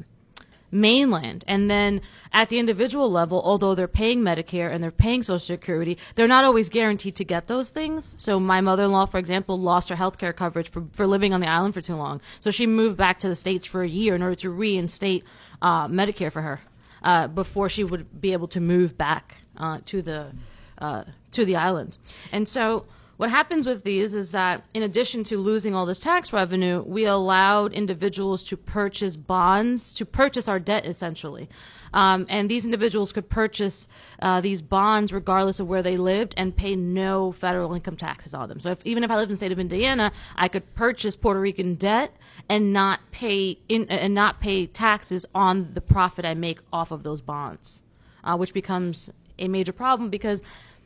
mainland. 0.71 1.43
And 1.47 1.69
then 1.69 2.01
at 2.31 2.49
the 2.49 2.59
individual 2.59 3.11
level, 3.11 3.41
although 3.43 3.75
they're 3.75 3.87
paying 3.87 4.21
Medicare 4.21 4.73
and 4.73 4.83
they're 4.83 4.91
paying 4.91 5.23
Social 5.23 5.39
Security, 5.39 5.97
they're 6.15 6.27
not 6.27 6.43
always 6.43 6.69
guaranteed 6.69 7.15
to 7.15 7.23
get 7.23 7.47
those 7.47 7.69
things. 7.69 8.13
So 8.17 8.39
my 8.39 8.61
mother-in-law, 8.61 9.07
for 9.07 9.17
example, 9.17 9.59
lost 9.59 9.89
her 9.89 9.95
health 9.95 10.17
care 10.17 10.33
coverage 10.33 10.69
for, 10.69 10.85
for 10.91 11.07
living 11.07 11.33
on 11.33 11.41
the 11.41 11.47
island 11.47 11.73
for 11.73 11.81
too 11.81 11.95
long. 11.95 12.21
So 12.39 12.51
she 12.51 12.67
moved 12.67 12.97
back 12.97 13.19
to 13.19 13.27
the 13.27 13.35
States 13.35 13.65
for 13.65 13.81
a 13.83 13.89
year 13.89 14.15
in 14.15 14.23
order 14.23 14.35
to 14.35 14.49
reinstate 14.49 15.23
uh, 15.61 15.87
Medicare 15.87 16.31
for 16.31 16.41
her 16.41 16.61
uh, 17.03 17.27
before 17.27 17.69
she 17.69 17.83
would 17.83 18.21
be 18.21 18.33
able 18.33 18.47
to 18.49 18.59
move 18.59 18.97
back 18.97 19.37
uh, 19.57 19.79
to 19.85 20.01
the 20.01 20.31
uh, 20.77 21.03
to 21.31 21.43
the 21.45 21.55
island. 21.55 21.97
And 22.31 22.47
so 22.47 22.85
what 23.19 23.29
happens 23.29 23.65
with 23.65 23.83
these 23.83 24.13
is 24.13 24.31
that 24.31 24.63
in 24.73 24.81
addition 24.81 25.25
to 25.25 25.37
losing 25.37 25.75
all 25.75 25.85
this 25.85 25.99
tax 25.99 26.31
revenue, 26.31 26.81
we 26.87 27.03
allowed 27.03 27.73
individuals 27.73 28.45
to 28.45 28.55
purchase 28.55 29.17
bonds, 29.17 29.93
to 29.95 30.05
purchase 30.05 30.47
our 30.47 30.57
debt 30.57 30.85
essentially. 30.85 31.49
Um, 31.93 32.25
and 32.29 32.49
these 32.49 32.63
individuals 32.63 33.11
could 33.11 33.29
purchase 33.29 33.89
uh, 34.21 34.39
these 34.39 34.61
bonds 34.61 35.11
regardless 35.11 35.59
of 35.59 35.67
where 35.67 35.83
they 35.83 35.97
lived 35.97 36.33
and 36.37 36.55
pay 36.55 36.77
no 36.77 37.33
federal 37.33 37.73
income 37.73 37.97
taxes 37.97 38.33
on 38.33 38.47
them. 38.47 38.61
So 38.61 38.71
if, 38.71 38.85
even 38.85 39.03
if 39.03 39.11
I 39.11 39.17
lived 39.17 39.31
in 39.31 39.33
the 39.33 39.37
state 39.37 39.51
of 39.51 39.59
Indiana, 39.59 40.13
I 40.37 40.47
could 40.47 40.73
purchase 40.73 41.17
Puerto 41.17 41.41
Rican 41.41 41.75
debt 41.75 42.15
and 42.47 42.71
not 42.71 43.01
pay 43.11 43.59
in, 43.67 43.83
and 43.89 44.15
not 44.15 44.39
pay 44.39 44.65
taxes 44.65 45.25
on 45.35 45.73
the 45.73 45.81
profit 45.81 46.23
I 46.23 46.35
make 46.35 46.59
off 46.71 46.89
of 46.89 47.03
those 47.03 47.19
bonds, 47.19 47.81
uh, 48.23 48.37
which 48.37 48.53
becomes 48.53 49.09
a 49.37 49.49
major 49.49 49.73
problem 49.73 50.09
because 50.09 50.41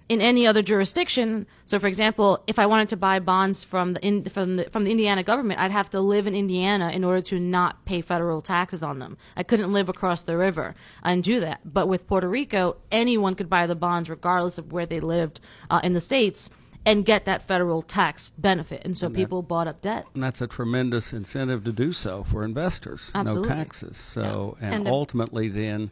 in 0.09 0.19
any 0.21 0.45
other 0.45 0.61
jurisdiction. 0.61 1.47
So, 1.65 1.79
for 1.79 1.87
example, 1.87 2.43
if 2.45 2.59
I 2.59 2.65
wanted 2.65 2.89
to 2.89 2.97
buy 2.97 3.19
bonds 3.19 3.63
from 3.63 3.93
the, 3.93 4.05
in, 4.05 4.25
from 4.25 4.57
the 4.57 4.65
from 4.69 4.83
the 4.83 4.91
Indiana 4.91 5.23
government, 5.23 5.59
I'd 5.59 5.71
have 5.71 5.89
to 5.91 6.01
live 6.01 6.27
in 6.27 6.35
Indiana 6.35 6.89
in 6.91 7.03
order 7.03 7.21
to 7.21 7.39
not 7.39 7.85
pay 7.85 8.01
federal 8.01 8.41
taxes 8.41 8.83
on 8.83 8.99
them. 8.99 9.17
I 9.35 9.43
couldn't 9.43 9.71
live 9.71 9.89
across 9.89 10.23
the 10.23 10.35
river 10.37 10.75
and 11.03 11.23
do 11.23 11.39
that. 11.39 11.61
But 11.63 11.87
with 11.87 12.05
Puerto 12.07 12.27
Rico, 12.27 12.77
anyone 12.91 13.35
could 13.35 13.49
buy 13.49 13.65
the 13.65 13.75
bonds 13.75 14.09
regardless 14.09 14.57
of 14.57 14.71
where 14.73 14.85
they 14.85 14.99
lived 14.99 15.39
uh, 15.69 15.79
in 15.83 15.93
the 15.93 16.01
states. 16.01 16.49
and 16.85 17.05
get 17.05 17.23
that 17.25 17.41
federal 17.47 17.81
tax 17.81 18.29
benefit. 18.37 18.81
And 18.83 18.97
so 18.97 19.09
people 19.09 19.41
bought 19.41 19.67
up 19.67 19.81
debt. 19.81 20.05
And 20.13 20.21
that's 20.21 20.41
a 20.41 20.47
tremendous 20.47 21.13
incentive 21.13 21.63
to 21.63 21.71
do 21.71 21.93
so 21.93 22.23
for 22.23 22.43
investors. 22.43 23.09
Absolutely. 23.15 23.49
No 23.49 23.55
taxes. 23.55 23.97
So, 23.97 24.57
and, 24.59 24.73
And 24.75 24.87
ultimately, 24.89 25.47
then, 25.47 25.91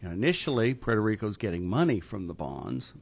you 0.00 0.08
know, 0.08 0.12
initially, 0.14 0.72
Puerto 0.72 1.02
Rico's 1.02 1.36
getting 1.36 1.68
money 1.68 2.00
from 2.00 2.28
the 2.28 2.34
bonds. 2.34 2.94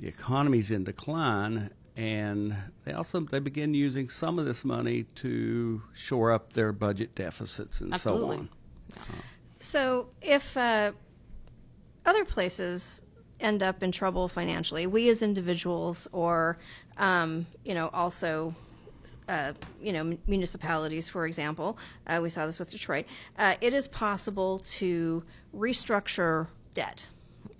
The 0.00 0.08
economy's 0.08 0.70
in 0.70 0.84
decline, 0.84 1.70
and 1.96 2.56
they 2.84 2.92
also 2.92 3.20
they 3.20 3.38
begin 3.38 3.74
using 3.74 4.08
some 4.08 4.38
of 4.38 4.44
this 4.44 4.64
money 4.64 5.04
to 5.16 5.82
shore 5.92 6.32
up 6.32 6.52
their 6.52 6.72
budget 6.72 7.14
deficits 7.14 7.80
and 7.80 7.94
Absolutely. 7.94 8.36
so 8.36 8.42
on. 8.42 8.48
So 9.60 10.08
if 10.20 10.56
uh, 10.56 10.92
other 12.04 12.24
places 12.24 13.02
end 13.40 13.62
up 13.62 13.82
in 13.82 13.92
trouble 13.92 14.28
financially, 14.28 14.86
we 14.86 15.08
as 15.08 15.22
individuals, 15.22 16.08
or 16.12 16.58
um, 16.96 17.46
you 17.64 17.74
know, 17.74 17.88
also. 17.92 18.54
Uh, 19.28 19.52
you 19.82 19.92
know, 19.92 20.16
municipalities, 20.26 21.10
for 21.10 21.26
example, 21.26 21.76
uh, 22.06 22.18
we 22.22 22.30
saw 22.30 22.46
this 22.46 22.58
with 22.58 22.70
Detroit. 22.70 23.04
Uh, 23.38 23.54
it 23.60 23.74
is 23.74 23.86
possible 23.86 24.60
to 24.60 25.22
restructure 25.54 26.46
debt. 26.72 27.06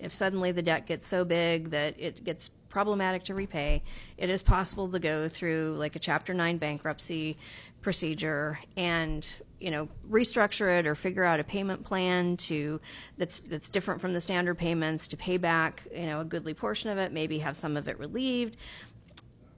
If 0.04 0.12
suddenly 0.12 0.52
the 0.52 0.62
debt 0.62 0.86
gets 0.86 1.06
so 1.06 1.24
big 1.24 1.70
that 1.70 1.98
it 1.98 2.22
gets 2.24 2.50
problematic 2.68 3.24
to 3.24 3.34
repay, 3.34 3.82
it 4.18 4.28
is 4.30 4.42
possible 4.42 4.88
to 4.90 4.98
go 4.98 5.28
through 5.28 5.76
like 5.78 5.96
a 5.96 5.98
Chapter 5.98 6.34
9 6.34 6.58
bankruptcy 6.58 7.36
procedure 7.82 8.58
and 8.76 9.30
you 9.60 9.70
know 9.70 9.88
restructure 10.10 10.78
it 10.78 10.86
or 10.86 10.94
figure 10.94 11.22
out 11.24 11.38
a 11.38 11.44
payment 11.44 11.84
plan 11.84 12.34
to 12.36 12.80
that's 13.18 13.42
that's 13.42 13.68
different 13.68 14.00
from 14.00 14.14
the 14.14 14.20
standard 14.20 14.56
payments 14.56 15.06
to 15.08 15.18
pay 15.18 15.36
back 15.36 15.82
you 15.94 16.06
know 16.06 16.20
a 16.20 16.24
goodly 16.24 16.54
portion 16.54 16.88
of 16.88 16.96
it 16.96 17.12
maybe 17.12 17.38
have 17.40 17.54
some 17.54 17.76
of 17.76 17.86
it 17.86 17.98
relieved 17.98 18.56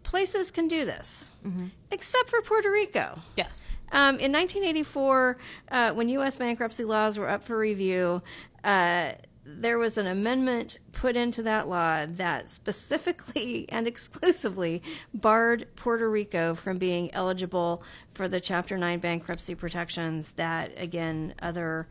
places 0.03 0.51
can 0.51 0.67
do 0.67 0.85
this 0.85 1.33
except 1.93 2.29
for 2.31 2.43
Puerto 2.43 2.69
Rico 2.71 3.21
Yes. 3.37 3.77
um, 3.93 4.19
in 4.19 4.33
1984, 4.33 5.37
uh, 5.71 5.93
when 5.93 6.09
U.S. 6.11 6.37
bankruptcy 6.37 6.83
laws 6.85 7.17
were 7.19 7.29
up 7.29 7.45
for 7.45 7.57
review, 7.57 8.21
uh, 8.65 9.13
there 9.47 9.79
was 9.79 9.97
an 9.97 10.07
amendment 10.07 10.79
put 10.93 11.17
into 11.17 11.43
that 11.45 11.69
law 11.69 12.05
that 12.07 12.51
specifically 12.51 13.67
and 13.69 13.87
exclusively 13.87 14.83
barred 15.15 15.69
Puerto 15.77 16.11
Rico 16.11 16.55
from 16.55 16.79
being 16.79 17.13
eligible 17.15 17.83
for 18.13 18.29
the 18.29 18.41
Chapter 18.41 18.77
9 18.77 18.99
bankruptcy 18.99 19.55
protections 19.55 20.33
that, 20.37 20.73
again, 20.77 21.35
other 21.41 21.87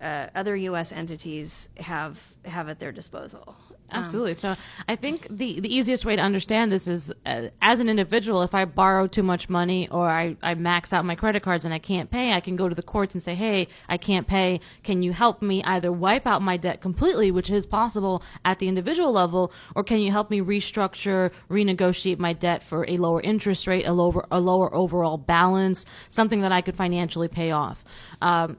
uh, 0.00 0.28
other 0.34 0.54
U.S. 0.54 0.92
entities 0.92 1.70
have 1.76 2.20
have 2.44 2.68
at 2.68 2.78
their 2.78 2.92
disposal. 2.92 3.56
Absolutely. 3.90 4.34
So 4.34 4.54
I 4.86 4.96
think 4.96 5.26
the, 5.30 5.60
the 5.60 5.74
easiest 5.74 6.04
way 6.04 6.14
to 6.14 6.22
understand 6.22 6.70
this 6.70 6.86
is 6.86 7.12
uh, 7.24 7.48
as 7.62 7.80
an 7.80 7.88
individual, 7.88 8.42
if 8.42 8.54
I 8.54 8.64
borrow 8.66 9.06
too 9.06 9.22
much 9.22 9.48
money 9.48 9.88
or 9.88 10.08
I, 10.08 10.36
I 10.42 10.54
max 10.54 10.92
out 10.92 11.04
my 11.04 11.14
credit 11.14 11.42
cards 11.42 11.64
and 11.64 11.72
I 11.72 11.78
can't 11.78 12.10
pay, 12.10 12.32
I 12.32 12.40
can 12.40 12.56
go 12.56 12.68
to 12.68 12.74
the 12.74 12.82
courts 12.82 13.14
and 13.14 13.22
say, 13.22 13.34
hey, 13.34 13.68
I 13.88 13.96
can't 13.96 14.26
pay. 14.26 14.60
Can 14.82 15.02
you 15.02 15.12
help 15.12 15.40
me 15.40 15.62
either 15.64 15.90
wipe 15.90 16.26
out 16.26 16.42
my 16.42 16.56
debt 16.56 16.80
completely, 16.80 17.30
which 17.30 17.50
is 17.50 17.64
possible 17.64 18.22
at 18.44 18.58
the 18.58 18.68
individual 18.68 19.12
level, 19.12 19.52
or 19.74 19.82
can 19.82 20.00
you 20.00 20.10
help 20.10 20.30
me 20.30 20.40
restructure, 20.40 21.32
renegotiate 21.50 22.18
my 22.18 22.34
debt 22.34 22.62
for 22.62 22.84
a 22.88 22.98
lower 22.98 23.22
interest 23.22 23.66
rate, 23.66 23.86
a 23.86 23.92
lower, 23.92 24.26
a 24.30 24.40
lower 24.40 24.74
overall 24.74 25.16
balance, 25.16 25.86
something 26.08 26.42
that 26.42 26.52
I 26.52 26.60
could 26.60 26.76
financially 26.76 27.28
pay 27.28 27.52
off? 27.52 27.82
Um, 28.20 28.58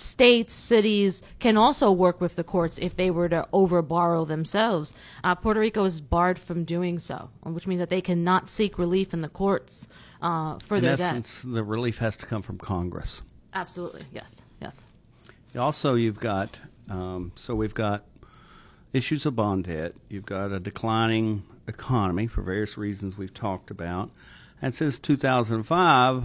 states, 0.00 0.54
cities 0.54 1.22
can 1.38 1.56
also 1.56 1.90
work 1.90 2.20
with 2.20 2.36
the 2.36 2.44
courts 2.44 2.78
if 2.80 2.96
they 2.96 3.10
were 3.10 3.28
to 3.28 3.46
overborrow 3.52 4.26
themselves. 4.26 4.94
Uh, 5.22 5.34
Puerto 5.34 5.60
Rico 5.60 5.84
is 5.84 6.00
barred 6.00 6.38
from 6.38 6.64
doing 6.64 6.98
so, 6.98 7.30
which 7.42 7.66
means 7.66 7.80
that 7.80 7.90
they 7.90 8.00
cannot 8.00 8.48
seek 8.48 8.78
relief 8.78 9.12
in 9.12 9.20
the 9.20 9.28
courts 9.28 9.88
uh, 10.20 10.58
for 10.58 10.76
In 10.76 10.84
their 10.84 10.94
essence, 10.94 11.42
the 11.42 11.62
relief 11.62 11.98
has 11.98 12.16
to 12.18 12.26
come 12.26 12.42
from 12.42 12.58
Congress. 12.58 13.22
Absolutely, 13.54 14.04
yes, 14.12 14.42
yes. 14.60 14.82
Also, 15.56 15.94
you've 15.94 16.20
got 16.20 16.60
um, 16.88 17.32
so 17.36 17.54
we've 17.54 17.74
got 17.74 18.04
issues 18.92 19.26
of 19.26 19.36
bond 19.36 19.64
debt. 19.64 19.94
You've 20.08 20.26
got 20.26 20.52
a 20.52 20.60
declining 20.60 21.44
economy 21.66 22.26
for 22.26 22.42
various 22.42 22.78
reasons 22.78 23.16
we've 23.16 23.34
talked 23.34 23.70
about, 23.70 24.10
and 24.60 24.74
since 24.74 24.98
2005, 24.98 26.24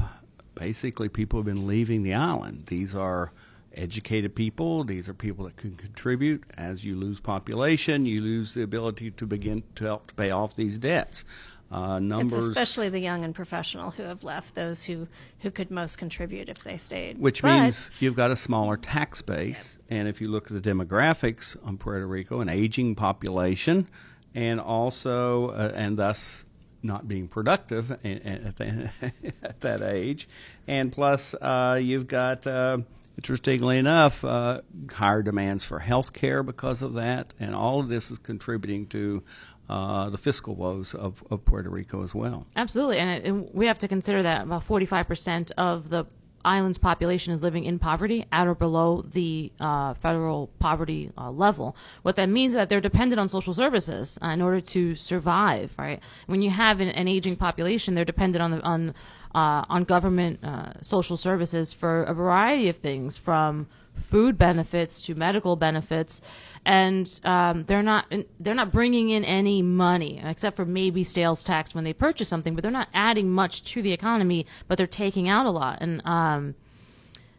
basically 0.55 1.09
people 1.09 1.39
have 1.39 1.45
been 1.45 1.67
leaving 1.67 2.03
the 2.03 2.13
island. 2.13 2.65
These 2.67 2.95
are 2.95 3.31
educated 3.75 4.35
people. 4.35 4.83
These 4.83 5.09
are 5.09 5.13
people 5.13 5.45
that 5.45 5.57
can 5.57 5.75
contribute. 5.75 6.43
As 6.57 6.85
you 6.85 6.95
lose 6.95 7.19
population, 7.19 8.05
you 8.05 8.21
lose 8.21 8.53
the 8.53 8.61
ability 8.63 9.11
to 9.11 9.25
begin 9.25 9.63
to 9.75 9.85
help 9.85 10.07
to 10.07 10.13
pay 10.15 10.31
off 10.31 10.55
these 10.55 10.77
debts. 10.77 11.25
Uh, 11.71 11.95
It's 11.97 12.03
numbers. 12.03 12.47
especially 12.49 12.89
the 12.89 12.99
young 12.99 13.23
and 13.23 13.33
professional 13.33 13.91
who 13.91 14.03
have 14.03 14.23
left; 14.23 14.53
those 14.53 14.83
who 14.85 15.07
who 15.39 15.49
could 15.49 15.71
most 15.71 15.97
contribute 15.97 16.47
if 16.47 16.63
they 16.63 16.77
stayed. 16.77 17.17
Which 17.17 17.41
But- 17.41 17.61
means 17.63 17.89
you've 17.99 18.15
got 18.15 18.29
a 18.29 18.35
smaller 18.35 18.77
tax 18.77 19.21
base. 19.23 19.77
And 19.89 20.07
if 20.07 20.21
you 20.21 20.27
look 20.27 20.51
at 20.51 20.61
the 20.61 20.69
demographics 20.69 21.55
on 21.65 21.77
Puerto 21.77 22.05
Rico, 22.05 22.41
an 22.41 22.49
aging 22.49 22.93
population, 22.95 23.87
and 24.35 24.59
also, 24.59 25.49
uh, 25.49 25.71
and 25.75 25.97
thus 25.97 26.45
not 26.83 27.07
being 27.07 27.27
productive 27.27 27.89
a- 27.91 27.97
a- 28.03 28.47
at, 28.47 28.57
the, 28.57 28.89
at 29.41 29.61
that 29.61 29.81
age. 29.81 30.27
And 30.67 30.91
plus, 30.91 31.33
uh, 31.41 31.79
you've 31.81 32.07
got, 32.07 32.45
uh, 32.45 32.79
interestingly 33.17 33.77
enough, 33.77 34.23
uh, 34.23 34.61
higher 34.91 35.21
demands 35.21 35.63
for 35.63 35.79
health 35.79 36.13
care 36.13 36.43
because 36.43 36.81
of 36.81 36.93
that. 36.93 37.33
And 37.39 37.55
all 37.55 37.79
of 37.79 37.89
this 37.89 38.11
is 38.11 38.17
contributing 38.17 38.87
to 38.87 39.23
uh, 39.69 40.09
the 40.09 40.17
fiscal 40.17 40.55
woes 40.55 40.93
of, 40.93 41.23
of 41.29 41.45
Puerto 41.45 41.69
Rico 41.69 42.03
as 42.03 42.13
well. 42.13 42.45
Absolutely, 42.55 42.99
and, 42.99 43.09
it, 43.09 43.25
and 43.25 43.49
we 43.53 43.67
have 43.67 43.79
to 43.79 43.87
consider 43.87 44.23
that 44.23 44.43
about 44.43 44.63
forty-five 44.63 45.07
percent 45.07 45.51
of 45.57 45.89
the 45.89 46.05
island's 46.45 46.77
population 46.77 47.33
is 47.33 47.43
living 47.43 47.65
in 47.65 47.79
poverty, 47.79 48.25
at 48.31 48.47
or 48.47 48.55
below 48.55 49.01
the 49.01 49.51
uh, 49.59 49.93
federal 49.95 50.47
poverty 50.59 51.11
uh, 51.17 51.31
level. 51.31 51.75
What 52.01 52.15
that 52.15 52.29
means 52.29 52.51
is 52.51 52.55
that 52.55 52.69
they're 52.69 52.81
dependent 52.81 53.19
on 53.19 53.27
social 53.29 53.53
services 53.53 54.17
uh, 54.21 54.27
in 54.27 54.41
order 54.41 54.61
to 54.61 54.95
survive. 54.95 55.73
Right? 55.77 55.99
When 56.27 56.41
you 56.41 56.49
have 56.49 56.79
an, 56.79 56.89
an 56.89 57.07
aging 57.07 57.37
population, 57.37 57.95
they're 57.95 58.05
dependent 58.05 58.41
on 58.41 58.51
the, 58.51 58.61
on 58.61 58.93
uh, 59.35 59.65
on 59.67 59.83
government 59.83 60.43
uh, 60.43 60.73
social 60.81 61.17
services 61.17 61.73
for 61.73 62.03
a 62.03 62.13
variety 62.13 62.69
of 62.69 62.77
things, 62.77 63.17
from 63.17 63.67
food 63.95 64.37
benefits 64.37 65.01
to 65.05 65.15
medical 65.15 65.55
benefits 65.55 66.21
and 66.65 67.19
um, 67.23 67.65
they're 67.65 67.83
not 67.83 68.13
they're 68.39 68.55
not 68.55 68.71
bringing 68.71 69.09
in 69.09 69.25
any 69.25 69.61
money 69.61 70.21
except 70.23 70.55
for 70.55 70.65
maybe 70.65 71.03
sales 71.03 71.43
tax 71.43 71.75
when 71.75 71.83
they 71.83 71.93
purchase 71.93 72.29
something, 72.29 72.55
but 72.55 72.61
they're 72.61 72.71
not 72.71 72.87
adding 72.93 73.29
much 73.29 73.63
to 73.65 73.81
the 73.81 73.91
economy. 73.91 74.45
But 74.67 74.77
they're 74.77 74.87
taking 74.87 75.27
out 75.27 75.45
a 75.45 75.51
lot, 75.51 75.79
and 75.81 76.01
um, 76.05 76.55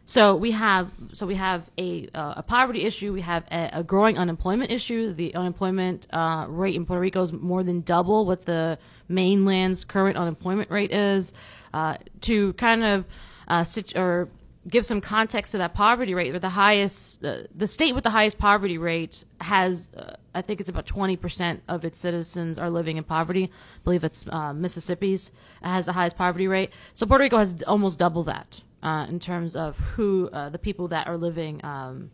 so 0.05 0.35
we 0.35 0.51
have 0.51 0.91
so 1.11 1.25
we 1.25 1.35
have 1.35 1.69
a 1.79 2.07
uh, 2.13 2.35
a 2.37 2.43
poverty 2.43 2.83
issue. 2.83 3.13
We 3.13 3.21
have 3.21 3.45
a, 3.51 3.79
a 3.79 3.83
growing 3.83 4.17
unemployment 4.17 4.71
issue. 4.71 5.13
The 5.13 5.33
unemployment 5.33 6.05
uh, 6.13 6.45
rate 6.47 6.75
in 6.75 6.85
Puerto 6.85 7.01
Rico 7.01 7.23
is 7.23 7.33
more 7.33 7.63
than 7.63 7.81
double 7.81 8.27
what 8.27 8.45
the 8.45 8.77
mainland's 9.07 9.85
current 9.85 10.17
unemployment 10.17 10.69
rate 10.69 10.91
is. 10.91 11.33
Uh, 11.73 11.97
to 12.21 12.53
kind 12.53 12.83
of 12.83 13.05
uh, 13.47 13.63
sit, 13.63 13.97
or 13.97 14.29
give 14.67 14.85
some 14.85 14.99
context 15.01 15.51
to 15.51 15.59
that 15.59 15.73
poverty 15.73 16.13
rate, 16.13 16.31
the 16.41 16.49
highest, 16.49 17.23
uh, 17.23 17.43
the 17.55 17.67
state 17.67 17.93
with 17.93 18.03
the 18.03 18.09
highest 18.09 18.39
poverty 18.39 18.77
rate 18.77 19.23
has, 19.41 19.91
uh, 19.95 20.15
I 20.33 20.41
think 20.41 20.59
it's 20.59 20.69
about 20.69 20.87
20% 20.87 21.61
of 21.67 21.85
its 21.85 21.99
citizens 21.99 22.57
are 22.57 22.69
living 22.69 22.97
in 22.97 23.03
poverty. 23.03 23.45
I 23.45 23.79
believe 23.83 24.03
it's 24.03 24.25
uh, 24.27 24.53
Mississippi's 24.53 25.31
has 25.61 25.85
the 25.85 25.93
highest 25.93 26.17
poverty 26.17 26.47
rate. 26.47 26.71
So 26.93 27.05
Puerto 27.05 27.23
Rico 27.23 27.37
has 27.37 27.61
almost 27.63 27.99
double 27.99 28.23
that 28.23 28.61
uh, 28.81 29.05
in 29.07 29.19
terms 29.19 29.55
of 29.55 29.77
who 29.77 30.29
uh, 30.33 30.49
the 30.49 30.59
people 30.59 30.87
that 30.89 31.07
are 31.07 31.17
living 31.17 31.63
um, 31.63 32.11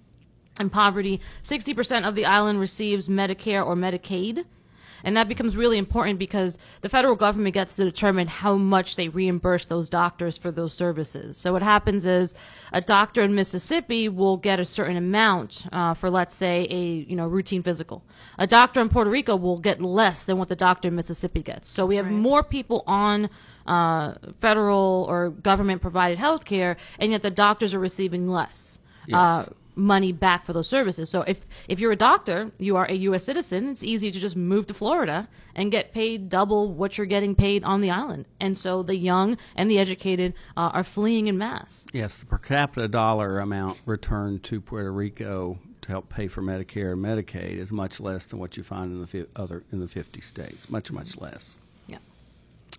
in 0.59 0.69
poverty. 0.69 1.21
60% 1.43 2.07
of 2.07 2.15
the 2.15 2.25
island 2.25 2.59
receives 2.59 3.07
Medicare 3.07 3.65
or 3.65 3.75
Medicaid. 3.75 4.45
And 5.03 5.17
that 5.17 5.27
becomes 5.27 5.55
really 5.55 5.77
important 5.77 6.19
because 6.19 6.57
the 6.81 6.89
federal 6.89 7.15
government 7.15 7.53
gets 7.53 7.75
to 7.77 7.83
determine 7.83 8.27
how 8.27 8.55
much 8.55 8.95
they 8.95 9.09
reimburse 9.09 9.65
those 9.65 9.89
doctors 9.89 10.37
for 10.37 10.51
those 10.51 10.73
services. 10.73 11.37
So 11.37 11.53
what 11.53 11.63
happens 11.63 12.05
is 12.05 12.33
a 12.71 12.81
doctor 12.81 13.21
in 13.21 13.35
Mississippi 13.35 14.09
will 14.09 14.37
get 14.37 14.59
a 14.59 14.65
certain 14.65 14.97
amount 14.97 15.65
uh, 15.71 15.93
for, 15.93 16.09
let's 16.09 16.35
say, 16.35 16.67
a 16.69 16.81
you 17.09 17.15
know 17.15 17.27
routine 17.27 17.63
physical. 17.63 18.03
A 18.37 18.47
doctor 18.47 18.81
in 18.81 18.89
Puerto 18.89 19.09
Rico 19.09 19.35
will 19.35 19.59
get 19.59 19.81
less 19.81 20.23
than 20.23 20.37
what 20.37 20.49
the 20.49 20.55
doctor 20.55 20.87
in 20.87 20.95
Mississippi 20.95 21.41
gets. 21.41 21.69
So 21.69 21.85
we 21.85 21.95
have 21.95 22.07
more 22.07 22.43
people 22.43 22.83
on 22.87 23.29
uh, 23.65 24.13
federal 24.39 25.05
or 25.09 25.29
government 25.29 25.81
provided 25.81 26.17
health 26.17 26.45
care, 26.45 26.77
and 26.99 27.11
yet 27.11 27.21
the 27.21 27.31
doctors 27.31 27.73
are 27.73 27.79
receiving 27.79 28.27
less. 28.27 28.79
Uh, 29.11 29.45
money 29.75 30.11
back 30.11 30.45
for 30.45 30.53
those 30.53 30.67
services. 30.67 31.09
So 31.09 31.21
if 31.23 31.41
if 31.67 31.79
you're 31.79 31.91
a 31.91 31.95
doctor, 31.97 32.51
you 32.57 32.75
are 32.77 32.85
a 32.85 32.93
U.S. 32.93 33.23
citizen. 33.23 33.69
It's 33.69 33.83
easy 33.83 34.11
to 34.11 34.19
just 34.19 34.35
move 34.35 34.67
to 34.67 34.73
Florida 34.73 35.27
and 35.55 35.71
get 35.71 35.93
paid 35.93 36.29
double 36.29 36.71
what 36.71 36.97
you're 36.97 37.07
getting 37.07 37.35
paid 37.35 37.63
on 37.63 37.81
the 37.81 37.89
island. 37.91 38.25
And 38.39 38.57
so 38.57 38.83
the 38.83 38.95
young 38.95 39.37
and 39.55 39.69
the 39.69 39.79
educated 39.79 40.33
uh, 40.57 40.71
are 40.73 40.83
fleeing 40.83 41.27
in 41.27 41.37
mass. 41.37 41.85
Yes, 41.93 42.17
the 42.17 42.25
per 42.25 42.37
capita 42.37 42.87
dollar 42.87 43.39
amount 43.39 43.77
returned 43.85 44.43
to 44.43 44.59
Puerto 44.61 44.91
Rico 44.91 45.59
to 45.81 45.89
help 45.89 46.09
pay 46.09 46.27
for 46.27 46.41
Medicare 46.41 46.93
and 46.93 47.03
Medicaid 47.03 47.57
is 47.57 47.71
much 47.71 47.99
less 47.99 48.25
than 48.25 48.39
what 48.39 48.55
you 48.55 48.63
find 48.63 48.91
in 48.91 49.01
the 49.01 49.07
fi- 49.07 49.25
other 49.35 49.63
in 49.71 49.79
the 49.79 49.87
50 49.87 50.21
states. 50.21 50.69
Much 50.69 50.91
much 50.91 51.17
less. 51.19 51.57
Yeah, 51.87 51.97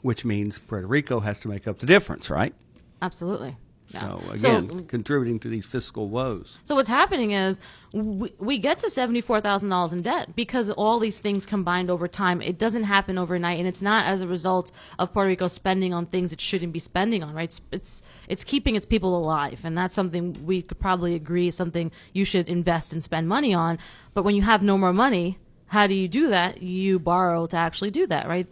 Which 0.03 0.25
means 0.25 0.59
Puerto 0.59 0.87
Rico 0.87 1.21
has 1.21 1.39
to 1.41 1.49
make 1.49 1.67
up 1.67 1.79
the 1.79 1.87
difference, 1.87 2.31
right? 2.31 2.55
absolutely. 3.03 3.57
Yeah. 3.95 4.19
So 4.19 4.31
again, 4.33 4.87
contributing 4.87 5.39
to 5.41 5.49
these 5.49 5.67
fiscal 5.67 6.09
woes. 6.09 6.59
So 6.65 6.75
what's 6.75 6.89
happening 6.89 7.33
is 7.33 7.61
we, 7.93 8.33
we 8.39 8.59
get 8.59 8.79
to 8.81 8.91
seventy 8.91 9.21
four 9.21 9.41
thousand 9.41 9.69
dollars 9.69 9.93
in 9.93 10.03
debt 10.03 10.35
because 10.35 10.71
all 10.71 10.99
these 10.99 11.19
things 11.19 11.47
combined 11.47 11.91
over 11.91 12.09
time. 12.09 12.41
It 12.41 12.59
doesn't 12.59 12.85
happen 12.85 13.19
overnight, 13.19 13.59
and 13.59 13.69
it's 13.69 13.83
not 13.83 14.07
as 14.07 14.21
a 14.21 14.27
result 14.27 14.73
of 14.99 15.13
Puerto 15.13 15.29
Rico 15.29 15.49
spending 15.49 15.93
on 15.93 16.07
things 16.07 16.33
it 16.33 16.41
shouldn't 16.41 16.73
be 16.73 16.79
spending 16.79 17.23
on. 17.23 17.35
Right? 17.35 17.45
It's 17.45 17.61
it's, 17.71 18.03
it's 18.29 18.45
keeping 18.45 18.77
its 18.77 18.87
people 18.87 19.17
alive, 19.17 19.61
and 19.65 19.77
that's 19.77 19.95
something 19.95 20.45
we 20.45 20.63
could 20.63 20.79
probably 20.79 21.15
agree 21.15 21.49
is 21.49 21.55
something 21.55 21.91
you 22.13 22.25
should 22.25 22.49
invest 22.49 22.93
and 22.93 23.03
spend 23.03 23.29
money 23.29 23.53
on. 23.55 23.79
But 24.15 24.25
when 24.25 24.35
you 24.35 24.43
have 24.43 24.63
no 24.63 24.79
more 24.79 24.93
money, 24.93 25.39
how 25.67 25.87
do 25.87 25.95
you 25.95 26.09
do 26.09 26.29
that? 26.29 26.63
You 26.63 26.99
borrow 26.99 27.47
to 27.47 27.57
actually 27.57 27.91
do 27.91 28.07
that, 28.09 28.29
right? 28.29 28.47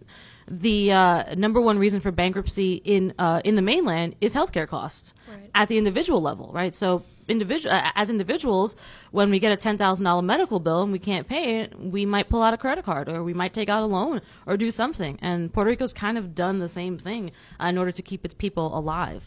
The 0.51 0.91
uh, 0.91 1.35
number 1.37 1.61
one 1.61 1.79
reason 1.79 2.01
for 2.01 2.11
bankruptcy 2.11 2.83
in 2.85 3.15
uh, 3.21 3.41
in 3.45 3.55
the 3.55 3.63
mainland 3.63 4.17
is 4.21 4.35
healthcare 4.35 4.67
costs 4.67 5.15
at 5.55 5.69
the 5.69 5.79
individual 5.79 6.21
level, 6.21 6.51
right? 6.53 6.75
So 6.75 7.05
individual 7.29 7.73
as 7.95 8.11
individuals, 8.11 8.75
when 9.13 9.31
we 9.31 9.39
get 9.39 9.53
a 9.53 9.57
ten 9.57 9.79
thousand 9.79 10.05
dollar 10.05 10.23
medical 10.23 10.59
bill 10.59 10.83
and 10.83 10.91
we 10.91 10.99
can't 10.99 11.29
pay 11.29 11.61
it, 11.61 11.79
we 11.79 12.05
might 12.05 12.29
pull 12.29 12.43
out 12.43 12.53
a 12.53 12.59
credit 12.59 12.85
card 12.85 13.09
or 13.09 13.23
we 13.23 13.33
might 13.33 13.55
take 13.55 13.69
out 13.69 13.83
a 13.85 13.87
loan 13.87 14.21
or 14.45 14.57
do 14.57 14.73
something. 14.73 15.19
And 15.23 15.53
Puerto 15.53 15.71
Rico's 15.71 15.93
kind 15.93 16.19
of 16.19 16.35
done 16.35 16.59
the 16.59 16.69
same 16.69 16.99
thing 16.99 17.31
uh, 17.61 17.67
in 17.67 17.79
order 17.79 17.93
to 17.93 18.03
keep 18.03 18.25
its 18.25 18.35
people 18.35 18.77
alive. 18.77 19.23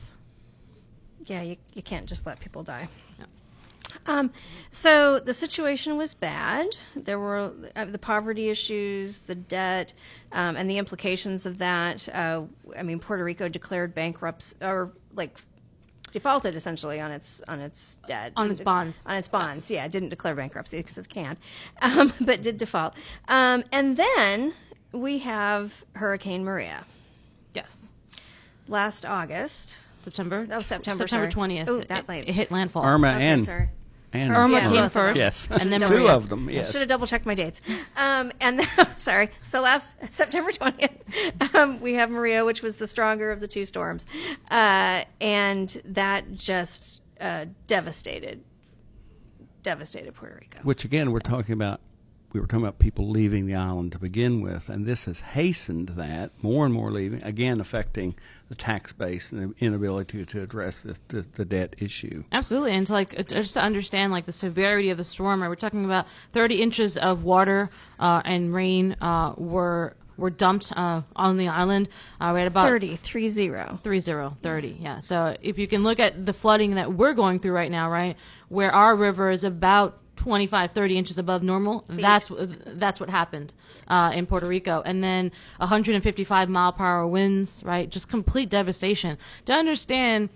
Yeah, 1.26 1.42
you, 1.42 1.56
you 1.74 1.82
can't 1.82 2.06
just 2.06 2.26
let 2.26 2.42
people 2.42 2.64
die. 2.64 2.90
Um, 4.06 4.32
so 4.72 5.20
the 5.20 5.34
situation 5.34 5.98
was 5.98 6.14
bad. 6.14 6.68
There 6.96 7.20
were 7.20 7.52
uh, 7.76 7.86
the 7.86 7.98
poverty 7.98 8.50
issues, 8.50 9.22
the 9.22 9.36
debt, 9.36 9.94
um, 10.32 10.56
and 10.56 10.70
the 10.70 10.78
implications 10.78 11.46
of 11.46 11.58
that. 11.60 12.10
Uh, 12.10 12.44
I 12.78 12.84
mean, 12.84 13.00
Puerto 13.00 13.24
Rico 13.24 13.48
declared 13.48 13.96
bankruptcy 13.96 14.56
or 14.62 14.92
like 15.14 15.38
defaulted 16.12 16.56
essentially 16.56 17.00
on 17.00 17.10
its 17.12 17.42
on 17.48 17.60
its 17.60 17.98
debt 18.06 18.34
On 18.36 18.52
its 18.52 18.60
bonds. 18.60 19.02
on 19.06 19.16
its 19.16 19.28
bonds. 19.28 19.72
Yeah, 19.72 19.86
it 19.86 19.92
didn't 19.92 20.10
declare 20.10 20.36
bankruptcy 20.36 20.78
because 20.78 20.98
it 20.98 21.10
can't, 21.10 21.40
um, 21.82 22.14
but 22.22 22.42
did 22.42 22.58
default. 22.58 22.94
Um, 23.28 23.64
and 23.72 23.98
then 23.98 24.54
we 24.92 25.20
have 25.20 25.84
Hurricane 25.94 26.44
Maria 26.44 26.86
Yes. 27.54 27.86
last 28.68 29.06
August. 29.06 29.78
September. 29.96 30.46
Oh, 30.52 30.60
September, 30.62 30.98
September 30.98 31.32
twentieth. 31.32 31.70
Oh, 31.70 31.80
that 31.82 32.10
late. 32.10 32.28
It 32.28 32.34
hit 32.34 32.52
landfall. 32.52 32.84
Irma 32.84 33.14
Okay, 33.14 33.24
and 33.24 33.46
sorry. 33.46 33.70
And 34.14 34.32
Irma 34.32 34.58
Yeah, 34.60 34.70
came 34.70 34.90
first, 34.90 35.18
Yes. 35.18 35.48
and 35.50 35.74
then 35.74 35.82
two 35.82 36.08
of 36.08 36.30
them. 36.30 36.50
Yes. 36.50 36.72
Should 36.72 36.80
have 36.82 36.88
double 36.90 37.08
checked 37.08 37.26
my 37.26 37.36
dates. 37.36 37.62
Um, 37.98 38.32
and 38.40 38.62
sorry. 38.96 39.32
So 39.42 39.62
last 39.62 39.96
September 40.10 40.52
20th, 40.52 41.56
um, 41.56 41.82
we 41.82 41.94
have 41.96 42.10
Maria, 42.10 42.46
which 42.46 42.62
was 42.62 42.78
the 42.78 42.88
stronger 42.88 43.32
of 43.32 43.40
the 43.40 43.48
two 43.48 43.66
storms. 43.66 44.06
Uh, 44.52 45.04
and 45.20 45.82
that 45.86 46.34
just 46.34 47.02
uh, 47.20 47.46
devastated, 47.68 48.44
devastated 49.64 50.14
Puerto 50.14 50.38
Rico. 50.40 50.60
Which 50.64 50.86
again, 50.86 51.12
we're 51.12 51.20
talking 51.20 51.54
about. 51.54 51.82
We 52.34 52.40
were 52.40 52.48
talking 52.48 52.66
about 52.66 52.80
people 52.80 53.08
leaving 53.08 53.46
the 53.46 53.54
island 53.54 53.92
to 53.92 54.00
begin 54.00 54.42
with, 54.42 54.68
and 54.68 54.88
this 54.88 55.06
has 55.06 55.20
hastened 55.20 55.90
that 55.90 56.32
more 56.42 56.66
and 56.66 56.74
more 56.74 56.90
leaving. 56.90 57.24
Again, 57.24 57.62
affecting 57.62 58.16
the 58.50 58.56
tax 58.56 58.92
base 58.92 59.32
and 59.32 59.54
the 59.54 59.66
inability 59.66 60.26
to 60.26 60.42
address 60.42 60.82
the, 60.82 60.98
the, 61.10 61.22
the 61.22 61.46
debt 61.46 61.76
issue. 61.78 62.24
Absolutely, 62.32 62.72
and 62.72 62.88
to 62.88 62.94
like 62.94 63.20
uh, 63.20 63.22
just 63.22 63.54
to 63.54 63.62
understand 63.62 64.12
like 64.12 64.26
the 64.26 64.32
severity 64.32 64.90
of 64.90 64.98
the 64.98 65.04
storm, 65.04 65.44
right? 65.44 65.48
We're 65.48 65.56
talking 65.56 65.86
about 65.86 66.08
30 66.32 66.56
inches 66.56 66.98
of 66.98 67.24
water 67.24 67.70
uh, 68.00 68.24
and 68.26 68.52
rain 68.52 68.96
uh, 69.00 69.36
were 69.38 69.96
were 70.18 70.32
dumped 70.32 70.72
uh, 70.76 71.02
on 71.16 71.38
the 71.38 71.48
island. 71.48 71.88
Uh, 72.20 72.34
right 72.34 72.48
about 72.48 72.68
30, 72.68 72.96
3 72.96 73.30
0. 73.30 73.80
Three 73.84 74.00
zero 74.00 74.38
thirty, 74.42 74.78
yeah. 74.80 75.00
So 75.00 75.38
if 75.42 75.60
you 75.60 75.68
can 75.68 75.84
look 75.84 76.00
at 76.00 76.26
the 76.26 76.34
flooding 76.34 76.76
that 76.76 76.94
we're 76.94 77.14
going 77.14 77.40
through 77.40 77.54
right 77.54 77.72
now, 77.72 77.92
right, 77.92 78.18
where 78.50 78.72
our 78.74 78.96
river 78.96 79.30
is 79.30 79.44
about 79.44 80.00
25, 80.16 80.72
30 80.72 80.98
inches 80.98 81.18
above 81.18 81.44
normal, 81.44 81.86
that's 81.90 82.32
that's 82.66 83.00
what 83.00 83.10
happened 83.10 83.54
uh, 83.88 84.12
in 84.14 84.26
Puerto 84.26 84.48
Rico. 84.48 84.82
And 84.86 85.04
then 85.04 85.32
155 85.58 86.50
mile 86.50 86.72
per 86.72 86.86
hour 86.86 87.08
winds, 87.08 87.62
right, 87.66 87.90
just 87.90 88.10
complete 88.10 88.50
devastation. 88.50 89.18
To 89.46 89.54
understand, 89.54 90.30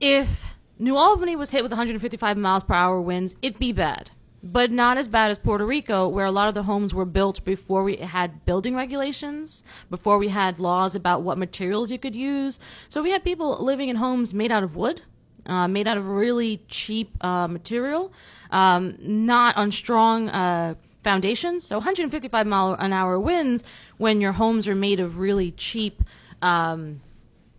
if 0.00 0.44
New 0.78 0.96
Albany 0.96 1.36
was 1.36 1.50
hit 1.50 1.62
with 1.62 1.72
155 1.72 2.36
miles 2.36 2.64
per 2.64 2.74
hour 2.74 3.00
winds, 3.00 3.34
it'd 3.42 3.58
be 3.58 3.72
bad. 3.72 4.10
But 4.42 4.70
not 4.70 4.98
as 4.98 5.08
bad 5.08 5.30
as 5.30 5.38
Puerto 5.38 5.66
Rico, 5.66 6.06
where 6.06 6.26
a 6.26 6.30
lot 6.30 6.48
of 6.48 6.54
the 6.54 6.64
homes 6.64 6.94
were 6.94 7.06
built 7.06 7.44
before 7.44 7.82
we 7.82 7.96
had 7.96 8.44
building 8.44 8.76
regulations, 8.76 9.64
before 9.90 10.18
we 10.18 10.28
had 10.28 10.58
laws 10.58 10.94
about 10.94 11.22
what 11.22 11.38
materials 11.38 11.90
you 11.90 11.98
could 11.98 12.14
use. 12.14 12.60
So 12.88 13.02
we 13.02 13.10
had 13.10 13.24
people 13.24 13.64
living 13.64 13.88
in 13.88 13.96
homes 13.96 14.34
made 14.34 14.52
out 14.52 14.62
of 14.62 14.76
wood, 14.76 15.02
uh, 15.46 15.68
made 15.68 15.86
out 15.88 15.96
of 15.96 16.06
really 16.08 16.60
cheap 16.68 17.16
uh, 17.24 17.46
material, 17.48 18.12
um, 18.50 18.96
not 19.00 19.56
on 19.56 19.70
strong 19.70 20.28
uh, 20.28 20.74
foundations. 21.02 21.64
So 21.64 21.76
155 21.78 22.46
mile 22.46 22.74
an 22.74 22.92
hour 22.92 23.18
winds 23.18 23.62
when 23.98 24.20
your 24.20 24.32
homes 24.32 24.68
are 24.68 24.74
made 24.74 25.00
of 25.00 25.18
really 25.18 25.52
cheap, 25.52 26.02
um, 26.42 27.00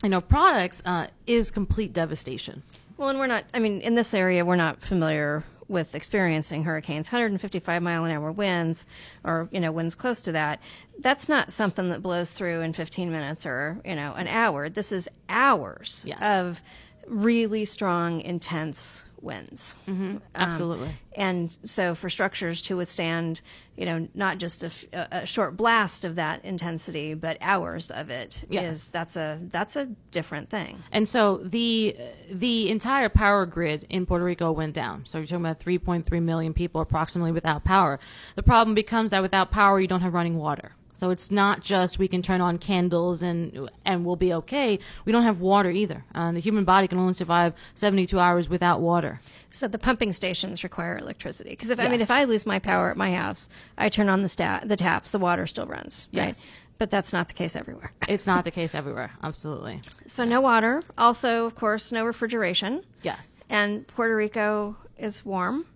you 0.03 0.09
know, 0.09 0.21
products 0.21 0.81
uh, 0.85 1.07
is 1.25 1.49
complete 1.51 1.93
devastation. 1.93 2.63
Well, 2.97 3.09
and 3.09 3.19
we're 3.19 3.27
not, 3.27 3.45
I 3.53 3.59
mean, 3.59 3.81
in 3.81 3.95
this 3.95 4.13
area, 4.13 4.43
we're 4.43 4.55
not 4.55 4.81
familiar 4.81 5.43
with 5.67 5.93
experiencing 5.95 6.63
hurricanes. 6.63 7.07
155 7.11 7.81
mile 7.83 8.05
an 8.05 8.11
hour 8.11 8.31
winds, 8.31 8.85
or, 9.23 9.49
you 9.51 9.59
know, 9.59 9.71
winds 9.71 9.95
close 9.95 10.21
to 10.21 10.31
that, 10.31 10.61
that's 10.99 11.27
not 11.27 11.51
something 11.51 11.89
that 11.89 12.01
blows 12.01 12.31
through 12.31 12.61
in 12.61 12.73
15 12.73 13.11
minutes 13.11 13.45
or, 13.45 13.79
you 13.85 13.95
know, 13.95 14.13
an 14.13 14.27
hour. 14.27 14.69
This 14.69 14.91
is 14.91 15.09
hours 15.29 16.03
Yes. 16.07 16.19
of 16.21 16.61
really 17.07 17.65
strong, 17.65 18.21
intense 18.21 19.03
winds. 19.19 19.75
Um, 19.87 20.21
Absolutely. 20.35 20.89
and 21.15 21.57
so 21.65 21.95
for 21.95 22.07
structures 22.07 22.61
to 22.63 22.77
withstand, 22.77 23.41
you 23.75 23.83
know, 23.85 24.07
not 24.13 24.37
just 24.37 24.61
a, 24.63 24.67
f- 24.67 24.85
a- 24.93 25.07
a 25.23 25.25
short 25.25 25.57
blast 25.57 26.05
of 26.05 26.15
that 26.15 26.45
intensity, 26.45 27.15
but 27.15 27.35
hours 27.41 27.89
of 27.89 28.11
it, 28.11 28.43
is 28.43 28.47
Yeah. 28.49 28.73
that's 28.91 29.15
a 29.15 29.39
that's 29.41 29.75
a 29.75 29.87
different 30.11 30.51
thing. 30.51 30.77
And 30.91 31.09
so 31.09 31.37
the 31.37 31.97
the 32.31 32.69
entire 32.69 33.09
power 33.09 33.47
grid 33.47 33.87
in 33.89 34.05
Puerto 34.05 34.23
Rico 34.23 34.51
went 34.51 34.75
down. 34.75 35.05
So 35.07 35.17
you're 35.17 35.25
talking 35.25 35.43
about 35.45 35.59
3.3 35.59 36.21
million 36.21 36.53
people 36.53 36.79
approximately 36.81 37.31
without 37.31 37.63
power. 37.63 37.99
The 38.35 38.43
problem 38.43 38.75
becomes 38.75 39.09
that 39.09 39.23
without 39.23 39.49
power, 39.49 39.79
you 39.79 39.87
don't 39.87 40.01
have 40.01 40.13
running 40.13 40.37
water. 40.37 40.73
So 40.97 41.11
it's 41.11 41.29
not 41.29 41.61
just 41.61 41.99
we 41.99 42.07
can 42.07 42.23
turn 42.23 42.41
on 42.41 42.57
candles 42.57 43.21
and 43.21 43.69
and 43.85 44.03
we'll 44.03 44.15
be 44.15 44.33
okay. 44.33 44.79
We 45.05 45.11
don't 45.11 45.21
have 45.21 45.39
water 45.39 45.69
either. 45.69 46.03
Uh, 46.15 46.31
the 46.31 46.39
human 46.39 46.65
body 46.65 46.87
can 46.87 46.97
only 46.97 47.13
survive 47.13 47.53
72 47.75 48.19
hours 48.19 48.49
without 48.49 48.81
water. 48.81 49.21
So 49.51 49.67
the 49.67 49.77
pumping 49.77 50.11
stations 50.11 50.63
require 50.63 50.97
electricity 50.97 51.51
because 51.51 51.69
if 51.69 51.79
I 51.79 51.87
mean 51.87 52.01
if 52.01 52.09
I 52.09 52.23
lose 52.23 52.47
my 52.47 52.57
power 52.57 52.89
at 52.89 52.97
my 52.97 53.13
house, 53.13 53.47
I 53.77 53.89
turn 53.89 54.09
on 54.09 54.23
the 54.23 54.27
sta- 54.27 54.61
the 54.65 54.75
taps, 54.75 55.11
the 55.11 55.19
water 55.19 55.45
still 55.45 55.67
runs, 55.67 56.07
right? 56.11 56.29
Yes. 56.29 56.51
But 56.79 56.89
that's 56.89 57.13
not 57.13 57.27
the 57.27 57.35
case 57.35 57.55
everywhere. 57.55 57.91
It's 58.07 58.25
not 58.25 58.43
the 58.43 58.51
case 58.51 58.73
everywhere. 58.73 59.11
Absolutely. 59.21 59.83
So 60.07 60.25
no 60.25 60.41
water. 60.41 60.81
Also, 60.97 61.45
of 61.45 61.53
course, 61.53 61.91
no 61.91 62.05
refrigeration. 62.05 62.83
Yes. 63.03 63.43
And 63.49 63.85
Puerto 63.87 64.15
Rico 64.15 64.77
is 64.97 65.23
warm. 65.23 65.67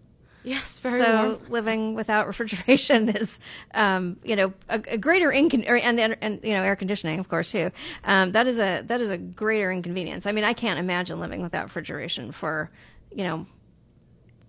Yes. 0.43 0.79
Very 0.79 0.99
so 0.99 1.23
warm. 1.23 1.51
living 1.51 1.93
without 1.93 2.27
refrigeration 2.31 3.09
is, 3.09 3.39
um, 3.73 4.17
you 4.23 4.35
know, 4.35 4.53
a, 4.69 4.81
a 4.87 4.97
greater 4.97 5.29
incon- 5.29 5.65
and, 5.67 5.99
and 5.99 6.17
and 6.21 6.39
you 6.43 6.53
know 6.53 6.63
air 6.63 6.75
conditioning, 6.75 7.19
of 7.19 7.29
course, 7.29 7.51
too. 7.51 7.71
Um, 8.03 8.31
that 8.31 8.47
is 8.47 8.57
a 8.57 8.83
that 8.87 9.01
is 9.01 9.09
a 9.09 9.17
greater 9.17 9.71
inconvenience. 9.71 10.25
I 10.25 10.31
mean, 10.31 10.43
I 10.43 10.53
can't 10.53 10.79
imagine 10.79 11.19
living 11.19 11.41
without 11.41 11.65
refrigeration 11.65 12.31
for, 12.31 12.71
you 13.11 13.23
know, 13.23 13.45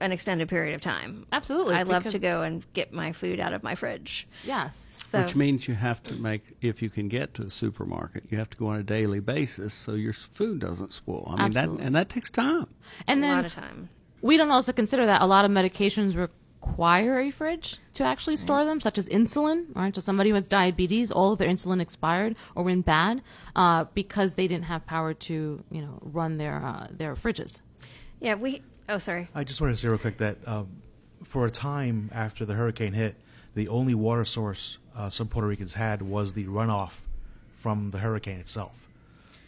an 0.01 0.13
extended 0.13 0.49
period 0.49 0.75
of 0.75 0.81
time. 0.81 1.27
Absolutely, 1.33 1.75
I 1.75 1.83
love 1.83 2.05
to 2.09 2.19
go 2.19 2.43
and 2.43 2.65
get 2.73 2.93
my 2.93 3.13
food 3.13 3.41
out 3.41 3.53
of 3.53 3.63
my 3.63 3.75
fridge. 3.75 4.27
Yes. 4.45 4.89
So 5.13 5.21
Which 5.21 5.37
means 5.37 5.69
you 5.69 5.75
have 5.75 6.03
to 6.05 6.15
make, 6.15 6.57
if 6.63 6.81
you 6.81 6.89
can 6.89 7.09
get 7.09 7.35
to 7.35 7.43
a 7.43 7.51
supermarket, 7.51 8.25
you 8.31 8.39
have 8.39 8.49
to 8.49 8.57
go 8.57 8.69
on 8.69 8.79
a 8.79 8.83
daily 8.83 9.21
basis 9.21 9.75
so 9.75 9.93
your 9.93 10.15
food 10.15 10.61
doesn't 10.61 10.95
spoil. 10.95 11.35
I 11.37 11.43
mean, 11.43 11.53
that, 11.53 11.69
and 11.69 11.95
that 11.95 12.09
takes 12.09 12.31
time. 12.31 12.69
And 13.07 13.19
a 13.19 13.27
then 13.27 13.37
lot 13.37 13.45
of 13.45 13.53
time. 13.53 13.91
We 14.23 14.37
don't 14.37 14.51
also 14.51 14.73
consider 14.73 15.05
that 15.07 15.21
a 15.21 15.27
lot 15.27 15.45
of 15.45 15.51
medications 15.51 16.17
require 16.17 17.19
a 17.21 17.31
fridge 17.31 17.79
to 17.95 18.05
actually 18.05 18.37
store 18.37 18.65
them, 18.65 18.81
such 18.81 18.97
as 18.97 19.07
insulin. 19.07 19.67
Right, 19.75 19.95
so 19.95 20.01
somebody 20.01 20.31
who 20.31 20.37
has 20.37 20.47
diabetes, 20.49 21.11
all 21.13 21.33
of 21.33 21.39
their 21.39 21.49
insulin 21.49 21.81
expired 21.81 22.37
or 22.55 22.63
went 22.63 22.87
bad 22.87 23.21
uh, 23.57 23.85
because 23.95 24.35
they 24.35 24.47
didn't 24.47 24.65
have 24.67 24.87
power 24.87 25.13
to, 25.13 25.63
you 25.71 25.83
know, 25.83 25.99
run 26.01 26.39
their 26.39 26.65
uh, 26.65 26.87
their 26.91 27.15
fridges. 27.15 27.61
Yeah, 28.21 28.37
we. 28.37 28.63
Oh, 28.89 28.99
sorry. 28.99 29.29
I 29.35 29.45
just 29.45 29.61
wanted 29.61 29.73
to 29.75 29.77
say 29.79 29.89
real 29.89 29.99
quick 29.99 30.19
that 30.19 30.37
um, 30.47 30.69
for 31.25 31.47
a 31.47 31.51
time 31.51 32.11
after 32.13 32.45
the 32.45 32.55
hurricane 32.55 32.93
hit, 32.93 33.17
the 33.55 33.69
only 33.69 33.95
water 33.95 34.25
source 34.25 34.79
uh, 34.97 35.09
some 35.11 35.29
Puerto 35.29 35.49
Ricans 35.49 35.75
had 35.75 36.03
was 36.03 36.33
the 36.35 36.45
runoff 36.47 37.01
from 37.55 37.91
the 37.91 37.99
hurricane 37.99 38.39
itself. 38.39 38.89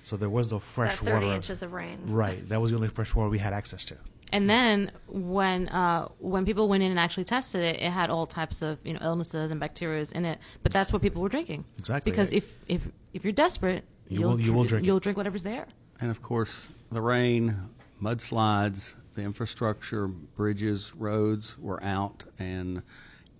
So 0.02 0.16
there 0.16 0.28
was 0.30 0.50
no 0.52 0.58
fresh 0.58 0.98
That 1.00 1.04
30 1.06 1.26
water. 1.26 1.36
inches 1.36 1.62
of 1.62 1.72
rain. 1.72 1.98
Right. 2.06 2.46
That 2.48 2.60
was 2.60 2.70
the 2.70 2.76
only 2.76 2.88
fresh 2.88 3.14
water 3.14 3.30
we 3.30 3.38
had 3.38 3.52
access 3.52 3.84
to. 3.86 3.96
And 4.32 4.50
then 4.50 4.90
when 5.06 5.68
uh, 5.68 6.08
when 6.18 6.44
people 6.44 6.68
went 6.68 6.82
in 6.82 6.90
and 6.90 6.98
actually 6.98 7.24
tested 7.24 7.60
it, 7.62 7.80
it 7.80 7.90
had 7.90 8.10
all 8.10 8.26
types 8.26 8.62
of 8.62 8.84
you 8.84 8.92
know 8.94 9.00
illnesses 9.02 9.50
and 9.50 9.60
bacteria 9.60 10.04
in 10.12 10.24
it. 10.24 10.38
But 10.62 10.72
that's 10.72 10.92
what 10.92 11.02
people 11.02 11.22
were 11.22 11.28
drinking. 11.28 11.64
Exactly. 11.78 12.10
Because 12.10 12.32
if 12.32 12.52
if 12.68 12.82
if 13.12 13.24
you're 13.24 13.32
desperate, 13.32 13.84
You 14.08 14.20
you'll 14.20 14.30
will- 14.30 14.40
you 14.40 14.52
will 14.52 14.64
drink. 14.64 14.86
You'll 14.86 15.00
drink 15.00 15.16
whatever's 15.16 15.42
there. 15.44 15.66
And 16.00 16.10
of 16.10 16.20
course, 16.22 16.68
the 16.90 17.00
rain, 17.00 17.56
mudslides, 18.02 18.94
the 19.14 19.22
infrastructure, 19.22 20.08
bridges, 20.08 20.94
roads 20.96 21.56
were 21.58 21.82
out, 21.84 22.24
and 22.38 22.82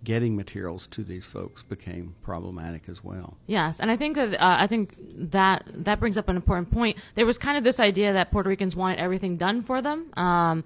getting 0.05 0.37
materials 0.37 0.87
to 0.89 1.03
these 1.03 1.27
folks 1.27 1.63
became 1.63 2.15
problematic 2.23 2.89
as 2.89 3.03
well. 3.03 3.37
Yes, 3.47 3.81
and 3.81 3.91
I 3.91 3.97
think 3.97 4.17
that 4.17 4.35
uh, 4.35 4.57
I 4.61 4.67
think 4.67 4.95
that 4.99 5.65
that 5.75 5.99
brings 5.99 6.17
up 6.17 6.29
an 6.29 6.37
important 6.37 6.71
point. 6.71 6.99
There 7.15 7.27
was 7.27 7.39
kind 7.39 7.59
of 7.59 7.65
this 7.65 7.81
idea 7.81 8.13
that 8.13 8.31
Puerto 8.31 8.49
Ricans 8.49 8.77
wanted 8.77 8.99
everything 8.99 9.37
done 9.37 9.63
for 9.63 9.83
them. 9.83 10.13
Um, 10.17 10.65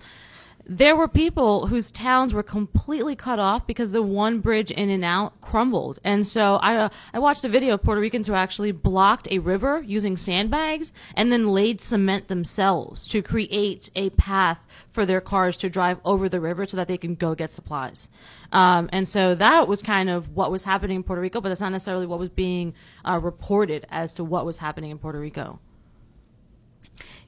there 0.70 0.94
were 0.94 1.08
people 1.08 1.68
whose 1.68 1.90
towns 1.90 2.34
were 2.34 2.42
completely 2.42 3.16
cut 3.16 3.38
off 3.38 3.66
because 3.66 3.90
the 3.90 4.02
one 4.02 4.40
bridge 4.40 4.70
in 4.70 4.90
and 4.90 5.02
out 5.02 5.40
crumbled. 5.40 5.98
And 6.04 6.26
so 6.26 6.56
I 6.56 6.76
uh, 6.76 6.88
I 7.14 7.18
watched 7.18 7.44
a 7.46 7.48
video 7.48 7.74
of 7.74 7.82
Puerto 7.82 8.02
Ricans 8.02 8.26
who 8.26 8.34
actually 8.34 8.72
blocked 8.72 9.26
a 9.30 9.38
river 9.38 9.82
using 9.86 10.18
sandbags 10.18 10.92
and 11.14 11.32
then 11.32 11.48
laid 11.48 11.80
cement 11.80 12.28
themselves 12.28 13.08
to 13.08 13.22
create 13.22 13.88
a 13.96 14.10
path 14.10 14.66
for 14.90 15.06
their 15.06 15.22
cars 15.22 15.56
to 15.58 15.70
drive 15.70 16.00
over 16.04 16.28
the 16.28 16.40
river 16.40 16.66
so 16.66 16.76
that 16.76 16.86
they 16.86 16.98
can 16.98 17.14
go 17.14 17.34
get 17.34 17.50
supplies. 17.50 18.10
Um, 18.52 18.90
and 18.92 19.08
so 19.08 19.34
that 19.36 19.68
was 19.68 19.82
kind 19.82 20.10
of 20.10 20.28
what 20.34 20.50
was 20.50 20.64
happening 20.64 20.96
in 20.96 21.02
Puerto 21.02 21.22
Rico, 21.22 21.40
but 21.40 21.48
that's 21.48 21.62
not 21.62 21.72
necessarily 21.72 22.06
what 22.06 22.18
was 22.18 22.28
being 22.28 22.74
uh, 23.06 23.18
reported 23.18 23.86
as 23.90 24.12
to 24.14 24.24
what 24.24 24.44
was 24.44 24.58
happening 24.58 24.90
in 24.90 24.98
Puerto 24.98 25.18
Rico. 25.18 25.60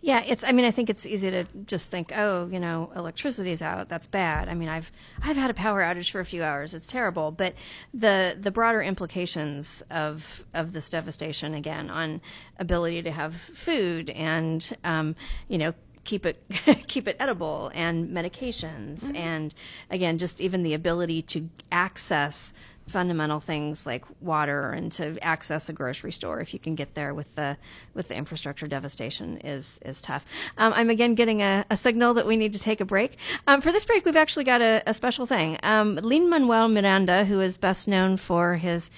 Yeah, 0.03 0.23
it's. 0.27 0.43
I 0.45 0.53
mean, 0.53 0.65
I 0.65 0.71
think 0.71 0.89
it's 0.89 1.05
easy 1.05 1.31
to 1.31 1.45
just 1.67 1.91
think, 1.91 2.11
oh, 2.17 2.49
you 2.51 2.59
know, 2.59 2.91
electricity's 2.97 3.61
out. 3.61 3.89
That's 3.91 4.07
bad. 4.07 4.49
I 4.49 4.55
mean, 4.55 4.69
I've 4.69 4.91
I've 5.23 5.37
had 5.37 5.51
a 5.51 5.55
power 5.55 5.83
outage 5.83 6.11
for 6.11 6.21
a 6.21 6.25
few 6.25 6.43
hours. 6.43 6.75
It's 6.75 6.87
terrible. 6.87 7.31
But 7.31 7.55
the 7.93 8.37
the 8.39 8.51
broader 8.51 8.81
implications 8.81 9.83
of 9.91 10.45
of 10.55 10.73
this 10.73 10.89
devastation 10.89 11.53
again 11.53 11.91
on 11.91 12.23
ability 12.59 13.03
to 13.03 13.11
have 13.11 13.35
food 13.35 14.09
and 14.11 14.75
um, 14.85 15.17
you 15.49 15.59
know 15.59 15.75
keep 16.05 16.25
it 16.25 16.43
keep 16.87 17.07
it 17.07 17.17
edible 17.21 17.71
and 17.75 18.09
medications 18.09 19.15
and 19.15 19.55
again 19.91 20.17
just 20.19 20.41
even 20.41 20.63
the 20.63 20.75
ability 20.75 21.21
to 21.21 21.49
access 21.71 22.55
fundamental 22.91 23.41
things 23.41 23.87
like 23.87 24.05
water 24.21 24.71
and 24.71 24.93
to 24.93 25.19
access 25.23 25.69
a 25.69 25.73
grocery 25.73 26.13
store 26.13 26.41
if 26.41 26.53
you 26.53 26.59
can 26.59 26.75
get 26.75 26.95
there 26.95 27.15
with 27.15 27.35
the 27.37 27.57
with 27.95 28.09
the 28.09 28.15
infrastructure 28.15 28.67
devastation 28.67 29.39
is 29.39 29.81
is 29.85 30.03
tough. 30.03 30.27
Um, 30.59 30.73
I'm 30.75 30.91
again 30.91 31.15
getting 31.15 31.41
a, 31.43 31.65
a 31.71 31.77
signal 31.77 32.15
that 32.15 32.27
we 32.27 32.37
need 32.37 32.53
to 32.53 32.59
take 32.59 32.81
a 32.81 32.85
break. 32.85 33.17
Um, 33.47 33.61
for 33.61 33.73
this 33.73 33.85
break, 33.85 34.05
we've 34.05 34.17
actually 34.17 34.45
got 34.45 34.61
a, 34.61 34.83
a 34.87 34.95
special 34.95 35.27
thing. 35.27 35.59
Um, 35.63 35.97
Lin 35.97 36.29
Manuel 36.29 36.69
Miranda, 36.69 37.25
who 37.25 37.41
is 37.41 37.59
best 37.59 37.89
known 37.89 38.17
for 38.17 38.57
his 38.57 38.91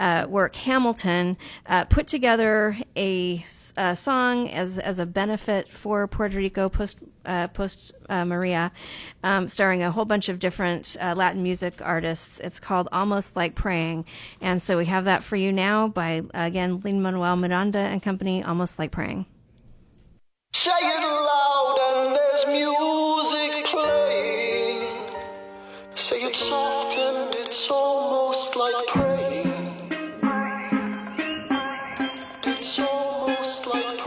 uh, 0.00 0.26
work 0.28 0.56
Hamilton, 0.56 1.36
uh, 1.66 1.84
put 1.84 2.06
together 2.06 2.76
a, 2.96 3.44
a 3.76 3.94
song 3.94 4.48
as 4.48 4.78
as 4.78 4.98
a 4.98 5.06
benefit 5.06 5.70
for 5.70 6.08
Puerto 6.08 6.38
Rico 6.38 6.70
post 6.70 6.98
uh, 7.26 7.48
post 7.48 7.92
uh, 8.08 8.24
Maria, 8.24 8.72
um, 9.22 9.46
starring 9.46 9.82
a 9.82 9.92
whole 9.92 10.06
bunch 10.06 10.30
of 10.30 10.38
different 10.38 10.96
uh, 11.00 11.14
Latin 11.14 11.42
music 11.42 11.74
artists. 11.82 12.40
It's 12.40 12.58
called 12.58 12.88
Almost 12.90 13.36
Like 13.36 13.54
Praying, 13.54 14.06
and 14.40 14.62
so 14.62 14.78
we 14.78 14.86
have 14.86 15.04
that 15.04 15.22
for 15.22 15.36
you 15.36 15.52
now 15.52 15.86
by 15.88 16.22
again 16.32 16.80
Lin 16.80 17.02
Manuel 17.02 17.36
Miranda 17.36 17.78
and 17.78 18.02
company. 18.02 18.42
Almost 18.42 18.78
Like 18.78 18.90
Praying. 18.90 19.26
Say 20.52 20.70
it 20.72 21.00
loud 21.00 21.78
and 21.92 22.16
there's 22.16 22.46
music 22.46 23.66
playing. 23.66 24.88
Say 25.94 26.22
it 26.22 26.34
soft 26.34 26.96
and 26.96 27.34
it's 27.34 27.70
almost 27.70 28.56
like 28.56 28.86
praying. 28.88 29.29
Almost 33.58 33.66
like 33.66 33.98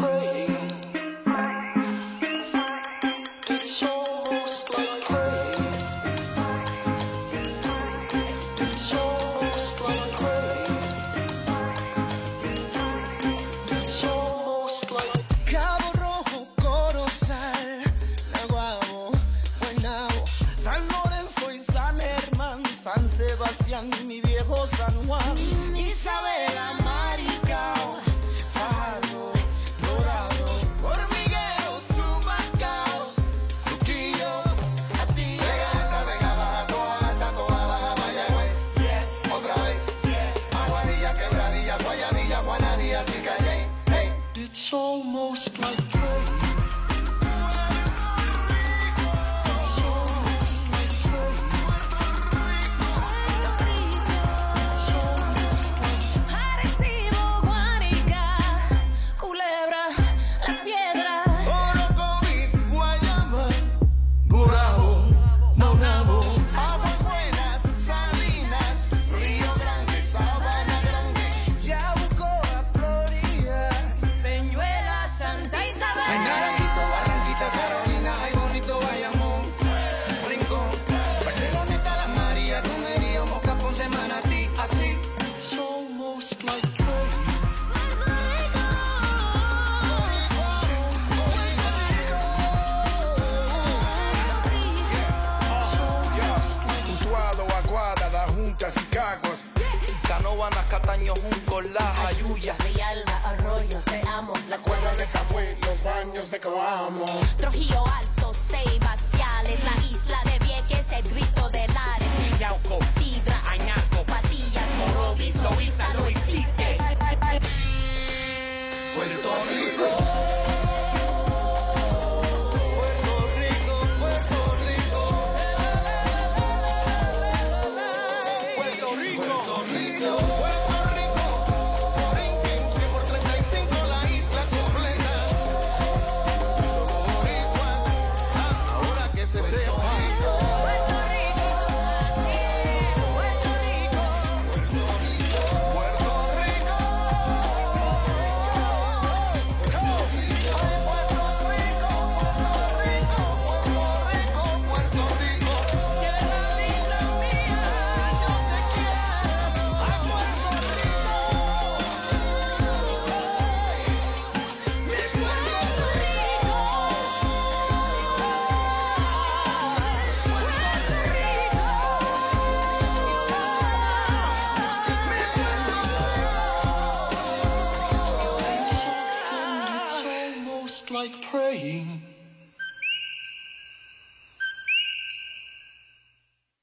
praying. 181.34 181.88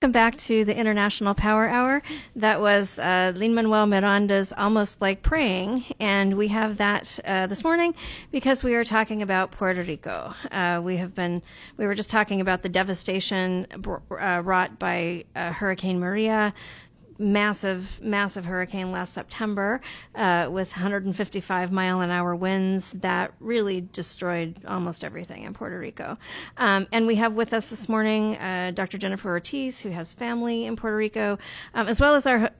Welcome 0.01 0.13
back 0.13 0.37
to 0.39 0.65
the 0.65 0.77
International 0.77 1.35
Power 1.35 1.69
Hour. 1.69 2.03
That 2.37 2.61
was 2.61 3.01
uh, 3.01 3.33
Lin 3.35 3.53
Manuel 3.53 3.87
Miranda's 3.87 4.53
Almost 4.53 5.01
Like 5.01 5.23
Praying. 5.23 5.87
And 5.99 6.39
we 6.39 6.49
have 6.49 6.77
that 6.77 7.19
uh, 7.25 7.49
this 7.49 7.65
morning 7.65 7.97
because 8.31 8.63
we 8.63 8.77
are 8.77 8.85
talking 8.85 9.23
about 9.23 9.51
Puerto 9.51 9.83
Rico. 9.83 10.35
Uh, 10.53 10.81
we 10.83 10.99
have 10.99 11.17
been, 11.17 11.43
we 11.77 11.85
were 11.85 11.97
just 11.97 12.09
talking 12.09 12.41
about 12.41 12.63
the 12.63 12.69
devastation 12.69 13.67
br- 13.77 13.97
uh, 14.19 14.41
wrought 14.41 14.79
by 14.79 15.25
uh, 15.35 15.51
Hurricane 15.51 15.99
Maria. 15.99 16.55
Massive, 17.21 18.01
massive 18.03 18.47
hurricane 18.47 18.93
last 18.93 19.13
September 19.13 19.83
uh, 20.15 20.49
with 20.51 20.71
155 20.71 21.71
mile 21.71 22.01
an 22.01 22.11
hour 22.11 22.35
winds 22.35 22.93
that 22.93 23.35
really 23.41 23.83
destroyed 23.93 24.57
almost 24.67 25.05
everything 25.05 25.43
in 25.43 25.53
Puerto 25.53 25.79
Rico. 25.79 26.17
Um, 26.57 26.87
and 26.91 27.07
we 27.07 27.17
have 27.17 27.35
with 27.35 27.53
us 27.53 27.69
this 27.69 27.91
morning 27.91 28.39
uh, 28.39 28.73
Dr. 28.75 28.97
Jennifer 28.97 29.29
Ortiz, 29.29 29.81
who 29.81 29.91
has 29.91 30.15
family 30.15 30.65
in 30.65 30.77
Puerto 30.77 30.97
Rico, 30.97 31.37
um, 31.75 31.89
as 31.89 32.01
well 32.01 32.15
as 32.15 32.27
our, 32.27 32.51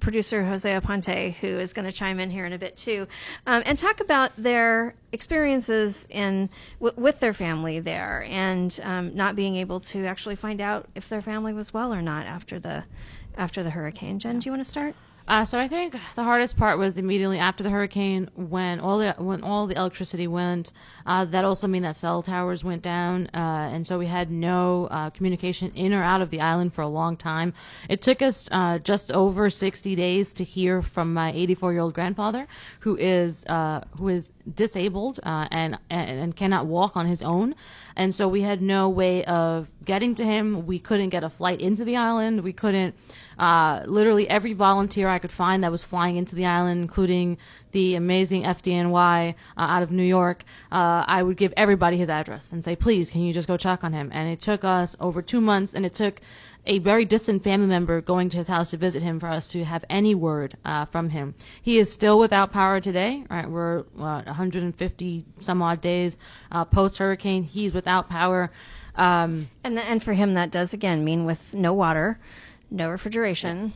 producer 0.00 0.44
Jose 0.44 0.70
Aponte, 0.70 1.34
who 1.34 1.48
is 1.48 1.74
going 1.74 1.84
to 1.84 1.92
chime 1.92 2.18
in 2.18 2.30
here 2.30 2.46
in 2.46 2.54
a 2.54 2.58
bit 2.58 2.74
too, 2.74 3.06
um, 3.46 3.62
and 3.66 3.78
talk 3.78 4.00
about 4.00 4.32
their 4.38 4.94
experiences 5.12 6.06
in 6.08 6.48
w- 6.80 7.00
with 7.00 7.20
their 7.20 7.32
family 7.32 7.80
there 7.80 8.24
and 8.28 8.80
um, 8.82 9.14
not 9.14 9.36
being 9.36 9.56
able 9.56 9.80
to 9.80 10.06
actually 10.06 10.36
find 10.36 10.60
out 10.60 10.88
if 10.94 11.08
their 11.08 11.22
family 11.22 11.52
was 11.52 11.72
well 11.74 11.92
or 11.92 12.02
not 12.02 12.26
after 12.26 12.58
the 12.58 12.84
after 13.36 13.62
the 13.62 13.70
hurricane. 13.70 14.18
Jen, 14.18 14.38
do 14.38 14.46
you 14.46 14.52
want 14.52 14.64
to 14.64 14.70
start? 14.70 14.94
Uh, 15.28 15.44
so 15.44 15.58
I 15.58 15.66
think 15.66 15.96
the 16.14 16.22
hardest 16.22 16.56
part 16.56 16.78
was 16.78 16.98
immediately 16.98 17.38
after 17.38 17.64
the 17.64 17.70
hurricane 17.70 18.30
when 18.36 18.78
all 18.78 18.98
the 18.98 19.14
when 19.18 19.42
all 19.42 19.66
the 19.66 19.76
electricity 19.76 20.28
went. 20.28 20.72
Uh, 21.04 21.24
that 21.24 21.44
also 21.44 21.66
mean 21.66 21.82
that 21.82 21.96
cell 21.96 22.22
towers 22.22 22.62
went 22.62 22.80
down, 22.82 23.26
uh, 23.34 23.70
and 23.72 23.84
so 23.84 23.98
we 23.98 24.06
had 24.06 24.30
no 24.30 24.86
uh, 24.86 25.10
communication 25.10 25.72
in 25.74 25.92
or 25.92 26.04
out 26.04 26.20
of 26.20 26.30
the 26.30 26.40
island 26.40 26.74
for 26.74 26.82
a 26.82 26.88
long 26.88 27.16
time. 27.16 27.54
It 27.88 28.02
took 28.02 28.22
us 28.22 28.48
uh, 28.52 28.78
just 28.78 29.10
over 29.10 29.50
60 29.50 29.96
days 29.96 30.32
to 30.34 30.44
hear 30.44 30.80
from 30.80 31.12
my 31.12 31.32
84 31.32 31.72
year 31.72 31.82
old 31.82 31.94
grandfather, 31.94 32.46
who 32.80 32.96
is 32.96 33.44
uh, 33.46 33.80
who 33.98 34.06
is 34.06 34.32
disabled 34.54 35.18
uh, 35.24 35.48
and, 35.50 35.76
and 35.90 36.08
and 36.08 36.36
cannot 36.36 36.66
walk 36.66 36.96
on 36.96 37.06
his 37.06 37.20
own. 37.20 37.56
And 37.96 38.14
so 38.14 38.28
we 38.28 38.42
had 38.42 38.60
no 38.60 38.88
way 38.88 39.24
of 39.24 39.68
getting 39.84 40.14
to 40.16 40.24
him. 40.24 40.66
We 40.66 40.78
couldn't 40.78 41.08
get 41.08 41.24
a 41.24 41.30
flight 41.30 41.60
into 41.60 41.84
the 41.84 41.96
island. 41.96 42.42
We 42.42 42.52
couldn't. 42.52 42.94
Uh, 43.38 43.82
literally 43.86 44.28
every 44.28 44.52
volunteer 44.52 45.08
I 45.08 45.18
could 45.18 45.32
find 45.32 45.62
that 45.62 45.70
was 45.70 45.82
flying 45.82 46.16
into 46.16 46.34
the 46.34 46.46
island, 46.46 46.80
including 46.82 47.38
the 47.72 47.94
amazing 47.94 48.44
FDNY 48.44 49.30
uh, 49.30 49.34
out 49.60 49.82
of 49.82 49.90
New 49.90 50.02
York, 50.02 50.44
uh, 50.72 51.04
I 51.06 51.22
would 51.22 51.36
give 51.36 51.52
everybody 51.58 51.98
his 51.98 52.08
address 52.08 52.50
and 52.50 52.64
say, 52.64 52.74
please, 52.74 53.10
can 53.10 53.20
you 53.20 53.34
just 53.34 53.46
go 53.46 53.58
check 53.58 53.84
on 53.84 53.92
him? 53.92 54.10
And 54.14 54.30
it 54.30 54.40
took 54.40 54.64
us 54.64 54.96
over 54.98 55.20
two 55.20 55.42
months, 55.42 55.74
and 55.74 55.84
it 55.84 55.92
took 55.92 56.22
a 56.66 56.78
very 56.78 57.04
distant 57.04 57.44
family 57.44 57.66
member 57.66 58.00
going 58.00 58.28
to 58.30 58.36
his 58.36 58.48
house 58.48 58.70
to 58.70 58.76
visit 58.76 59.02
him 59.02 59.20
for 59.20 59.28
us 59.28 59.48
to 59.48 59.64
have 59.64 59.84
any 59.88 60.14
word 60.14 60.56
uh, 60.64 60.84
from 60.86 61.10
him. 61.10 61.34
He 61.62 61.78
is 61.78 61.92
still 61.92 62.18
without 62.18 62.52
power 62.52 62.80
today. 62.80 63.24
Right, 63.30 63.48
we're 63.48 63.82
what, 63.94 64.26
150 64.26 65.24
some 65.38 65.62
odd 65.62 65.80
days 65.80 66.18
uh, 66.50 66.64
post 66.64 66.98
hurricane. 66.98 67.44
He's 67.44 67.72
without 67.72 68.08
power. 68.08 68.50
Um, 68.96 69.48
And 69.62 69.78
and 69.78 70.02
for 70.02 70.14
him, 70.14 70.34
that 70.34 70.50
does 70.50 70.72
again 70.72 71.04
mean 71.04 71.24
with 71.24 71.54
no 71.54 71.72
water, 71.72 72.18
no 72.70 72.88
refrigeration. 72.90 73.72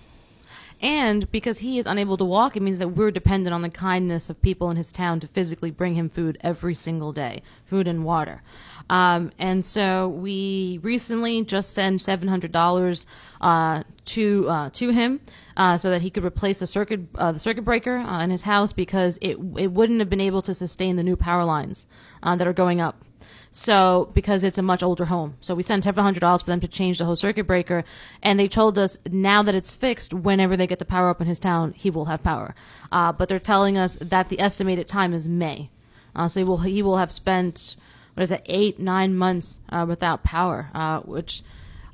And 0.80 1.30
because 1.30 1.58
he 1.58 1.78
is 1.78 1.84
unable 1.84 2.16
to 2.16 2.24
walk, 2.24 2.56
it 2.56 2.62
means 2.62 2.78
that 2.78 2.88
we're 2.88 3.10
dependent 3.10 3.52
on 3.52 3.60
the 3.60 3.68
kindness 3.68 4.30
of 4.30 4.40
people 4.40 4.70
in 4.70 4.76
his 4.76 4.90
town 4.90 5.20
to 5.20 5.28
physically 5.28 5.70
bring 5.70 5.94
him 5.94 6.08
food 6.08 6.38
every 6.40 6.74
single 6.74 7.12
day, 7.12 7.42
food 7.66 7.86
and 7.86 8.02
water. 8.02 8.42
Um, 8.88 9.30
and 9.38 9.64
so 9.64 10.08
we 10.08 10.80
recently 10.82 11.44
just 11.44 11.72
sent 11.74 12.00
seven 12.00 12.28
hundred 12.28 12.50
dollars 12.50 13.06
uh, 13.40 13.84
to 14.06 14.48
uh, 14.48 14.70
to 14.72 14.90
him 14.90 15.20
uh, 15.56 15.76
so 15.76 15.90
that 15.90 16.02
he 16.02 16.10
could 16.10 16.24
replace 16.24 16.58
the 16.58 16.66
circuit 16.66 17.00
uh, 17.14 17.30
the 17.30 17.38
circuit 17.38 17.62
breaker 17.62 17.98
uh, 17.98 18.24
in 18.24 18.30
his 18.30 18.42
house 18.42 18.72
because 18.72 19.18
it 19.20 19.36
it 19.56 19.68
wouldn't 19.68 20.00
have 20.00 20.10
been 20.10 20.20
able 20.20 20.42
to 20.42 20.54
sustain 20.54 20.96
the 20.96 21.04
new 21.04 21.16
power 21.16 21.44
lines 21.44 21.86
uh, 22.22 22.34
that 22.34 22.48
are 22.48 22.52
going 22.52 22.80
up. 22.80 23.04
So 23.52 24.10
because 24.14 24.44
it's 24.44 24.58
a 24.58 24.62
much 24.62 24.82
older 24.82 25.06
home, 25.06 25.36
so 25.40 25.56
we 25.56 25.64
sent 25.64 25.82
several 25.82 26.04
hundred 26.04 26.20
dollars 26.20 26.42
for 26.42 26.50
them 26.50 26.60
to 26.60 26.68
change 26.68 26.98
the 26.98 27.04
whole 27.04 27.16
circuit 27.16 27.48
breaker, 27.48 27.84
and 28.22 28.38
they 28.38 28.46
told 28.46 28.78
us 28.78 28.96
now 29.10 29.42
that 29.42 29.56
it's 29.56 29.74
fixed, 29.74 30.14
whenever 30.14 30.56
they 30.56 30.68
get 30.68 30.78
the 30.78 30.84
power 30.84 31.10
up 31.10 31.20
in 31.20 31.26
his 31.26 31.40
town, 31.40 31.72
he 31.72 31.90
will 31.90 32.04
have 32.04 32.22
power. 32.22 32.54
Uh, 32.92 33.10
but 33.10 33.28
they're 33.28 33.40
telling 33.40 33.76
us 33.76 33.98
that 34.00 34.28
the 34.28 34.38
estimated 34.38 34.86
time 34.86 35.12
is 35.12 35.28
May, 35.28 35.70
uh, 36.14 36.28
so 36.28 36.40
he 36.40 36.44
will 36.44 36.58
he 36.58 36.82
will 36.82 36.98
have 36.98 37.10
spent 37.10 37.74
what 38.14 38.22
is 38.22 38.30
it 38.30 38.42
eight 38.46 38.78
nine 38.78 39.16
months 39.16 39.58
uh, 39.68 39.84
without 39.88 40.22
power, 40.22 40.70
uh, 40.74 41.00
which. 41.00 41.42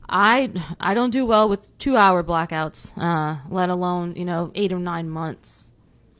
I 0.09 0.53
I 0.79 0.95
don't 0.95 1.11
do 1.11 1.27
well 1.27 1.49
with 1.49 1.77
two 1.81 1.97
hour 1.97 2.23
blackouts, 2.23 2.97
uh, 2.97 3.41
let 3.51 3.71
alone 3.71 4.15
you 4.15 4.25
know 4.25 4.53
eight 4.55 4.73
or 4.73 4.79
nine 4.79 5.11
months. 5.11 5.73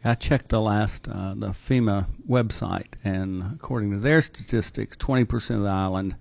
I 0.07 0.15
checked 0.15 0.51
the 0.51 0.61
last 0.61 1.09
uh, 1.09 1.35
the 1.37 1.49
FEMA 1.49 2.07
website, 2.29 2.95
and 3.03 3.43
according 3.55 3.91
to 3.91 3.99
their 3.99 4.23
statistics, 4.23 4.97
twenty 4.97 5.25
percent 5.25 5.59
of 5.59 5.65
the 5.65 5.71
island 5.73 6.15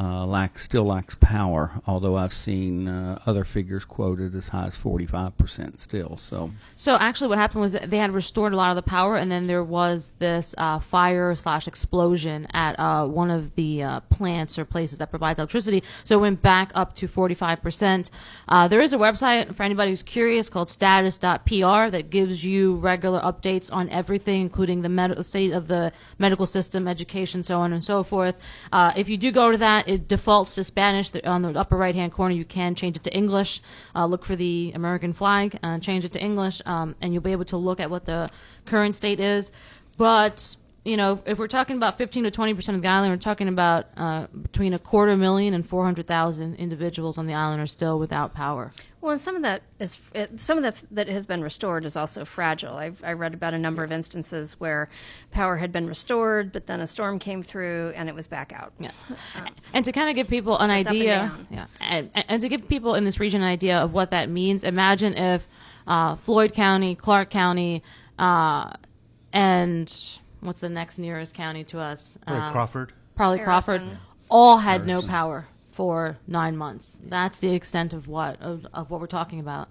uh, 0.00 0.24
lacks 0.24 0.62
still 0.64 0.84
lacks 0.84 1.14
power. 1.20 1.82
Although 1.86 2.16
I've 2.16 2.32
seen 2.32 2.88
uh, 2.88 3.18
other 3.26 3.44
figures 3.44 3.84
quoted 3.84 4.34
as 4.34 4.48
high 4.48 4.66
as 4.66 4.76
forty 4.76 5.06
five 5.06 5.36
percent 5.36 5.78
still. 5.78 6.16
So 6.16 6.50
So 6.76 6.96
actually, 6.96 7.28
what 7.28 7.38
happened 7.38 7.60
was 7.60 7.72
they 7.72 7.98
had 7.98 8.12
restored 8.12 8.52
a 8.52 8.56
lot 8.56 8.70
of 8.70 8.76
the 8.76 8.88
power, 8.98 9.16
and 9.16 9.30
then 9.30 9.46
there 9.46 9.64
was 9.64 10.12
this 10.18 10.54
uh, 10.56 10.78
fire 10.78 11.34
slash 11.34 11.68
explosion 11.68 12.46
at 12.52 12.78
uh, 12.78 13.06
one 13.06 13.30
of 13.30 13.54
the 13.56 13.82
uh, 13.82 14.00
plants 14.16 14.58
or 14.58 14.64
places 14.64 14.98
that 14.98 15.10
provides 15.10 15.38
electricity. 15.38 15.82
So 16.04 16.18
it 16.18 16.20
went 16.22 16.40
back 16.40 16.70
up 16.74 16.94
to 16.96 17.06
forty 17.06 17.34
five 17.34 17.60
percent. 17.62 18.10
Uh, 18.48 18.68
There 18.68 18.80
is 18.80 18.92
a 18.92 18.98
website 18.98 19.54
for 19.54 19.64
anybody 19.64 19.90
who's 19.90 20.02
curious 20.02 20.48
called 20.48 20.70
status.pr 20.70 21.90
that 21.90 22.10
gives 22.10 22.44
you 22.44 22.76
regular 22.76 23.20
updates 23.20 23.70
on 23.72 23.88
everything, 23.90 24.40
including 24.40 24.82
the 24.82 24.88
med- 24.88 25.24
state 25.24 25.52
of 25.52 25.68
the 25.68 25.92
medical 26.18 26.46
system, 26.46 26.88
education, 26.88 27.42
so 27.42 27.58
on 27.58 27.72
and 27.72 27.84
so 27.84 28.02
forth. 28.02 28.36
If 28.72 29.08
you 29.08 29.18
do 29.18 29.30
go 29.30 29.50
to 29.50 29.58
that, 29.58 29.88
it 29.90 30.06
defaults 30.06 30.54
to 30.54 30.62
Spanish. 30.62 31.10
On 31.24 31.42
the 31.42 31.58
upper 31.58 31.76
right 31.76 31.96
hand 31.96 32.12
corner, 32.12 32.32
you 32.32 32.44
can 32.44 32.76
change 32.76 32.96
it 32.96 33.02
to 33.02 33.12
English. 33.12 33.60
Uh, 33.92 34.06
look 34.06 34.24
for 34.24 34.36
the 34.36 34.70
American 34.76 35.12
flag, 35.12 35.58
uh, 35.64 35.80
change 35.80 36.04
it 36.04 36.12
to 36.12 36.22
English, 36.22 36.62
um, 36.64 36.94
and 37.00 37.12
you'll 37.12 37.24
be 37.24 37.32
able 37.32 37.44
to 37.46 37.56
look 37.56 37.80
at 37.80 37.90
what 37.90 38.04
the 38.04 38.28
current 38.66 38.94
state 38.94 39.18
is. 39.18 39.50
But 39.96 40.54
you 40.90 40.96
know, 40.96 41.22
if 41.24 41.38
we're 41.38 41.46
talking 41.46 41.76
about 41.76 41.98
15 41.98 42.24
to 42.24 42.32
20 42.32 42.54
percent 42.54 42.74
of 42.74 42.82
the 42.82 42.88
island, 42.88 43.12
we're 43.12 43.16
talking 43.16 43.46
about 43.46 43.86
uh, 43.96 44.26
between 44.26 44.74
a 44.74 44.78
quarter 44.78 45.16
million 45.16 45.54
and 45.54 45.64
400,000 45.64 46.56
individuals 46.56 47.16
on 47.16 47.28
the 47.28 47.34
island 47.34 47.62
are 47.62 47.68
still 47.68 47.96
without 47.96 48.34
power. 48.34 48.72
Well, 49.00 49.12
and 49.12 49.20
some 49.20 49.36
of 49.36 49.42
that 49.42 49.62
is 49.78 50.00
some 50.36 50.58
of 50.58 50.64
that 50.64 50.82
that 50.90 51.08
has 51.08 51.26
been 51.26 51.42
restored 51.42 51.84
is 51.84 51.96
also 51.96 52.24
fragile. 52.24 52.74
I've 52.74 53.02
I 53.04 53.12
read 53.12 53.34
about 53.34 53.54
a 53.54 53.58
number 53.58 53.84
of 53.84 53.92
instances 53.92 54.58
where 54.58 54.88
power 55.30 55.58
had 55.58 55.70
been 55.70 55.86
restored, 55.86 56.50
but 56.50 56.66
then 56.66 56.80
a 56.80 56.88
storm 56.88 57.20
came 57.20 57.44
through 57.44 57.92
and 57.94 58.08
it 58.08 58.14
was 58.16 58.26
back 58.26 58.52
out. 58.52 58.72
Yes. 58.80 59.12
and 59.72 59.84
to 59.84 59.92
kind 59.92 60.10
of 60.10 60.16
give 60.16 60.26
people 60.26 60.58
an 60.58 60.72
it's 60.72 60.88
and 60.88 60.96
idea, 60.96 61.38
yeah, 61.50 61.66
and, 61.80 62.10
and 62.14 62.42
to 62.42 62.48
give 62.48 62.66
people 62.66 62.96
in 62.96 63.04
this 63.04 63.20
region 63.20 63.42
an 63.42 63.48
idea 63.48 63.78
of 63.78 63.92
what 63.92 64.10
that 64.10 64.28
means, 64.28 64.64
imagine 64.64 65.14
if 65.14 65.46
uh, 65.86 66.16
Floyd 66.16 66.52
County, 66.52 66.96
Clark 66.96 67.30
County, 67.30 67.84
uh, 68.18 68.72
and 69.32 70.18
what's 70.40 70.60
the 70.60 70.68
next 70.68 70.98
nearest 70.98 71.34
county 71.34 71.64
to 71.64 71.78
us? 71.80 72.16
Probably 72.26 72.42
Uh, 72.42 72.52
Crawford. 72.52 72.92
Probably 73.16 73.38
Harrison. 73.38 73.78
Crawford. 73.80 73.98
All 74.28 74.58
had 74.58 74.86
no 74.86 75.02
power 75.02 75.46
for 75.72 76.18
nine 76.26 76.56
months. 76.56 76.96
That's 77.02 77.38
the 77.38 77.52
extent 77.54 77.92
of 77.92 78.06
what 78.06 78.40
of, 78.40 78.66
of 78.72 78.90
what 78.90 79.00
we're 79.00 79.06
talking 79.06 79.40
about. 79.40 79.68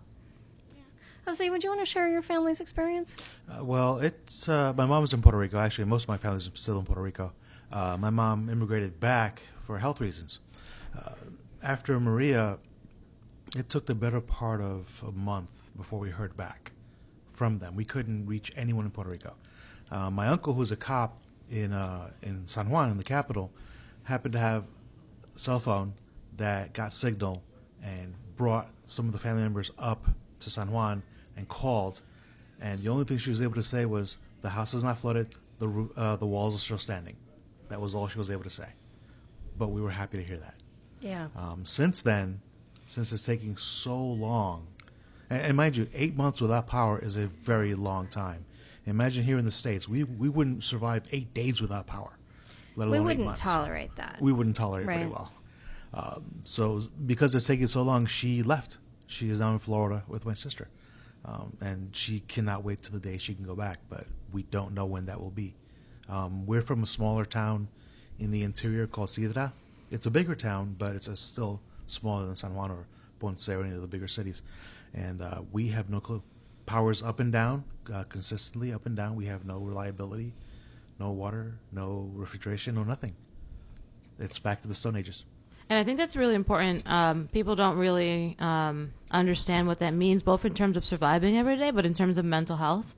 Jose, 1.25 1.47
would 1.49 1.63
you 1.63 1.69
want 1.69 1.81
to 1.81 1.85
share 1.85 2.07
your 2.09 2.21
family's 2.23 2.59
experience? 2.59 3.15
Uh, 3.47 3.63
well, 3.63 3.99
it's 3.99 4.49
uh, 4.49 4.73
my 4.75 4.85
mom's 4.85 5.13
in 5.13 5.21
Puerto 5.21 5.37
Rico. 5.37 5.59
Actually, 5.59 5.85
most 5.85 6.03
of 6.03 6.09
my 6.09 6.17
family's 6.17 6.49
still 6.55 6.79
in 6.79 6.85
Puerto 6.85 7.01
Rico. 7.01 7.33
Uh, 7.71 7.97
my 7.99 8.09
mom 8.09 8.49
immigrated 8.49 8.99
back 8.99 9.43
for 9.63 9.77
health 9.77 10.01
reasons. 10.01 10.39
Uh, 10.97 11.11
after 11.61 11.99
Maria, 11.99 12.57
it 13.55 13.69
took 13.69 13.85
the 13.85 13.93
better 13.93 14.21
part 14.21 14.59
of 14.59 15.03
a 15.07 15.11
month 15.11 15.49
before 15.77 15.99
we 15.99 16.09
heard 16.09 16.35
back 16.35 16.71
from 17.31 17.59
them. 17.59 17.75
We 17.75 17.85
couldn't 17.85 18.25
reach 18.25 18.51
anyone 18.55 18.85
in 18.85 18.91
Puerto 18.91 19.11
Rico. 19.11 19.35
Uh, 19.91 20.09
my 20.09 20.27
uncle, 20.27 20.53
who's 20.53 20.71
a 20.71 20.75
cop 20.75 21.17
in 21.49 21.73
uh, 21.73 22.09
in 22.21 22.45
San 22.45 22.69
Juan, 22.69 22.91
in 22.91 22.97
the 22.97 23.03
capital, 23.03 23.51
happened 24.03 24.33
to 24.33 24.39
have 24.39 24.63
a 25.35 25.39
cell 25.39 25.59
phone 25.59 25.93
that 26.37 26.73
got 26.73 26.93
signal 26.93 27.43
and 27.83 28.13
brought 28.35 28.69
some 28.85 29.07
of 29.07 29.13
the 29.13 29.19
family 29.19 29.41
members 29.41 29.71
up 29.77 30.05
to 30.39 30.49
San 30.49 30.71
Juan 30.71 31.03
and 31.35 31.47
called. 31.47 32.01
And 32.61 32.81
the 32.81 32.89
only 32.89 33.05
thing 33.05 33.17
she 33.17 33.29
was 33.29 33.41
able 33.41 33.55
to 33.55 33.63
say 33.63 33.85
was, 33.85 34.17
"The 34.41 34.49
house 34.49 34.73
is 34.73 34.83
not 34.83 34.99
flooded. 34.99 35.35
The 35.59 35.89
uh, 35.95 36.15
the 36.17 36.27
walls 36.27 36.55
are 36.55 36.59
still 36.59 36.77
standing." 36.77 37.15
That 37.69 37.81
was 37.81 37.95
all 37.95 38.07
she 38.07 38.17
was 38.17 38.29
able 38.29 38.43
to 38.43 38.49
say. 38.49 38.67
But 39.57 39.67
we 39.69 39.81
were 39.81 39.91
happy 39.91 40.17
to 40.17 40.23
hear 40.23 40.37
that. 40.37 40.55
Yeah. 41.01 41.27
Um, 41.35 41.65
since 41.65 42.01
then, 42.01 42.41
since 42.87 43.11
it's 43.11 43.25
taking 43.25 43.57
so 43.57 43.97
long, 43.97 44.67
and, 45.29 45.41
and 45.41 45.57
mind 45.57 45.77
you, 45.77 45.87
eight 45.93 46.15
months 46.15 46.41
without 46.41 46.67
power 46.67 46.99
is 46.99 47.15
a 47.15 47.27
very 47.27 47.75
long 47.75 48.07
time. 48.07 48.45
Imagine 48.89 49.23
here 49.23 49.37
in 49.37 49.45
the 49.45 49.51
states, 49.51 49.87
we 49.87 50.03
we 50.03 50.29
wouldn't 50.29 50.63
survive 50.63 51.03
eight 51.11 51.33
days 51.33 51.61
without 51.61 51.87
power, 51.87 52.17
let 52.75 52.87
we 52.87 52.93
alone 52.93 53.03
we 53.03 53.05
wouldn't 53.09 53.25
months. 53.25 53.41
tolerate 53.41 53.95
that. 53.95 54.17
we 54.21 54.31
wouldn't 54.31 54.55
tolerate 54.55 54.83
it 54.89 54.91
very 54.91 55.07
well. 55.07 55.31
Um, 55.93 56.41
so 56.43 56.81
because 57.05 57.33
it's 57.35 57.45
taking 57.45 57.67
so 57.67 57.81
long, 57.81 58.05
she 58.05 58.43
left. 58.43 58.77
She 59.07 59.29
is 59.29 59.39
now 59.39 59.53
in 59.53 59.59
Florida 59.59 60.03
with 60.07 60.25
my 60.25 60.33
sister, 60.33 60.67
um, 61.25 61.57
and 61.61 61.95
she 61.95 62.19
cannot 62.21 62.63
wait 62.63 62.83
till 62.83 62.93
the 62.93 62.99
day 62.99 63.17
she 63.17 63.33
can 63.33 63.45
go 63.45 63.55
back. 63.55 63.79
But 63.89 64.05
we 64.31 64.43
don't 64.43 64.73
know 64.73 64.85
when 64.85 65.05
that 65.07 65.19
will 65.19 65.31
be. 65.31 65.55
Um, 66.07 66.45
we're 66.45 66.61
from 66.61 66.83
a 66.83 66.87
smaller 66.87 67.25
town 67.25 67.67
in 68.19 68.31
the 68.31 68.43
interior 68.43 68.87
called 68.87 69.09
Cidra. 69.09 69.51
It's 69.91 70.05
a 70.05 70.11
bigger 70.11 70.35
town, 70.35 70.75
but 70.77 70.95
it's 70.95 71.19
still 71.19 71.61
smaller 71.87 72.25
than 72.25 72.35
San 72.35 72.53
Juan 72.53 72.71
or 72.71 72.85
Ponce 73.19 73.49
or 73.49 73.63
any 73.63 73.73
of 73.73 73.81
the 73.81 73.87
bigger 73.87 74.07
cities. 74.07 74.41
And 74.93 75.21
uh, 75.21 75.41
we 75.51 75.67
have 75.69 75.89
no 75.89 75.99
clue. 75.99 76.21
Power's 76.69 77.01
up 77.01 77.19
and 77.19 77.31
down, 77.31 77.63
uh, 77.91 78.03
consistently 78.03 78.71
up 78.71 78.85
and 78.85 78.95
down. 78.95 79.15
We 79.15 79.25
have 79.25 79.43
no 79.43 79.57
reliability, 79.57 80.33
no 80.99 81.09
water, 81.09 81.55
no 81.71 82.11
refrigeration, 82.13 82.75
no 82.75 82.83
nothing. 82.83 83.15
It's 84.19 84.37
back 84.37 84.61
to 84.61 84.67
the 84.67 84.75
Stone 84.75 84.95
Ages. 84.95 85.25
And 85.67 85.79
I 85.79 85.83
think 85.83 85.97
that's 85.97 86.15
really 86.15 86.35
important. 86.35 86.87
Um, 86.87 87.27
people 87.31 87.55
don't 87.55 87.75
really 87.75 88.35
um, 88.37 88.93
understand 89.09 89.65
what 89.65 89.79
that 89.79 89.95
means, 89.95 90.21
both 90.21 90.45
in 90.45 90.53
terms 90.53 90.77
of 90.77 90.85
surviving 90.85 91.35
every 91.35 91.57
day, 91.57 91.71
but 91.71 91.87
in 91.87 91.95
terms 91.95 92.19
of 92.19 92.25
mental 92.25 92.57
health. 92.57 92.93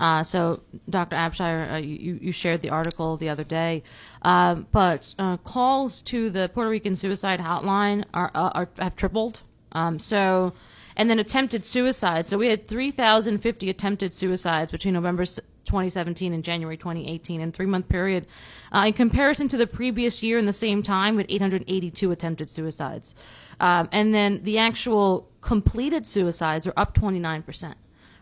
Uh, 0.00 0.24
so, 0.24 0.62
Dr. 0.90 1.14
Abshire, 1.14 1.74
uh, 1.74 1.76
you, 1.76 2.18
you 2.20 2.32
shared 2.32 2.60
the 2.60 2.70
article 2.70 3.16
the 3.16 3.28
other 3.28 3.44
day, 3.44 3.84
um, 4.22 4.66
but 4.72 5.14
uh, 5.20 5.36
calls 5.36 6.02
to 6.02 6.28
the 6.28 6.50
Puerto 6.52 6.70
Rican 6.70 6.96
suicide 6.96 7.38
hotline 7.38 8.04
are, 8.12 8.32
uh, 8.34 8.50
are 8.52 8.68
have 8.80 8.96
tripled. 8.96 9.42
Um, 9.70 10.00
so, 10.00 10.54
and 10.96 11.08
then 11.08 11.18
attempted 11.18 11.64
suicides. 11.64 12.28
So 12.28 12.38
we 12.38 12.48
had 12.48 12.66
3,050 12.68 13.70
attempted 13.70 14.14
suicides 14.14 14.70
between 14.70 14.94
November 14.94 15.24
2017 15.24 16.32
and 16.32 16.42
January 16.42 16.76
2018 16.76 17.40
in 17.40 17.52
three 17.52 17.66
month 17.66 17.88
period. 17.88 18.26
Uh, 18.74 18.84
in 18.86 18.92
comparison 18.92 19.48
to 19.48 19.56
the 19.56 19.66
previous 19.66 20.22
year 20.22 20.38
in 20.38 20.46
the 20.46 20.52
same 20.52 20.82
time, 20.82 21.16
with 21.16 21.26
882 21.28 22.10
attempted 22.10 22.50
suicides. 22.50 23.14
Um, 23.60 23.88
and 23.92 24.14
then 24.14 24.42
the 24.42 24.58
actual 24.58 25.28
completed 25.40 26.06
suicides 26.06 26.66
are 26.66 26.74
up 26.76 26.94
29%. 26.94 27.74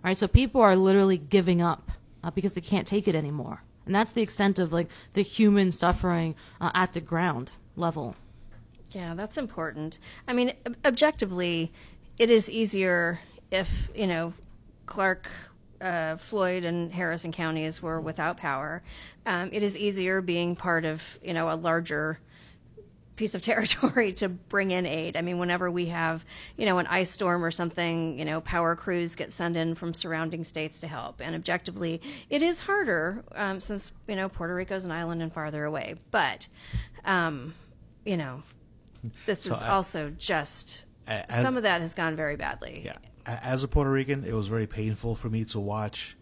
Right? 0.02 0.16
So 0.16 0.26
people 0.28 0.60
are 0.60 0.76
literally 0.76 1.18
giving 1.18 1.60
up 1.60 1.90
uh, 2.22 2.30
because 2.30 2.54
they 2.54 2.60
can't 2.60 2.86
take 2.86 3.06
it 3.06 3.14
anymore. 3.14 3.62
And 3.86 3.94
that's 3.94 4.12
the 4.12 4.22
extent 4.22 4.58
of 4.58 4.72
like 4.72 4.88
the 5.14 5.22
human 5.22 5.70
suffering 5.72 6.34
uh, 6.60 6.70
at 6.74 6.92
the 6.92 7.00
ground 7.00 7.50
level. 7.76 8.16
Yeah, 8.90 9.14
that's 9.14 9.38
important. 9.38 9.98
I 10.26 10.32
mean, 10.32 10.52
ob- 10.66 10.76
objectively, 10.84 11.72
it 12.20 12.28
is 12.28 12.50
easier 12.50 13.18
if, 13.50 13.88
you 13.94 14.06
know, 14.06 14.34
Clark, 14.84 15.30
uh, 15.80 16.16
Floyd, 16.16 16.66
and 16.66 16.92
Harrison 16.92 17.32
counties 17.32 17.80
were 17.80 17.98
without 17.98 18.36
power. 18.36 18.82
Um, 19.24 19.48
it 19.52 19.62
is 19.62 19.74
easier 19.74 20.20
being 20.20 20.54
part 20.54 20.84
of, 20.84 21.18
you 21.22 21.32
know, 21.32 21.50
a 21.50 21.56
larger 21.56 22.18
piece 23.16 23.34
of 23.34 23.40
territory 23.50 24.12
to 24.12 24.28
bring 24.28 24.70
in 24.70 24.84
aid. 24.84 25.16
I 25.16 25.22
mean, 25.22 25.38
whenever 25.38 25.70
we 25.70 25.86
have, 25.86 26.26
you 26.58 26.66
know, 26.66 26.76
an 26.78 26.86
ice 26.88 27.10
storm 27.10 27.42
or 27.42 27.50
something, 27.50 28.18
you 28.18 28.26
know, 28.26 28.42
power 28.42 28.76
crews 28.76 29.16
get 29.16 29.32
sent 29.32 29.56
in 29.56 29.74
from 29.74 29.94
surrounding 29.94 30.44
states 30.44 30.78
to 30.80 30.88
help. 30.88 31.22
And 31.22 31.34
objectively, 31.34 32.02
it 32.28 32.42
is 32.42 32.60
harder 32.60 33.24
um, 33.34 33.60
since, 33.62 33.92
you 34.06 34.14
know, 34.16 34.28
Puerto 34.28 34.54
Rico's 34.54 34.84
an 34.84 34.90
island 34.92 35.22
and 35.22 35.32
farther 35.32 35.64
away. 35.64 35.94
But, 36.10 36.48
um, 37.06 37.54
you 38.04 38.18
know, 38.18 38.42
this 39.24 39.40
So 39.44 39.54
is 39.54 39.62
I- 39.62 39.68
also 39.68 40.10
just 40.10 40.84
as- 41.10 41.44
some 41.44 41.56
of 41.56 41.62
that 41.64 41.80
has 41.80 41.94
gone 41.94 42.16
very 42.16 42.36
badly. 42.36 42.82
Yeah. 42.84 42.96
As 43.26 43.62
a 43.62 43.68
Puerto 43.68 43.90
Rican, 43.90 44.24
it 44.24 44.32
was 44.32 44.48
very 44.48 44.66
painful 44.66 45.14
for 45.14 45.28
me 45.28 45.44
to 45.46 45.60
watch 45.60 46.16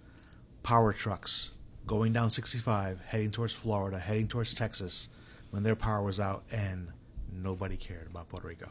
power 0.62 0.92
trucks 0.92 1.52
going 1.86 2.12
down 2.12 2.28
65, 2.30 3.00
heading 3.06 3.30
towards 3.30 3.54
Florida, 3.54 3.98
heading 3.98 4.28
towards 4.28 4.52
Texas, 4.52 5.08
when 5.50 5.62
their 5.62 5.76
power 5.76 6.02
was 6.02 6.20
out, 6.20 6.42
and 6.50 6.88
nobody 7.32 7.76
cared 7.76 8.08
about 8.10 8.28
Puerto 8.28 8.46
Rico. 8.48 8.68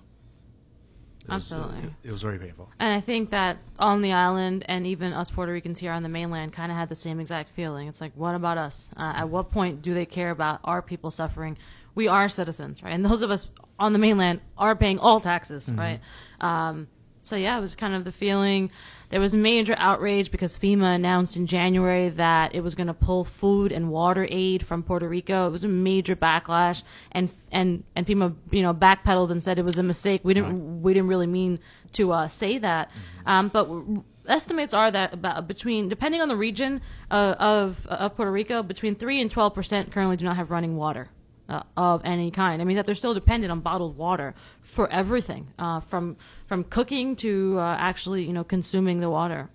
It 1.23 1.33
was- 1.33 1.51
Absolutely. 1.51 1.89
it, 2.03 2.07
it 2.09 2.11
was 2.11 2.21
very 2.21 2.37
painful. 2.37 2.71
And 2.79 2.93
I 2.93 3.01
think 3.01 3.31
that 3.31 3.57
on 3.79 4.01
the 4.01 4.11
island 4.13 4.63
and 4.67 4.85
even 4.85 5.13
us 5.13 5.31
Puerto 5.31 5.51
Ricans 5.51 5.79
here 5.79 5.91
on 5.91 6.03
the 6.03 6.09
mainland 6.09 6.53
kind 6.53 6.71
of 6.71 6.77
had 6.77 6.89
the 6.89 6.95
same 6.95 7.19
exact 7.19 7.49
feeling. 7.49 7.87
It's 7.87 7.99
like, 8.01 8.11
what 8.15 8.35
about 8.35 8.57
us? 8.57 8.89
Uh, 8.95 9.13
at 9.15 9.29
what 9.29 9.49
point 9.49 9.81
do 9.81 9.93
they 9.93 10.05
care 10.05 10.29
about 10.31 10.59
our 10.63 10.81
people 10.81 11.11
suffering? 11.11 11.57
We 11.95 12.07
are 12.07 12.29
citizens, 12.29 12.83
right? 12.83 12.93
And 12.93 13.03
those 13.03 13.23
of 13.23 13.31
us 13.31 13.49
on 13.79 13.93
the 13.93 13.99
mainland 13.99 14.41
are 14.57 14.75
paying 14.75 14.99
all 14.99 15.19
taxes, 15.19 15.69
Mhm. 15.69 15.77
right? 15.77 15.99
Um, 16.41 16.87
so 17.23 17.35
yeah, 17.35 17.57
it 17.57 17.61
was 17.61 17.75
kind 17.75 17.93
of 17.93 18.03
the 18.05 18.11
feeling. 18.11 18.71
There 19.09 19.21
was 19.21 19.33
major 19.33 19.73
outrage 19.77 20.31
because 20.31 20.57
FEMA 20.57 20.93
announced 20.95 21.37
in 21.37 21.45
January 21.47 22.09
that 22.09 22.53
it 22.53 22.61
was 22.61 22.75
going 22.75 22.87
to 22.87 22.93
pull 22.93 23.23
food 23.23 23.71
and 23.71 23.89
water 23.89 24.27
aid 24.29 24.65
from 24.65 24.83
Puerto 24.83 25.07
Rico. 25.07 25.47
It 25.47 25.51
was 25.51 25.63
a 25.63 25.67
major 25.69 26.15
backlash, 26.15 26.83
and 27.13 27.29
and 27.51 27.83
and 27.95 28.05
FEMA, 28.05 28.33
you 28.51 28.61
know, 28.61 28.73
backpedaled 28.73 29.29
and 29.31 29.41
said 29.41 29.57
it 29.59 29.63
was 29.63 29.77
a 29.77 29.83
mistake. 29.83 30.21
We 30.23 30.33
didn't 30.33 30.81
we 30.81 30.93
didn't 30.93 31.07
really 31.07 31.27
mean 31.27 31.59
to 31.93 32.11
uh, 32.11 32.27
say 32.27 32.57
that, 32.57 32.91
um, 33.25 33.47
but. 33.49 33.63
w- 33.63 34.03
Estimates 34.29 34.73
are 34.73 34.91
that 34.91 35.13
about 35.13 35.47
between, 35.47 35.87
depending 35.87 36.19
on 36.21 36.27
the 36.27 36.35
region 36.35 36.81
uh, 37.09 37.35
of 37.39 37.87
of 37.87 38.13
Puerto 38.17 38.29
Rico, 38.29 38.61
between 38.61 38.93
three 38.93 39.21
and 39.21 39.31
twelve 39.31 39.53
percent 39.53 39.89
currently 39.93 40.17
do 40.17 40.25
not 40.25 40.35
have 40.35 40.51
running 40.51 40.75
water 40.75 41.07
uh, 41.49 41.63
of 41.75 42.01
any 42.03 42.31
kind. 42.31 42.61
I 42.61 42.65
mean 42.65 42.75
that 42.77 42.85
they're 42.85 42.95
still 42.95 43.13
dependent 43.13 43.51
on 43.51 43.59
bottled 43.61 43.97
water 43.97 44.35
for 44.61 44.89
everything, 44.91 45.53
uh, 45.59 45.79
from 45.81 46.17
from 46.47 46.63
cooking 46.63 47.15
to 47.17 47.57
uh, 47.59 47.75
actually 47.79 48.23
you 48.23 48.33
know 48.33 48.43
consuming 48.43 48.99
the 48.99 49.09
water. 49.09 49.49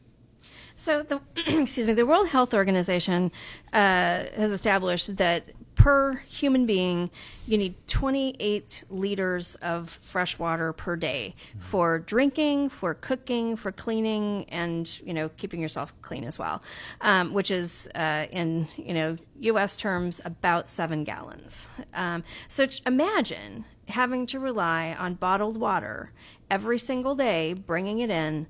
So 0.77 1.03
the 1.03 1.21
excuse 1.61 1.87
me, 1.87 1.93
the 1.93 2.07
World 2.07 2.29
Health 2.29 2.55
Organization 2.55 3.31
uh, 3.73 4.25
has 4.37 4.51
established 4.51 5.17
that 5.17 5.51
per 5.83 6.23
human 6.29 6.65
being, 6.65 7.11
you 7.45 7.59
need 7.59 7.75
28 7.89 8.85
liters 8.89 9.57
of 9.57 9.99
fresh 10.01 10.39
water 10.39 10.73
per 10.73 10.95
day 10.95 11.35
for 11.59 11.99
drinking, 11.99 12.69
for 12.69 12.95
cooking, 12.95 13.57
for 13.57 13.73
cleaning, 13.73 14.45
and 14.49 15.01
you 15.05 15.13
know 15.13 15.29
keeping 15.31 15.61
yourself 15.61 15.93
clean 16.01 16.23
as 16.23 16.39
well, 16.39 16.63
um, 17.01 17.33
which 17.33 17.51
is 17.51 17.89
uh, 17.97 18.27
in 18.31 18.69
you 18.77 18.95
know 18.95 19.17
U.S. 19.41 19.77
terms 19.77 20.21
about 20.25 20.69
seven 20.69 21.03
gallons. 21.03 21.69
Um, 21.93 22.23
so 22.47 22.65
imagine 22.87 23.65
having 23.89 24.25
to 24.27 24.39
rely 24.39 24.95
on 24.97 25.15
bottled 25.15 25.57
water 25.57 26.13
every 26.49 26.79
single 26.79 27.17
day, 27.17 27.55
bringing 27.55 27.99
it 27.99 28.09
in 28.09 28.47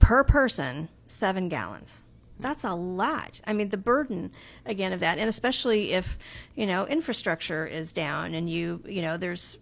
per 0.00 0.22
person 0.22 0.90
seven 1.06 1.48
gallons 1.48 2.03
that's 2.40 2.64
a 2.64 2.74
lot 2.74 3.40
i 3.46 3.52
mean 3.52 3.68
the 3.68 3.76
burden 3.76 4.30
again 4.66 4.92
of 4.92 5.00
that 5.00 5.18
and 5.18 5.28
especially 5.28 5.92
if 5.92 6.18
you 6.54 6.66
know 6.66 6.86
infrastructure 6.86 7.66
is 7.66 7.92
down 7.92 8.34
and 8.34 8.50
you 8.50 8.82
you 8.86 9.00
know 9.00 9.16
there's 9.16 9.58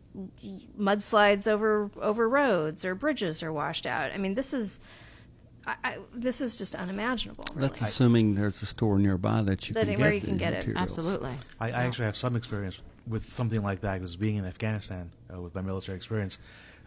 mudslides 0.79 1.47
over 1.47 1.91
over 2.01 2.29
roads 2.29 2.85
or 2.85 2.95
bridges 2.95 3.43
are 3.43 3.53
washed 3.53 3.87
out 3.87 4.11
i 4.13 4.19
mean 4.19 4.35
this 4.35 4.53
is 4.53 4.81
I, 5.67 5.77
I, 5.85 5.99
this 6.13 6.41
is 6.41 6.57
just 6.57 6.75
unimaginable 6.75 7.45
really. 7.55 7.69
That's 7.69 7.83
assuming 7.83 8.35
there's 8.35 8.61
a 8.63 8.67
store 8.67 8.99
nearby 8.99 9.43
that 9.43 9.69
you 9.69 9.75
That 9.75 9.87
can 9.87 10.01
where 10.01 10.11
get 10.11 10.15
you 10.15 10.21
can 10.23 10.31
these 10.33 10.39
get 10.41 10.53
it. 10.55 10.57
materials. 10.57 10.83
Absolutely. 10.83 11.33
I, 11.61 11.69
I 11.69 11.85
actually 11.85 12.07
have 12.07 12.17
some 12.17 12.35
experience 12.35 12.81
with 13.07 13.33
something 13.33 13.63
like 13.63 13.81
that 13.83 13.95
because 14.01 14.17
being 14.17 14.37
in 14.37 14.45
Afghanistan 14.45 15.13
uh, 15.33 15.41
with 15.41 15.55
my 15.55 15.63
military 15.63 15.95
experience, 15.97 16.39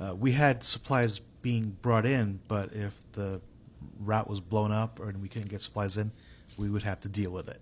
uh, 0.01 0.13
we 0.13 0.33
had 0.33 0.61
supplies 0.61 1.19
being 1.41 1.77
brought 1.81 2.05
in, 2.05 2.39
but 2.49 2.73
if 2.73 2.99
the 3.13 3.39
route 3.99 4.29
was 4.29 4.41
blown 4.41 4.71
up 4.71 4.99
or 4.99 5.09
and 5.09 5.21
we 5.21 5.29
couldn't 5.29 5.49
get 5.49 5.61
supplies 5.61 5.97
in, 5.97 6.11
we 6.57 6.69
would 6.69 6.83
have 6.83 6.99
to 7.01 7.09
deal 7.09 7.31
with 7.31 7.47
it. 7.49 7.61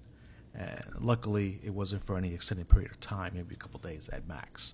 And 0.56 0.82
luckily, 1.00 1.60
it 1.64 1.72
wasn't 1.74 2.04
for 2.04 2.16
any 2.18 2.34
extended 2.34 2.70
period 2.70 2.92
of 2.92 3.00
time, 3.00 3.34
maybe 3.36 3.56
a 3.56 3.58
couple 3.58 3.80
days 3.80 4.08
at 4.10 4.28
max. 4.28 4.74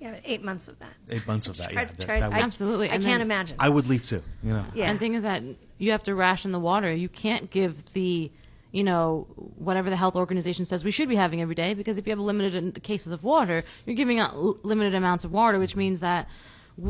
yeah 0.00 0.10
but 0.12 0.20
eight 0.24 0.42
months 0.42 0.66
of 0.68 0.76
that 0.80 0.94
Eight 1.08 1.26
months 1.26 1.46
of 1.46 1.56
that, 1.58 1.72
yeah. 1.72 1.84
Tried- 1.84 1.96
that- 1.98 2.06
that 2.20 2.30
would- 2.30 2.36
I- 2.36 2.40
Absolutely. 2.40 2.90
i 2.90 2.94
And 2.94 3.02
can't 3.04 3.14
then- 3.20 3.20
imagine 3.22 3.56
I 3.60 3.68
would 3.68 3.86
leave 3.86 4.06
too, 4.06 4.22
you 4.42 4.52
know. 4.52 4.64
Yeah. 4.74 4.88
And 4.90 4.98
the 4.98 5.00
thing 5.00 5.14
is 5.14 5.22
that 5.22 5.42
you 5.78 5.92
have 5.92 6.02
to 6.04 6.14
ration 6.14 6.50
the 6.52 6.58
water. 6.58 6.92
You 6.92 7.08
can't 7.08 7.48
give 7.50 7.84
the, 7.92 8.30
you 8.72 8.82
know, 8.82 9.26
whatever 9.56 9.88
the 9.90 9.96
health 9.96 10.16
organization 10.16 10.64
says 10.66 10.82
we 10.82 10.90
should 10.90 11.08
be 11.08 11.14
having 11.16 11.40
every 11.40 11.54
day 11.54 11.74
because 11.74 11.96
if 11.96 12.06
you 12.06 12.10
have 12.10 12.18
limited 12.18 12.82
cases 12.82 13.12
of 13.12 13.22
water, 13.22 13.62
you're 13.86 13.94
giving 13.96 14.18
out 14.18 14.64
limited 14.64 14.94
amounts 14.94 15.22
of 15.24 15.30
water, 15.30 15.60
which 15.60 15.76
means 15.76 16.00
that 16.00 16.22
w- 16.24 16.32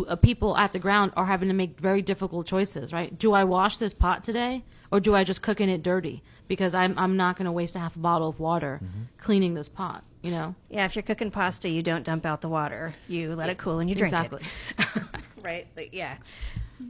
uh, 0.09 0.17
people 0.17 0.57
at 0.57 0.73
the 0.73 0.79
ground 0.79 1.13
are 1.17 1.27
having 1.27 1.49
to 1.49 1.55
make 1.55 1.79
very 1.79 2.03
difficult 2.03 2.47
choices, 2.47 2.93
right? 2.93 3.17
Do 3.19 3.33
I 3.33 3.45
wash 3.45 3.79
this 3.79 3.93
pot 3.95 4.25
today 4.25 4.65
or 4.91 5.01
do 5.01 5.15
I 5.15 5.25
just 5.25 5.43
cook 5.43 5.61
in 5.61 5.69
it 5.69 5.83
dirty? 5.83 6.23
Because 6.49 6.75
I'm, 6.75 6.99
I'm 6.99 7.17
not 7.17 7.37
going 7.37 7.47
to 7.47 7.53
waste 7.53 7.77
a 7.77 7.79
half 7.79 7.97
a 7.97 7.99
bottle 7.99 8.29
of 8.29 8.39
water 8.41 8.81
cleaning 9.19 9.55
this 9.55 9.69
pot, 9.69 10.05
you 10.23 10.31
know? 10.31 10.55
yeah 10.71 10.85
if 10.85 10.95
you're 10.97 11.03
cooking 11.03 11.31
pasta 11.31 11.69
you 11.69 11.83
don't 11.83 12.05
dump 12.05 12.25
out 12.27 12.41
the 12.41 12.49
water 12.49 12.93
you 13.09 13.35
let 13.35 13.49
it 13.51 13.59
cool 13.59 13.79
and 13.79 13.89
you 13.89 13.97
drink 13.97 14.13
it. 14.13 14.17
Exactly. 14.17 14.43
it 14.79 15.03
right 15.43 15.67
Like, 15.77 15.91
yeah 15.93 16.17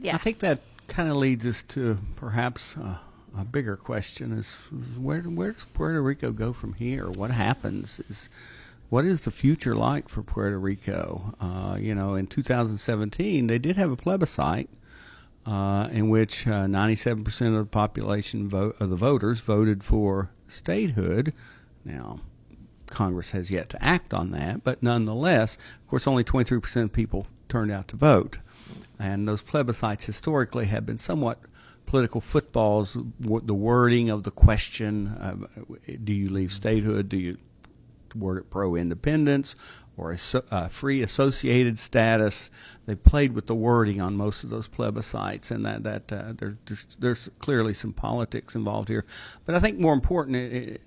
yeah 0.01 0.15
I 0.15 0.17
think 0.17 0.39
that 0.39 0.59
kind 0.87 1.09
of 1.09 1.17
leads 1.17 1.45
us 1.45 1.63
to 1.63 1.97
perhaps 2.15 2.75
uh, 2.77 2.97
a 3.37 3.43
bigger 3.43 3.75
question: 3.75 4.31
is, 4.31 4.45
is 4.71 4.97
where 4.97 5.21
where 5.21 5.51
does 5.51 5.65
Puerto 5.65 6.01
Rico 6.01 6.31
go 6.31 6.53
from 6.53 6.73
here? 6.73 7.09
What 7.09 7.31
happens? 7.31 7.99
Is 8.09 8.29
what 8.89 9.05
is 9.05 9.21
the 9.21 9.31
future 9.31 9.75
like 9.75 10.09
for 10.09 10.21
Puerto 10.21 10.57
Rico? 10.57 11.35
Uh, 11.39 11.77
you 11.79 11.95
know, 11.95 12.15
in 12.15 12.27
2017, 12.27 13.47
they 13.47 13.59
did 13.59 13.77
have 13.77 13.91
a 13.91 13.95
plebiscite 13.95 14.69
uh, 15.45 15.89
in 15.91 16.09
which 16.09 16.47
uh, 16.47 16.65
97% 16.65 17.47
of 17.47 17.53
the 17.53 17.65
population 17.65 18.49
vote 18.49 18.75
of 18.79 18.89
the 18.89 18.95
voters 18.95 19.41
voted 19.41 19.83
for 19.83 20.31
statehood. 20.47 21.33
Now, 21.83 22.19
Congress 22.87 23.31
has 23.31 23.51
yet 23.51 23.69
to 23.69 23.83
act 23.83 24.13
on 24.13 24.31
that, 24.31 24.63
but 24.63 24.81
nonetheless, 24.81 25.55
of 25.55 25.87
course, 25.87 26.07
only 26.07 26.23
23% 26.23 26.83
of 26.83 26.93
people 26.93 27.27
turned 27.49 27.71
out 27.71 27.87
to 27.89 27.95
vote. 27.95 28.39
And 28.97 29.27
those 29.27 29.43
plebiscites 29.43 30.05
historically 30.05 30.65
have 30.65 30.85
been 30.85 30.97
somewhat 30.97 31.39
political 31.85 32.21
footballs. 32.21 32.97
The 33.19 33.53
wording 33.53 34.09
of 34.09 34.23
the 34.23 34.31
question 34.31 35.07
uh, 35.07 35.35
do 36.03 36.13
you 36.13 36.29
leave 36.29 36.51
statehood? 36.53 37.09
Do 37.09 37.17
you 37.17 37.37
word 38.15 38.49
pro 38.49 38.75
independence 38.75 39.55
or 39.97 40.11
asso- 40.11 40.45
uh, 40.51 40.67
free 40.67 41.01
associated 41.01 41.77
status? 41.79 42.49
They 42.85 42.95
played 42.95 43.33
with 43.33 43.47
the 43.47 43.55
wording 43.55 44.01
on 44.01 44.15
most 44.15 44.43
of 44.43 44.49
those 44.49 44.67
plebiscites, 44.67 45.51
and 45.51 45.65
that, 45.65 45.83
that 45.83 46.11
uh, 46.11 46.33
there, 46.37 46.57
there's, 46.65 46.87
there's 46.99 47.29
clearly 47.39 47.73
some 47.73 47.93
politics 47.93 48.55
involved 48.55 48.89
here. 48.89 49.05
But 49.45 49.55
I 49.55 49.59
think 49.59 49.79
more 49.79 49.93
important, 49.93 50.79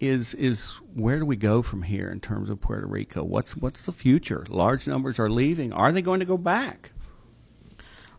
is 0.00 0.34
is 0.34 0.72
where 0.94 1.18
do 1.18 1.26
we 1.26 1.36
go 1.36 1.62
from 1.62 1.82
here 1.82 2.10
in 2.10 2.20
terms 2.20 2.50
of 2.50 2.60
Puerto 2.60 2.86
Rico? 2.86 3.22
What's 3.22 3.56
what's 3.56 3.82
the 3.82 3.92
future? 3.92 4.44
Large 4.48 4.86
numbers 4.86 5.18
are 5.18 5.30
leaving. 5.30 5.72
Are 5.72 5.92
they 5.92 6.02
going 6.02 6.20
to 6.20 6.26
go 6.26 6.36
back? 6.36 6.92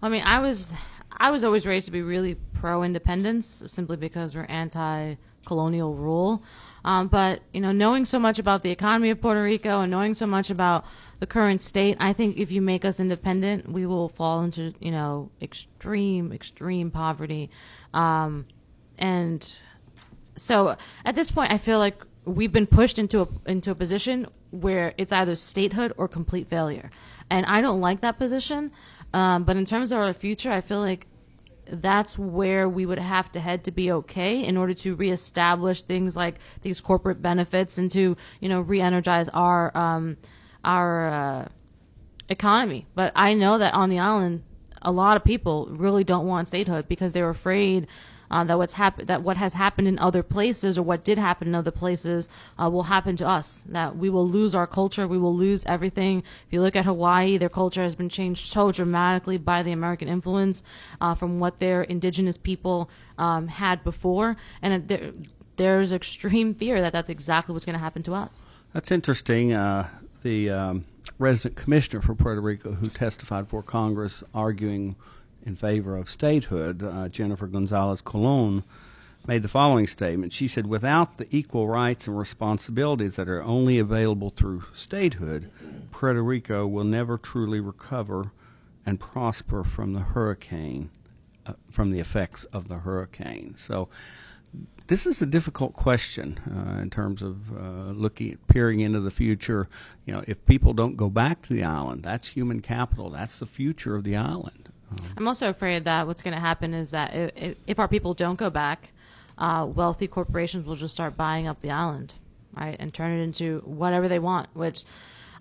I 0.02 0.10
mean, 0.10 0.24
I 0.24 0.40
was 0.40 0.74
I 1.12 1.32
was 1.32 1.44
always 1.44 1.66
raised 1.66 1.86
to 1.88 1.92
be 1.92 2.02
really 2.02 2.36
pro 2.54 2.84
independence, 2.84 3.64
simply 3.68 3.98
because 3.98 4.36
we're 4.36 4.44
anti 4.44 5.16
colonial 5.46 5.96
rule. 5.96 6.44
Um, 6.86 7.08
but 7.08 7.42
you 7.52 7.60
know, 7.60 7.72
knowing 7.72 8.06
so 8.06 8.20
much 8.20 8.38
about 8.38 8.62
the 8.62 8.70
economy 8.70 9.10
of 9.10 9.20
Puerto 9.20 9.42
Rico 9.42 9.82
and 9.82 9.92
knowing 9.92 10.14
so 10.14 10.28
much 10.28 10.52
about 10.52 10.86
the 11.20 11.26
current 11.26 11.62
state, 11.62 11.98
I 12.00 12.14
think 12.14 12.38
if 12.38 12.52
you 12.52 12.62
make 12.62 12.86
us 12.86 13.00
independent, 13.00 13.68
we 13.70 13.88
will 13.88 14.08
fall 14.08 14.44
into 14.44 14.74
you 14.80 14.92
know 14.92 15.32
extreme 15.42 16.32
extreme 16.32 16.92
poverty, 16.92 17.50
um, 17.94 18.46
and 19.00 19.58
so 20.36 20.78
at 21.04 21.16
this 21.16 21.32
point, 21.32 21.52
I 21.52 21.58
feel 21.58 21.80
like 21.80 22.06
we've 22.24 22.54
been 22.54 22.68
pushed 22.68 23.00
into 23.00 23.22
a 23.22 23.28
into 23.48 23.72
a 23.72 23.76
position 23.76 24.28
where 24.52 24.94
it's 24.96 25.12
either 25.12 25.36
statehood 25.36 25.92
or 25.98 26.08
complete 26.08 26.48
failure, 26.48 26.92
and 27.32 27.48
I 27.48 27.62
don't 27.62 27.82
like 27.82 28.02
that 28.02 28.20
position. 28.20 28.72
Um, 29.12 29.44
but 29.44 29.58
in 29.58 29.66
terms 29.66 29.92
of 29.92 29.98
our 29.98 30.14
future, 30.14 30.52
I 30.52 30.62
feel 30.62 30.82
like 30.82 31.08
that's 31.70 32.18
where 32.18 32.70
we 32.70 32.86
would 32.86 33.00
have 33.00 33.32
to 33.32 33.40
head 33.40 33.64
to 33.64 33.72
be 33.72 33.92
okay 33.92 34.44
in 34.44 34.58
order 34.58 34.74
to 34.74 34.96
reestablish 34.96 35.82
things 35.82 36.16
like 36.16 36.36
these 36.62 36.82
corporate 36.82 37.22
benefits 37.22 37.78
and 37.78 37.92
to 37.92 38.16
you 38.40 38.50
know 38.50 38.62
re-energize 38.62 39.30
our 39.30 39.76
um, 39.76 40.18
our 40.64 41.08
uh, 41.08 41.48
economy. 42.30 42.88
But 42.96 43.12
I 43.16 43.34
know 43.34 43.58
that 43.58 43.74
on 43.74 43.90
the 43.90 44.00
island, 44.00 44.44
a 44.82 44.92
lot 44.92 45.18
of 45.18 45.24
people 45.24 45.68
really 45.72 46.04
don't 46.04 46.28
want 46.28 46.48
statehood 46.48 46.88
because 46.88 47.14
they're 47.14 47.30
afraid 47.30 47.88
uh, 48.32 48.44
that 48.44 48.58
what's 48.58 48.74
happened, 48.74 49.08
that 49.08 49.22
what 49.24 49.38
has 49.38 49.54
happened 49.54 49.88
in 49.88 50.00
other 50.00 50.24
places 50.24 50.78
or 50.78 50.84
what 50.84 51.04
did 51.04 51.18
happen 51.18 51.48
in 51.48 51.56
other 51.56 51.72
places 51.72 52.28
uh, 52.62 52.70
will 52.70 52.84
happen 52.84 53.16
to 53.18 53.28
us. 53.28 53.64
That 53.66 53.98
we 53.98 54.10
will 54.10 54.28
lose 54.28 54.56
our 54.56 54.68
culture, 54.68 55.08
we 55.08 55.18
will 55.18 55.36
lose 55.36 55.66
everything. 55.66 56.20
If 56.20 56.54
you 56.54 56.62
look 56.62 56.76
at 56.76 56.86
Hawaii, 56.86 57.38
their 57.38 57.50
culture 57.50 57.84
has 57.84 57.96
been 57.96 58.10
changed 58.10 58.50
so 58.52 58.72
dramatically 58.72 59.38
by 59.38 59.64
the 59.64 59.72
American 59.72 60.08
influence 60.08 60.64
uh, 61.00 61.16
from 61.16 61.40
what 61.40 61.60
their 61.60 61.84
indigenous 61.84 62.38
people 62.38 62.90
um, 63.18 63.48
had 63.48 63.84
before, 63.84 64.36
and 64.62 64.88
there, 64.88 65.12
there's 65.58 65.92
extreme 65.92 66.54
fear 66.54 66.82
that 66.82 66.94
that's 66.94 67.10
exactly 67.10 67.54
what's 67.54 67.66
going 67.66 67.78
to 67.78 67.80
happen 67.80 68.04
to 68.04 68.14
us. 68.14 68.46
That's 68.74 68.92
interesting. 68.92 69.54
Uh, 69.54 69.88
the 70.24 70.50
um, 70.50 70.86
resident 71.18 71.56
commissioner 71.56 72.02
for 72.02 72.16
Puerto 72.16 72.42
Rico 72.42 72.74
who 72.74 72.90
testified 72.90 73.46
before 73.46 73.64
Congress 73.64 74.24
arguing 74.34 74.96
in 75.46 75.56
favor 75.56 75.96
of 75.96 76.10
statehood, 76.10 76.84
uh, 76.84 77.08
Jennifer 77.08 77.48
Gonzalez 77.48 78.02
Colon, 78.02 78.64
made 79.28 79.42
the 79.42 79.48
following 79.48 79.88
statement. 79.88 80.34
She 80.34 80.48
said, 80.48 80.68
Without 80.68 81.18
the 81.18 81.28
equal 81.36 81.68
rights 81.68 82.08
and 82.08 82.18
responsibilities 82.18 83.16
that 83.16 83.30
are 83.30 83.44
only 83.44 83.80
available 83.80 84.30
through 84.30 84.64
statehood, 84.74 85.52
Puerto 85.92 86.22
Rico 86.22 86.68
will 86.68 86.84
never 86.84 87.18
truly 87.18 87.60
recover 87.60 88.32
and 88.86 89.00
prosper 89.00 89.64
from 89.64 89.94
the 89.94 90.02
hurricane, 90.02 90.90
uh, 91.46 91.54
from 91.72 91.92
the 91.92 92.00
effects 92.00 92.44
of 92.46 92.68
the 92.68 92.80
hurricane. 92.80 93.56
So, 93.58 93.90
this 94.88 95.08
is 95.08 95.22
a 95.22 95.26
difficult 95.26 95.74
question 95.74 96.40
uh, 96.48 96.80
in 96.80 96.92
terms 96.92 97.24
of 97.24 97.52
uh, 97.52 97.92
looking, 97.92 98.38
peering 98.48 98.82
into 98.82 99.00
the 99.00 99.10
future. 99.10 99.68
You 100.06 100.14
know, 100.14 100.24
if 100.28 100.46
people 100.46 100.74
don't 100.74 100.96
go 100.96 101.10
back 101.10 101.42
to 101.44 101.54
the 101.54 101.64
island, 101.64 102.04
that's 102.04 102.30
human 102.30 102.62
capital. 102.62 103.10
That's 103.10 103.40
the 103.40 103.48
future 103.48 103.96
of 103.96 104.04
the 104.04 104.16
island. 104.16 104.65
I'm 105.18 105.28
also 105.28 105.50
afraid 105.50 105.86
that 105.86 106.08
what's 106.08 106.22
going 106.22 106.34
to 106.34 106.40
happen 106.40 106.74
is 106.74 106.92
that 106.92 107.14
if, 107.14 107.58
if 107.68 107.80
our 107.80 107.88
people 107.88 108.14
don't 108.14 108.38
go 108.38 108.50
back, 108.50 108.92
uh, 109.38 109.68
wealthy 109.70 110.08
corporations 110.08 110.66
will 110.66 110.76
just 110.76 110.94
start 110.94 111.18
buying 111.18 111.48
up 111.48 111.60
the 111.62 111.72
island, 111.72 112.14
right, 112.56 112.76
and 112.80 112.94
turn 112.94 113.18
it 113.18 113.24
into 113.24 113.62
whatever 113.66 114.08
they 114.08 114.20
want. 114.20 114.50
Which 114.54 114.84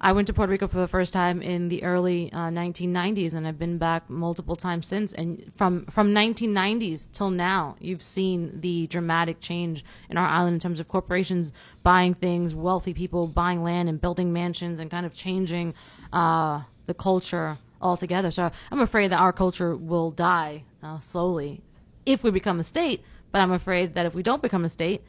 I 0.01 0.13
went 0.13 0.27
to 0.27 0.33
Puerto 0.33 0.51
Rico 0.51 0.69
for 0.69 0.79
the 0.79 0.89
first 0.89 1.13
time 1.13 1.41
in 1.41 1.69
the 1.69 1.83
early 1.85 2.33
uh, 2.33 2.49
1990s, 2.49 3.35
and 3.35 3.47
I've 3.47 3.59
been 3.59 3.79
back 3.79 4.11
multiple 4.11 4.57
times 4.57 4.87
since. 4.87 5.13
And 5.13 5.51
from 5.55 5.87
from 5.87 6.13
1990s 6.13 7.11
till 7.13 7.31
now, 7.31 7.77
you've 7.79 8.03
seen 8.03 8.61
the 8.61 8.87
dramatic 8.89 9.41
change 9.41 9.85
in 10.11 10.17
our 10.17 10.27
island 10.29 10.55
in 10.55 10.61
terms 10.61 10.81
of 10.81 10.89
corporations 10.89 11.53
buying 11.83 12.15
things, 12.15 12.55
wealthy 12.55 12.95
people 12.95 13.29
buying 13.29 13.63
land 13.63 13.89
and 13.89 14.01
building 14.01 14.33
mansions, 14.33 14.81
and 14.81 14.91
kind 14.91 15.07
of 15.07 15.15
changing 15.15 15.75
uh, 16.13 16.63
the 16.87 16.95
culture 16.95 17.59
altogether. 17.85 18.31
So 18.31 18.51
I'm 18.73 18.81
afraid 18.81 19.13
that 19.13 19.21
our 19.21 19.33
culture 19.33 19.77
will 19.77 20.11
die 20.11 20.65
uh, 20.83 20.99
slowly 21.01 21.63
if 22.05 22.25
we 22.25 22.31
become 22.31 22.59
a 22.59 22.65
state. 22.65 23.05
But 23.31 23.41
I'm 23.41 23.53
afraid 23.53 23.95
that 23.95 24.07
if 24.07 24.15
we 24.15 24.23
don't 24.23 24.43
become 24.43 24.65
a 24.65 24.69
state, 24.69 25.03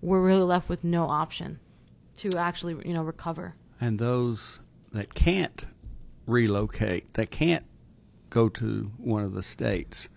we're 0.00 0.20
really 0.20 0.44
left 0.44 0.68
with 0.68 0.84
no 0.84 1.08
option 1.08 1.60
to 2.16 2.36
actually, 2.36 2.76
you 2.86 2.94
know, 2.94 3.02
recover. 3.02 3.54
And 3.80 3.98
those 3.98 4.60
that 4.92 5.14
can't 5.14 5.66
relocate, 6.26 7.12
that 7.14 7.30
can't 7.30 7.64
go 8.30 8.48
to 8.48 8.92
one 8.98 9.24
of 9.24 9.32
the 9.32 9.42
states, 9.42 10.08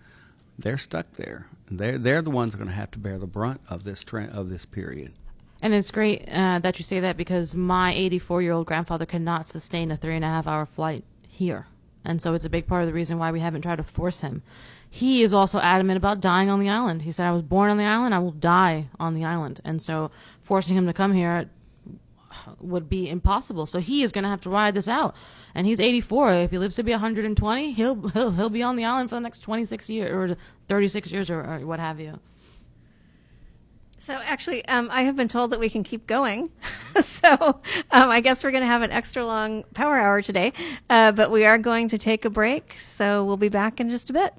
they're 0.58 0.78
stuck 0.78 1.12
there. 1.14 1.48
They're 1.70 1.98
they're 1.98 2.22
the 2.22 2.30
ones 2.30 2.54
going 2.54 2.68
to 2.68 2.74
have 2.74 2.90
to 2.92 2.98
bear 2.98 3.18
the 3.18 3.26
brunt 3.26 3.60
of 3.68 3.84
this 3.84 4.02
trend 4.02 4.32
of 4.32 4.48
this 4.48 4.64
period. 4.64 5.12
And 5.60 5.74
it's 5.74 5.90
great 5.90 6.28
uh, 6.28 6.60
that 6.60 6.78
you 6.78 6.84
say 6.84 7.00
that 7.00 7.16
because 7.16 7.56
my 7.56 7.92
84 7.92 8.42
year 8.42 8.52
old 8.52 8.66
grandfather 8.66 9.06
cannot 9.06 9.46
sustain 9.46 9.90
a 9.90 9.96
three 9.96 10.14
and 10.14 10.24
a 10.24 10.28
half 10.28 10.46
hour 10.46 10.66
flight 10.66 11.04
here. 11.26 11.66
And 12.04 12.22
so 12.22 12.34
it's 12.34 12.44
a 12.44 12.50
big 12.50 12.66
part 12.66 12.82
of 12.82 12.86
the 12.86 12.92
reason 12.94 13.18
why 13.18 13.30
we 13.32 13.40
haven't 13.40 13.62
tried 13.62 13.76
to 13.76 13.82
force 13.82 14.20
him. 14.20 14.42
He 14.90 15.22
is 15.22 15.34
also 15.34 15.60
adamant 15.60 15.98
about 15.98 16.20
dying 16.20 16.48
on 16.48 16.60
the 16.60 16.68
island. 16.68 17.02
He 17.02 17.12
said, 17.12 17.26
I 17.26 17.32
was 17.32 17.42
born 17.42 17.70
on 17.70 17.76
the 17.76 17.84
island, 17.84 18.14
I 18.14 18.18
will 18.20 18.32
die 18.32 18.88
on 18.98 19.14
the 19.14 19.24
island. 19.24 19.60
And 19.64 19.82
so 19.82 20.10
forcing 20.42 20.76
him 20.76 20.86
to 20.86 20.92
come 20.92 21.12
here 21.12 21.50
would 22.60 22.88
be 22.88 23.08
impossible. 23.08 23.66
So 23.66 23.80
he 23.80 24.02
is 24.02 24.12
going 24.12 24.24
to 24.24 24.30
have 24.30 24.40
to 24.42 24.50
ride 24.50 24.74
this 24.74 24.88
out. 24.88 25.14
And 25.54 25.66
he's 25.66 25.80
84. 25.80 26.32
If 26.32 26.50
he 26.50 26.58
lives 26.58 26.76
to 26.76 26.82
be 26.82 26.92
120, 26.92 27.72
he'll 27.72 28.08
he'll, 28.08 28.30
he'll 28.30 28.50
be 28.50 28.62
on 28.62 28.76
the 28.76 28.84
island 28.84 29.10
for 29.10 29.16
the 29.16 29.20
next 29.20 29.40
26 29.40 29.88
years 29.88 30.10
or 30.10 30.36
36 30.68 31.10
years 31.10 31.30
or, 31.30 31.40
or 31.40 31.66
what 31.66 31.80
have 31.80 32.00
you. 32.00 32.18
So 34.08 34.14
actually, 34.14 34.64
um, 34.64 34.88
I 34.90 35.02
have 35.02 35.16
been 35.16 35.28
told 35.28 35.50
that 35.50 35.60
we 35.60 35.68
can 35.68 35.84
keep 35.84 36.06
going. 36.06 36.48
so 37.02 37.60
um, 37.90 38.08
I 38.08 38.20
guess 38.20 38.42
we're 38.42 38.52
going 38.52 38.62
to 38.62 38.66
have 38.66 38.80
an 38.80 38.90
extra 38.90 39.22
long 39.22 39.64
power 39.74 39.98
hour 39.98 40.22
today, 40.22 40.54
uh, 40.88 41.12
but 41.12 41.30
we 41.30 41.44
are 41.44 41.58
going 41.58 41.88
to 41.88 41.98
take 41.98 42.24
a 42.24 42.30
break. 42.30 42.72
So 42.78 43.22
we'll 43.22 43.36
be 43.36 43.50
back 43.50 43.80
in 43.80 43.90
just 43.90 44.08
a 44.08 44.14
bit. 44.14 44.32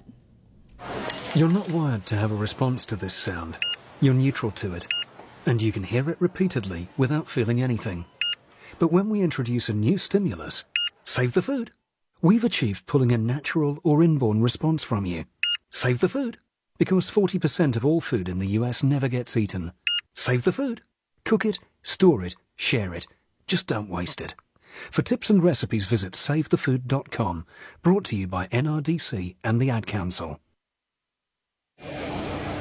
You're 1.36 1.52
not 1.52 1.70
wired 1.70 2.08
to 2.08 2.16
have 2.16 2.32
a 2.32 2.36
response 2.36 2.84
to 2.88 2.96
this 2.96 3.14
sound. 3.14 3.58
You're 4.02 4.16
neutral 4.16 4.52
to 4.54 4.74
it, 4.74 4.88
and 5.46 5.62
you 5.62 5.72
can 5.72 5.84
hear 5.84 6.10
it 6.10 6.20
repeatedly 6.20 6.88
without 6.98 7.30
feeling 7.30 7.62
anything. 7.62 8.06
But 8.80 8.92
when 8.92 9.08
we 9.08 9.22
introduce 9.22 9.70
a 9.70 9.74
new 9.74 10.00
stimulus, 10.00 10.66
save 11.04 11.34
the 11.34 11.44
food, 11.44 11.74
we've 12.24 12.44
achieved 12.44 12.88
pulling 12.88 13.12
a 13.12 13.20
natural 13.20 13.78
or 13.84 14.02
inborn 14.02 14.42
response 14.42 14.84
from 14.84 15.06
you. 15.06 15.26
Save 15.70 16.00
the 16.00 16.10
food, 16.10 16.40
because 16.80 17.12
40% 17.12 17.76
of 17.76 17.86
all 17.86 18.02
food 18.02 18.28
in 18.28 18.40
the 18.40 18.48
US 18.60 18.82
never 18.82 19.08
gets 19.08 19.38
eaten. 19.38 19.74
Save 20.16 20.44
the 20.46 20.52
food. 20.52 20.82
Cook 21.26 21.46
it, 21.46 21.60
store 21.84 22.24
it, 22.24 22.36
share 22.56 22.96
it. 22.96 23.06
Just 23.46 23.68
don't 23.68 23.90
waste 23.90 24.22
it. 24.22 24.34
For 24.90 25.02
tips 25.02 25.30
and 25.30 25.44
recipes, 25.44 25.86
visit 25.86 26.14
savethefood.com. 26.14 27.46
Brought 27.84 28.06
to 28.06 28.16
you 28.16 28.28
by 28.28 28.48
NRDC 28.48 29.36
and 29.44 29.60
the 29.62 29.70
Ad 29.70 29.86
Council. 29.86 30.40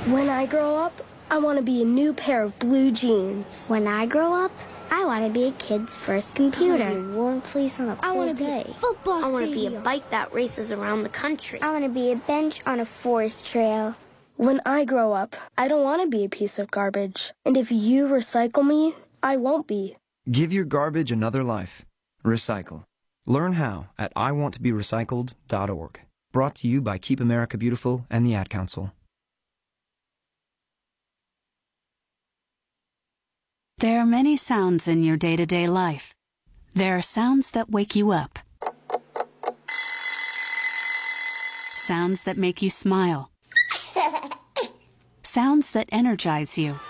When 0.07 0.29
I 0.29 0.47
grow 0.47 0.77
up, 0.77 1.01
I 1.31 1.39
want 1.39 1.59
to 1.59 1.65
be 1.65 1.83
a 1.83 1.85
new 1.85 2.13
pair 2.13 2.43
of 2.43 2.59
blue 2.59 2.91
jeans. 2.91 3.69
When 3.69 3.87
I 3.87 4.07
grow 4.07 4.33
up, 4.33 4.53
I 4.91 5.05
want 5.05 5.25
to 5.27 5.31
be 5.31 5.45
a 5.45 5.53
kid's 5.53 5.95
first 5.95 6.35
computer. 6.35 6.83
I 6.83 6.93
wanna 6.93 7.01
be 7.01 7.13
a 7.13 7.17
warm 7.17 7.41
fleece 7.43 7.79
on 7.79 7.89
a 7.91 7.93
I 7.93 7.97
cold 7.97 8.17
wanna 8.17 8.35
be 8.35 8.45
day. 8.47 8.67
a 8.69 8.75
football 8.75 9.25
I 9.25 9.31
want 9.31 9.45
to 9.47 9.53
be 9.53 9.67
a 9.67 9.71
bike 9.81 10.09
that 10.11 10.33
races 10.33 10.73
around 10.73 11.03
the 11.03 11.11
country. 11.11 11.61
I 11.61 11.71
want 11.73 11.85
to 11.85 11.91
be 11.91 12.11
a 12.13 12.17
bench 12.17 12.63
on 12.67 12.81
a 12.81 12.87
forest 12.87 13.45
trail. 13.47 13.95
When 14.39 14.61
I 14.65 14.85
grow 14.85 15.15
up, 15.15 15.35
I 15.59 15.67
don't 15.67 15.83
want 15.83 16.01
to 16.01 16.09
be 16.09 16.23
a 16.25 16.29
piece 16.29 16.61
of 16.61 16.71
garbage. 16.71 17.33
And 17.45 17.57
if 17.57 17.73
you 17.73 18.07
recycle 18.07 18.65
me, 18.65 18.95
I 19.21 19.37
won't 19.37 19.67
be. 19.67 19.97
Give 20.31 20.53
your 20.53 20.65
garbage 20.65 21.11
another 21.11 21.43
life. 21.43 21.85
Recycle. 22.25 22.85
Learn 23.27 23.55
how 23.55 23.89
at 23.99 24.15
iwanttoberecycled.org. 24.15 26.01
Brought 26.31 26.55
to 26.55 26.69
you 26.69 26.81
by 26.81 26.99
Keep 26.99 27.19
America 27.19 27.59
Beautiful 27.59 28.07
and 28.09 28.25
the 28.25 28.37
Ad 28.37 28.49
Council. 28.49 28.93
There 33.79 33.99
are 33.99 34.07
many 34.07 34.37
sounds 34.37 34.87
in 34.87 35.03
your 35.03 35.17
day 35.17 35.35
to 35.35 35.47
day 35.47 35.67
life. 35.67 36.15
There 36.75 36.97
are 36.97 37.03
sounds 37.03 37.51
that 37.51 37.71
wake 37.71 37.97
you 37.97 38.13
up, 38.13 38.39
sounds 41.75 42.23
that 42.23 42.37
make 42.37 42.63
you 42.63 42.71
smile, 42.71 43.33
sounds 45.29 45.73
that 45.73 45.87
energize 45.93 46.57
you. 46.57 46.81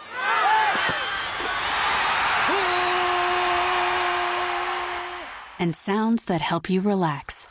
And 5.59 5.75
sounds 5.75 6.27
that 6.27 6.41
help 6.41 6.71
you 6.71 6.81
relax. 6.81 7.49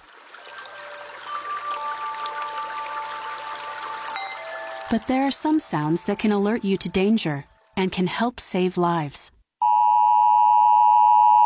But 4.89 5.07
there 5.07 5.23
are 5.23 5.31
some 5.31 5.59
sounds 5.59 6.05
that 6.05 6.19
can 6.19 6.31
alert 6.31 6.63
you 6.63 6.77
to 6.77 6.87
danger 6.87 7.43
and 7.75 7.91
can 7.91 8.07
help 8.07 8.39
save 8.39 8.77
lives. 8.77 9.31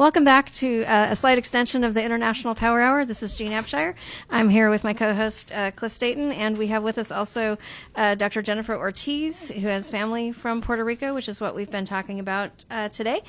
Welcome 0.00 0.24
back 0.24 0.50
to 0.52 0.82
uh, 0.84 1.08
a 1.10 1.14
slight 1.14 1.36
extension 1.36 1.84
of 1.84 1.92
the 1.92 2.02
International 2.02 2.54
Power 2.54 2.80
Hour. 2.80 3.04
This 3.04 3.22
is 3.22 3.34
Jean 3.34 3.52
Abshire. 3.52 3.94
I'm 4.30 4.48
here 4.48 4.70
with 4.70 4.82
my 4.82 4.94
co-host 4.94 5.52
uh, 5.52 5.72
Cliff 5.72 5.92
Staten, 5.92 6.32
and 6.32 6.56
we 6.56 6.68
have 6.68 6.82
with 6.82 6.96
us 6.96 7.10
also 7.10 7.58
uh, 7.96 8.14
Dr. 8.14 8.40
Jennifer 8.40 8.74
Ortiz, 8.74 9.50
who 9.50 9.66
has 9.68 9.90
family 9.90 10.32
from 10.32 10.62
Puerto 10.62 10.82
Rico, 10.86 11.12
which 11.12 11.28
is 11.28 11.38
what 11.38 11.54
we've 11.54 11.70
been 11.70 11.84
talking 11.84 12.18
about 12.18 12.64
uh, 12.70 12.88
today. 12.88 13.20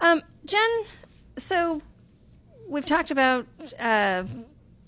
Um, 0.00 0.22
Jen, 0.44 0.84
so 1.38 1.82
we've 2.68 2.86
talked 2.86 3.10
about 3.10 3.48
uh, 3.80 4.22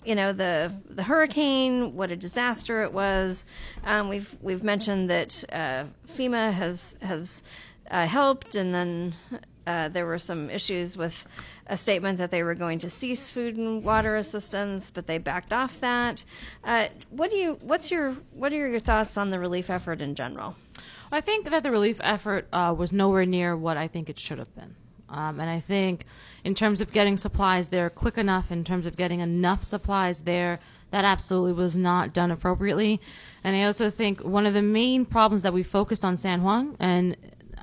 you 0.05 0.15
know 0.15 0.31
the 0.31 0.73
the 0.89 1.03
hurricane, 1.03 1.97
what 1.97 2.13
a 2.13 2.15
disaster 2.15 2.81
it 2.83 2.93
was. 2.93 3.45
Um, 3.83 4.07
we've 4.07 4.37
we've 4.41 4.63
mentioned 4.63 5.09
that 5.09 5.43
uh, 5.51 5.83
FEMA 6.07 6.53
has 6.53 6.95
has 7.01 7.43
helped, 7.91 8.55
and 8.55 8.73
then 8.73 9.15
uh, 9.67 9.89
there 9.89 10.05
were 10.05 10.17
some 10.17 10.49
issues 10.49 10.95
with 10.95 11.25
a 11.67 11.77
statement 11.77 12.17
that 12.17 12.31
they 12.31 12.43
were 12.43 12.55
going 12.55 12.79
to 12.79 12.89
cease 12.89 13.29
food 13.29 13.57
and 13.57 13.83
water 13.83 14.15
assistance, 14.15 14.91
but 14.91 15.07
they 15.07 15.17
backed 15.17 15.51
off 15.51 15.79
that. 15.79 16.23
Uh, 16.63 16.87
what 17.09 17.29
do 17.29 17.37
you 17.37 17.57
what's 17.61 17.91
your 17.91 18.11
what 18.33 18.53
are 18.53 18.67
your 18.67 18.79
thoughts 18.79 19.17
on 19.17 19.31
the 19.31 19.39
relief 19.39 19.69
effort 19.69 20.01
in 20.01 20.15
general? 20.15 20.55
I 21.11 21.21
think 21.21 21.49
that 21.49 21.63
the 21.63 21.71
relief 21.71 21.99
effort 22.03 22.47
uh, 22.51 22.73
was 22.77 22.91
nowhere 22.91 23.25
near 23.25 23.55
what 23.55 23.77
I 23.77 23.87
think 23.87 24.09
it 24.09 24.19
should 24.19 24.39
have 24.39 24.53
been. 24.55 24.75
Um, 25.07 25.39
and 25.39 25.49
I 25.49 25.59
think, 25.59 26.05
in 26.43 26.55
terms 26.55 26.81
of 26.81 26.91
getting 26.91 27.15
supplies 27.15 27.67
there 27.67 27.89
quick 27.89 28.17
enough, 28.17 28.51
in 28.51 28.63
terms 28.63 28.87
of 28.87 28.97
getting 28.97 29.19
enough 29.19 29.63
supplies 29.63 30.21
there, 30.21 30.59
that 30.91 31.05
absolutely 31.05 31.53
was 31.53 31.75
not 31.75 32.13
done 32.13 32.31
appropriately. 32.31 32.99
And 33.43 33.55
I 33.55 33.63
also 33.63 33.89
think 33.89 34.21
one 34.21 34.45
of 34.45 34.53
the 34.53 34.61
main 34.61 35.05
problems 35.05 35.43
that 35.43 35.53
we 35.53 35.63
focused 35.63 36.03
on 36.03 36.17
San 36.17 36.43
Juan, 36.43 36.75
and 36.79 37.15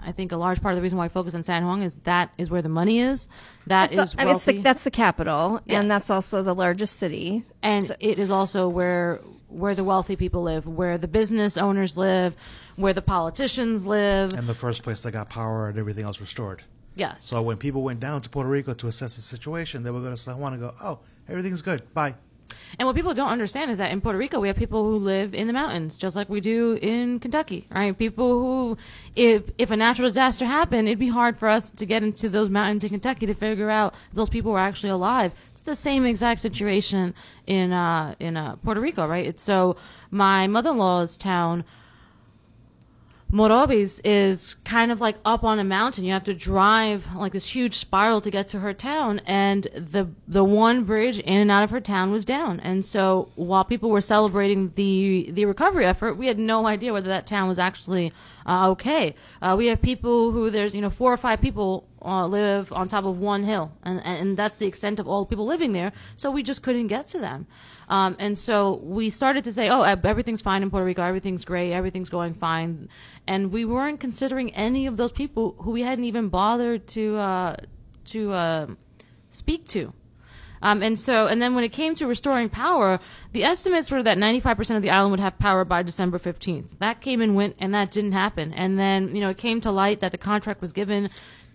I 0.05 0.13
think 0.13 0.33
a 0.33 0.37
large 0.37 0.61
part 0.61 0.73
of 0.73 0.77
the 0.77 0.83
reason 0.83 0.99
why 0.99 1.05
I 1.07 1.09
focus 1.09 1.35
on 1.35 1.43
San 1.43 1.65
Juan 1.65 1.83
is 1.83 1.95
that 2.05 2.31
is 2.39 2.51
where 2.51 2.63
the 2.63 2.69
money 2.69 3.01
is. 3.01 3.29
That 3.67 3.93
That's 3.93 4.13
is 4.13 4.17
I 4.19 4.25
mean, 4.25 4.35
it's 4.35 4.45
the, 4.45 4.53
wealthy. 4.53 4.63
that's 4.63 4.83
the 4.85 4.91
capital, 4.91 5.61
Yes. 5.67 5.81
and 5.81 5.91
that's 5.91 6.11
also 6.11 6.43
the 6.43 6.55
largest 6.55 6.99
city. 6.99 7.45
and 7.63 7.85
So- 7.85 7.97
it 8.01 8.19
is 8.19 8.31
also 8.31 8.69
where 8.69 9.21
where 9.49 9.75
the 9.75 9.85
wealthy 9.85 10.17
people 10.17 10.43
live, 10.43 10.67
where 10.67 10.97
the 10.97 11.07
business 11.09 11.59
owners 11.59 11.95
live, 11.97 12.35
where 12.77 12.95
the 12.95 13.03
politicians 13.03 13.85
live. 13.85 14.33
And 14.33 14.49
the 14.49 14.55
first 14.55 14.83
place 14.83 15.03
that 15.03 15.13
got 15.13 15.29
power 15.29 15.69
and 15.69 15.79
everything 15.79 16.05
else 16.05 16.21
restored. 16.21 16.65
Yes. 16.95 17.25
So 17.25 17.43
when 17.43 17.59
people 17.59 17.83
went 17.83 18.01
down 18.01 18.23
to 18.23 18.31
Puerto 18.31 18.49
Rico 18.49 18.73
to 18.73 18.87
assess 18.89 19.17
the 19.17 19.23
situation, 19.23 19.83
they 19.83 19.91
would 19.91 20.03
go 20.03 20.09
to 20.11 20.17
San 20.17 20.39
Juan 20.39 20.55
and 20.55 20.63
go, 20.63 20.75
"Oh, 20.83 21.01
everything's 21.29 21.61
good. 21.63 21.93
Bye." 21.93 22.15
And 22.79 22.87
what 22.87 22.97
people 22.97 23.15
don't 23.15 23.29
understand 23.29 23.71
is 23.71 23.79
that 23.79 23.93
in 23.93 24.01
Puerto 24.01 24.19
Rico, 24.19 24.41
we 24.41 24.49
have 24.49 24.57
people 24.57 24.85
who 24.85 24.97
live 24.97 25.35
in 25.35 25.47
the 25.47 25.53
mountains, 25.53 25.97
just 25.97 26.17
like 26.17 26.29
we 26.29 26.41
do 26.41 26.79
in 26.81 27.21
Kentucky, 27.21 27.67
right? 27.71 27.97
People 27.97 28.41
who, 28.41 28.79
if 29.15 29.51
if 29.59 29.71
a 29.71 29.77
natural 29.77 30.09
disaster 30.09 30.47
happened, 30.47 30.89
it'd 30.89 30.99
be 30.99 31.09
hard 31.09 31.37
for 31.37 31.49
us 31.49 31.71
to 31.71 31.87
get 31.87 32.03
into 32.03 32.29
those 32.29 32.51
mountains 32.51 32.85
in 32.85 32.91
Kentucky 32.91 33.27
to 33.27 33.35
figure 33.35 33.71
out 33.71 33.95
if 34.11 34.17
those 34.17 34.29
people 34.29 34.53
were 34.53 34.59
actually 34.59 34.91
alive. 34.91 35.35
It's 35.53 35.63
the 35.63 35.77
same 35.77 36.07
exact 36.07 36.41
situation 36.41 37.15
in 37.47 37.73
uh, 37.73 38.15
in 38.19 38.37
uh, 38.37 38.57
Puerto 38.57 38.81
Rico, 38.81 39.07
right? 39.07 39.27
It's 39.27 39.43
so 39.43 39.77
my 40.11 40.47
mother-in-law's 40.47 41.17
town. 41.19 41.65
Morovis 43.33 43.99
is 44.05 44.57
kind 44.65 44.93
of 44.93 45.01
like 45.01 45.17
up 45.25 45.43
on 45.43 45.59
a 45.59 45.65
mountain. 45.65 46.05
You 46.05 46.13
have 46.13 46.25
to 46.25 46.35
drive 46.35 47.07
like 47.17 47.33
this 47.33 47.55
huge 47.55 47.77
spiral 47.77 48.21
to 48.21 48.31
get 48.31 48.47
to 48.49 48.61
her 48.61 48.75
town, 48.75 49.23
and 49.25 49.65
the 49.75 50.09
the 50.29 50.45
one 50.45 50.85
bridge 50.85 51.19
in 51.19 51.41
and 51.41 51.51
out 51.51 51.63
of 51.63 51.71
her 51.71 51.81
town 51.81 52.13
was 52.13 52.27
down. 52.27 52.61
And 52.61 52.85
so 52.85 53.31
while 53.35 53.65
people 53.65 53.89
were 53.89 54.03
celebrating 54.03 54.73
the 54.75 55.31
the 55.33 55.47
recovery 55.47 55.87
effort, 55.87 56.19
we 56.19 56.27
had 56.27 56.39
no 56.39 56.67
idea 56.67 56.93
whether 56.93 57.09
that 57.09 57.27
town 57.27 57.49
was 57.49 57.59
actually 57.59 58.13
uh, 58.45 58.69
okay. 58.71 59.15
Uh, 59.41 59.55
we 59.57 59.69
have 59.69 59.81
people 59.81 60.33
who 60.33 60.51
there's 60.51 60.75
you 60.75 60.83
know 60.83 60.91
four 60.91 61.11
or 61.11 61.17
five 61.17 61.41
people 61.41 61.89
uh, 62.05 62.27
live 62.27 62.73
on 62.73 62.89
top 62.89 63.05
of 63.05 63.19
one 63.19 63.45
hill, 63.45 63.73
and 63.83 64.01
and 64.05 64.37
that's 64.37 64.57
the 64.57 64.67
extent 64.67 64.99
of 64.99 65.07
all 65.09 65.25
people 65.27 65.47
living 65.47 65.73
there. 65.73 65.93
So 66.17 66.31
we 66.31 66.43
just 66.43 66.63
couldn't 66.63 66.89
get 66.89 67.07
to 67.09 67.19
them. 67.19 67.47
Um, 67.89 68.17
and 68.19 68.39
so 68.39 68.81
we 68.83 69.11
started 69.11 69.45
to 69.45 69.53
say, 69.53 69.69
oh, 69.69 69.83
everything's 69.83 70.41
fine 70.41 70.63
in 70.63 70.71
Puerto 70.71 70.87
Rico, 70.87 71.03
everything's 71.03 71.45
great, 71.45 71.73
everything's 71.73 72.09
going 72.09 72.33
fine. 72.33 72.89
And 73.27 73.53
we 73.53 73.67
weren't 73.67 74.01
considering 74.01 74.55
any 74.55 74.87
of 74.87 74.97
those 74.97 75.13
people 75.13 75.57
who 75.61 75.73
we 75.73 75.83
hadn't 75.83 76.05
even 76.05 76.29
bothered 76.29 76.87
to, 76.89 77.17
uh, 77.17 77.57
to 78.07 78.33
uh, 78.33 78.67
speak 79.29 79.67
to. 79.69 79.93
Um, 80.63 80.83
and 80.83 80.99
so, 80.99 81.27
and 81.27 81.43
then 81.43 81.55
when 81.55 81.65
it 81.65 81.73
came 81.73 81.95
to 81.97 82.07
restoring 82.07 82.49
power, 82.49 83.01
the 83.33 83.45
estimates 83.45 83.91
were 83.91 84.03
that 84.05 84.17
95% 84.17 84.77
of 84.77 84.83
the 84.83 84.91
island 84.91 85.11
would 85.11 85.21
have 85.21 85.39
power 85.39 85.65
by 85.65 85.83
December 85.83 86.19
15th. 86.19 86.79
That 86.79 87.01
came 87.01 87.21
and 87.21 87.35
went, 87.35 87.57
and 87.59 87.75
that 87.75 87.91
didn't 87.91 88.13
happen. 88.13 88.55
And 88.55 88.79
then, 88.79 89.15
you 89.15 89.21
know, 89.21 89.31
it 89.31 89.39
came 89.39 89.61
to 89.63 89.73
light 89.73 90.01
that 90.01 90.13
the 90.13 90.19
contract 90.19 90.61
was 90.61 90.73
given 90.73 91.11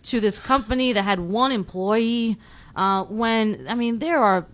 to 0.08 0.20
this 0.20 0.40
company 0.40 0.94
that 0.94 1.04
had 1.04 1.20
one 1.20 1.52
employee. 1.52 2.38
Uh, 2.76 3.04
when, 3.06 3.66
I 3.68 3.76
mean, 3.76 4.00
there 4.00 4.20
are 4.20 4.46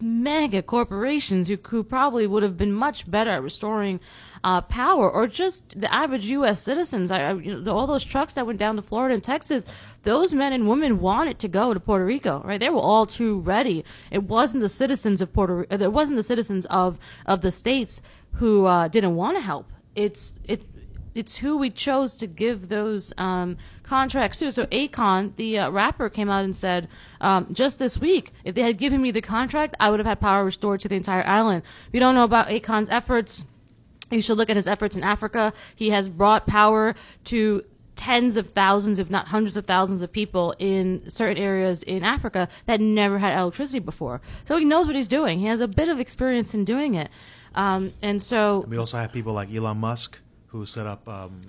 mega 0.00 0.62
corporations 0.62 1.48
who, 1.48 1.56
who 1.68 1.82
probably 1.82 2.26
would 2.26 2.42
have 2.42 2.56
been 2.56 2.72
much 2.72 3.10
better 3.10 3.30
at 3.30 3.42
restoring 3.42 4.00
uh, 4.44 4.60
power, 4.60 5.08
or 5.10 5.28
just 5.28 5.78
the 5.80 5.92
average 5.92 6.26
U.S. 6.26 6.60
citizens. 6.60 7.10
I, 7.10 7.22
I, 7.22 7.32
you 7.34 7.60
know, 7.60 7.76
all 7.76 7.86
those 7.86 8.04
trucks 8.04 8.34
that 8.34 8.46
went 8.46 8.58
down 8.58 8.76
to 8.76 8.82
Florida 8.82 9.14
and 9.14 9.22
Texas, 9.22 9.64
those 10.02 10.34
men 10.34 10.52
and 10.52 10.68
women 10.68 11.00
wanted 11.00 11.38
to 11.40 11.48
go 11.48 11.72
to 11.72 11.78
Puerto 11.78 12.04
Rico, 12.04 12.42
right? 12.44 12.58
They 12.58 12.68
were 12.68 12.80
all 12.80 13.06
too 13.06 13.38
ready. 13.40 13.84
It 14.10 14.24
wasn't 14.24 14.62
the 14.62 14.68
citizens 14.68 15.20
of 15.20 15.32
Puerto, 15.32 15.64
it 15.70 15.92
wasn't 15.92 16.16
the 16.16 16.24
citizens 16.24 16.66
of 16.66 16.98
of 17.24 17.40
the 17.42 17.52
states 17.52 18.02
who 18.34 18.66
uh, 18.66 18.88
didn't 18.88 19.14
want 19.14 19.36
to 19.36 19.42
help. 19.42 19.70
It's 19.94 20.34
it 20.44 20.64
it's 21.14 21.36
who 21.36 21.56
we 21.56 21.70
chose 21.70 22.14
to 22.16 22.26
give 22.26 22.68
those 22.68 23.12
um, 23.18 23.58
contracts 23.92 24.38
too. 24.38 24.50
So 24.50 24.64
Akon, 24.66 25.36
the 25.36 25.58
uh, 25.58 25.70
rapper, 25.70 26.08
came 26.08 26.30
out 26.30 26.44
and 26.44 26.56
said 26.56 26.88
um, 27.20 27.48
just 27.52 27.78
this 27.78 27.98
week, 27.98 28.32
if 28.42 28.54
they 28.54 28.62
had 28.62 28.78
given 28.78 29.02
me 29.02 29.10
the 29.10 29.20
contract, 29.20 29.76
I 29.78 29.90
would 29.90 30.00
have 30.00 30.06
had 30.06 30.18
power 30.18 30.46
restored 30.46 30.80
to 30.80 30.88
the 30.88 30.94
entire 30.94 31.26
island. 31.26 31.62
If 31.88 31.92
you 31.92 32.00
don't 32.00 32.14
know 32.14 32.24
about 32.24 32.48
Akon's 32.48 32.88
efforts, 32.88 33.44
you 34.10 34.22
should 34.22 34.38
look 34.38 34.48
at 34.48 34.56
his 34.56 34.66
efforts 34.66 34.96
in 34.96 35.04
Africa. 35.04 35.52
He 35.76 35.90
has 35.90 36.08
brought 36.08 36.46
power 36.46 36.94
to 37.24 37.64
tens 37.94 38.38
of 38.38 38.46
thousands, 38.62 38.98
if 38.98 39.10
not 39.10 39.28
hundreds 39.28 39.58
of 39.58 39.66
thousands 39.66 40.00
of 40.00 40.10
people 40.10 40.54
in 40.58 41.02
certain 41.10 41.36
areas 41.36 41.82
in 41.82 42.02
Africa 42.02 42.48
that 42.64 42.80
never 42.80 43.18
had 43.18 43.38
electricity 43.38 43.78
before. 43.78 44.22
So 44.46 44.56
he 44.56 44.64
knows 44.64 44.86
what 44.86 44.96
he's 44.96 45.06
doing. 45.06 45.38
He 45.38 45.46
has 45.46 45.60
a 45.60 45.68
bit 45.68 45.90
of 45.90 46.00
experience 46.00 46.54
in 46.54 46.64
doing 46.64 46.94
it. 46.94 47.10
Um, 47.54 47.92
and 48.00 48.22
so 48.22 48.64
We 48.66 48.78
also 48.78 48.96
have 48.96 49.12
people 49.12 49.34
like 49.34 49.52
Elon 49.52 49.76
Musk 49.76 50.18
who 50.46 50.64
set 50.64 50.86
up 50.86 51.06
um, 51.06 51.42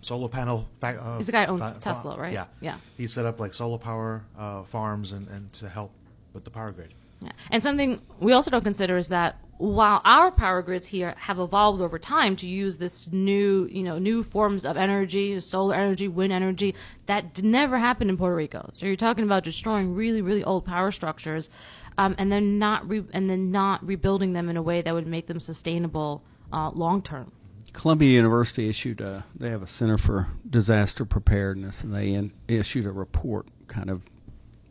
solar 0.00 0.28
panel. 0.28 0.68
Fa- 0.80 0.98
uh, 1.00 1.16
He's 1.16 1.26
the 1.26 1.32
guy 1.32 1.46
who 1.46 1.52
owns 1.52 1.64
fa- 1.64 1.76
Tesla, 1.80 2.16
right? 2.18 2.32
Yeah, 2.32 2.46
Yeah. 2.60 2.78
He 2.96 3.06
set 3.06 3.26
up 3.26 3.40
like 3.40 3.52
solar 3.52 3.78
power 3.78 4.24
uh, 4.38 4.62
farms 4.64 5.12
and, 5.12 5.28
and 5.28 5.52
to 5.54 5.68
help 5.68 5.92
with 6.32 6.44
the 6.44 6.50
power 6.50 6.70
grid. 6.72 6.94
Yeah. 7.20 7.32
And 7.50 7.62
something 7.62 8.00
we 8.20 8.32
also 8.32 8.50
don't 8.50 8.64
consider 8.64 8.96
is 8.96 9.08
that 9.08 9.38
while 9.58 10.02
our 10.04 10.30
power 10.30 10.60
grids 10.60 10.86
here 10.86 11.14
have 11.16 11.38
evolved 11.38 11.80
over 11.80 11.98
time 11.98 12.36
to 12.36 12.46
use 12.46 12.76
this 12.76 13.10
new, 13.10 13.66
you 13.72 13.82
know, 13.82 13.98
new 13.98 14.22
forms 14.22 14.66
of 14.66 14.76
energy, 14.76 15.40
solar 15.40 15.74
energy, 15.74 16.08
wind 16.08 16.30
energy, 16.30 16.74
that 17.06 17.42
never 17.42 17.78
happened 17.78 18.10
in 18.10 18.18
Puerto 18.18 18.36
Rico. 18.36 18.68
So 18.74 18.84
you're 18.84 18.96
talking 18.96 19.24
about 19.24 19.44
destroying 19.44 19.94
really, 19.94 20.20
really 20.20 20.44
old 20.44 20.66
power 20.66 20.92
structures, 20.92 21.48
um, 21.96 22.14
and 22.18 22.30
then 22.30 22.58
not 22.58 22.86
re- 22.86 23.06
and 23.14 23.30
then 23.30 23.50
not 23.50 23.82
rebuilding 23.86 24.34
them 24.34 24.50
in 24.50 24.58
a 24.58 24.62
way 24.62 24.82
that 24.82 24.92
would 24.92 25.06
make 25.06 25.26
them 25.26 25.40
sustainable 25.40 26.22
uh, 26.52 26.68
long 26.70 27.00
term. 27.00 27.32
Columbia 27.76 28.08
University 28.08 28.70
issued 28.70 29.02
a. 29.02 29.26
They 29.34 29.50
have 29.50 29.62
a 29.62 29.66
Center 29.66 29.98
for 29.98 30.28
Disaster 30.48 31.04
Preparedness, 31.04 31.84
and 31.84 31.94
they 31.94 32.14
in, 32.14 32.32
issued 32.48 32.86
a 32.86 32.90
report, 32.90 33.46
kind 33.68 33.90
of 33.90 34.00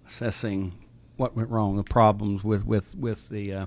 assessing 0.07 0.73
what 1.15 1.35
went 1.35 1.49
wrong, 1.49 1.75
the 1.75 1.83
problems 1.83 2.43
with 2.43 2.65
with 2.65 2.95
with 2.95 3.29
the 3.29 3.53
uh, 3.53 3.65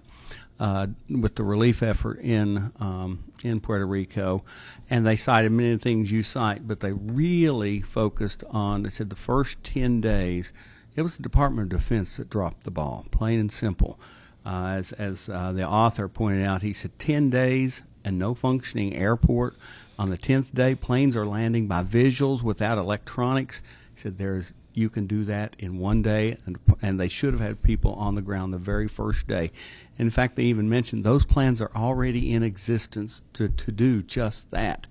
uh, 0.59 0.89
with 1.09 1.36
the 1.36 1.45
relief 1.45 1.84
effort 1.84 2.18
in 2.18 2.72
um, 2.80 3.22
in 3.45 3.61
Puerto 3.61 3.86
Rico, 3.86 4.43
and 4.91 5.07
they 5.07 5.16
cited 5.16 5.53
many 5.53 5.72
of 5.72 5.78
the 5.78 5.84
things 5.84 6.11
you 6.11 6.24
cite, 6.24 6.66
but 6.66 6.80
they 6.80 6.93
really 6.93 7.80
focused 7.80 8.43
on. 8.51 8.82
They 8.82 8.91
said 8.91 9.09
the 9.09 9.16
first 9.16 9.62
ten 9.62 10.01
days, 10.01 10.53
it 10.97 11.03
was 11.03 11.16
the 11.16 11.22
Department 11.22 11.72
of 11.72 11.78
Defense 11.78 12.16
that 12.16 12.28
dropped 12.28 12.64
the 12.64 12.72
ball, 12.72 13.07
plain 13.12 13.39
and 13.39 13.53
simple. 13.53 14.01
Uh, 14.45 14.74
as 14.78 14.91
as 14.93 15.28
uh, 15.28 15.53
the 15.53 15.64
author 15.64 16.09
pointed 16.09 16.45
out, 16.45 16.62
he 16.62 16.72
said 16.72 16.99
ten 16.99 17.30
days 17.30 17.82
and 18.09 18.19
no 18.19 18.35
functioning 18.35 18.97
airport. 18.97 19.55
On 19.99 20.09
the 20.09 20.17
tenth 20.17 20.55
day, 20.55 20.75
planes 20.75 21.15
are 21.15 21.27
landing 21.27 21.67
by 21.67 21.83
visuals 21.83 22.43
without 22.43 22.79
electronics. 22.79 23.61
He 23.95 24.01
said 24.01 24.17
there's 24.17 24.55
you 24.73 24.89
can 24.89 25.07
do 25.07 25.25
that 25.25 25.57
in 25.59 25.79
one 25.79 26.03
day, 26.03 26.39
and, 26.47 26.57
and 26.81 26.99
they 26.99 27.09
should 27.09 27.35
have 27.35 27.41
had 27.41 27.63
people 27.63 27.93
on 27.95 28.15
the 28.15 28.23
ground 28.23 28.55
the 28.55 28.59
very 28.59 28.87
first 28.87 29.27
day. 29.27 29.51
In 29.99 30.09
fact, 30.09 30.37
they 30.37 30.45
even 30.45 30.69
mentioned 30.69 31.03
those 31.03 31.27
plans 31.27 31.61
are 31.61 31.73
already 31.75 32.33
in 32.33 32.45
existence 32.45 33.23
to, 33.35 33.49
to 33.49 33.73
do 33.73 34.03
just 34.03 34.51
that. 34.53 34.87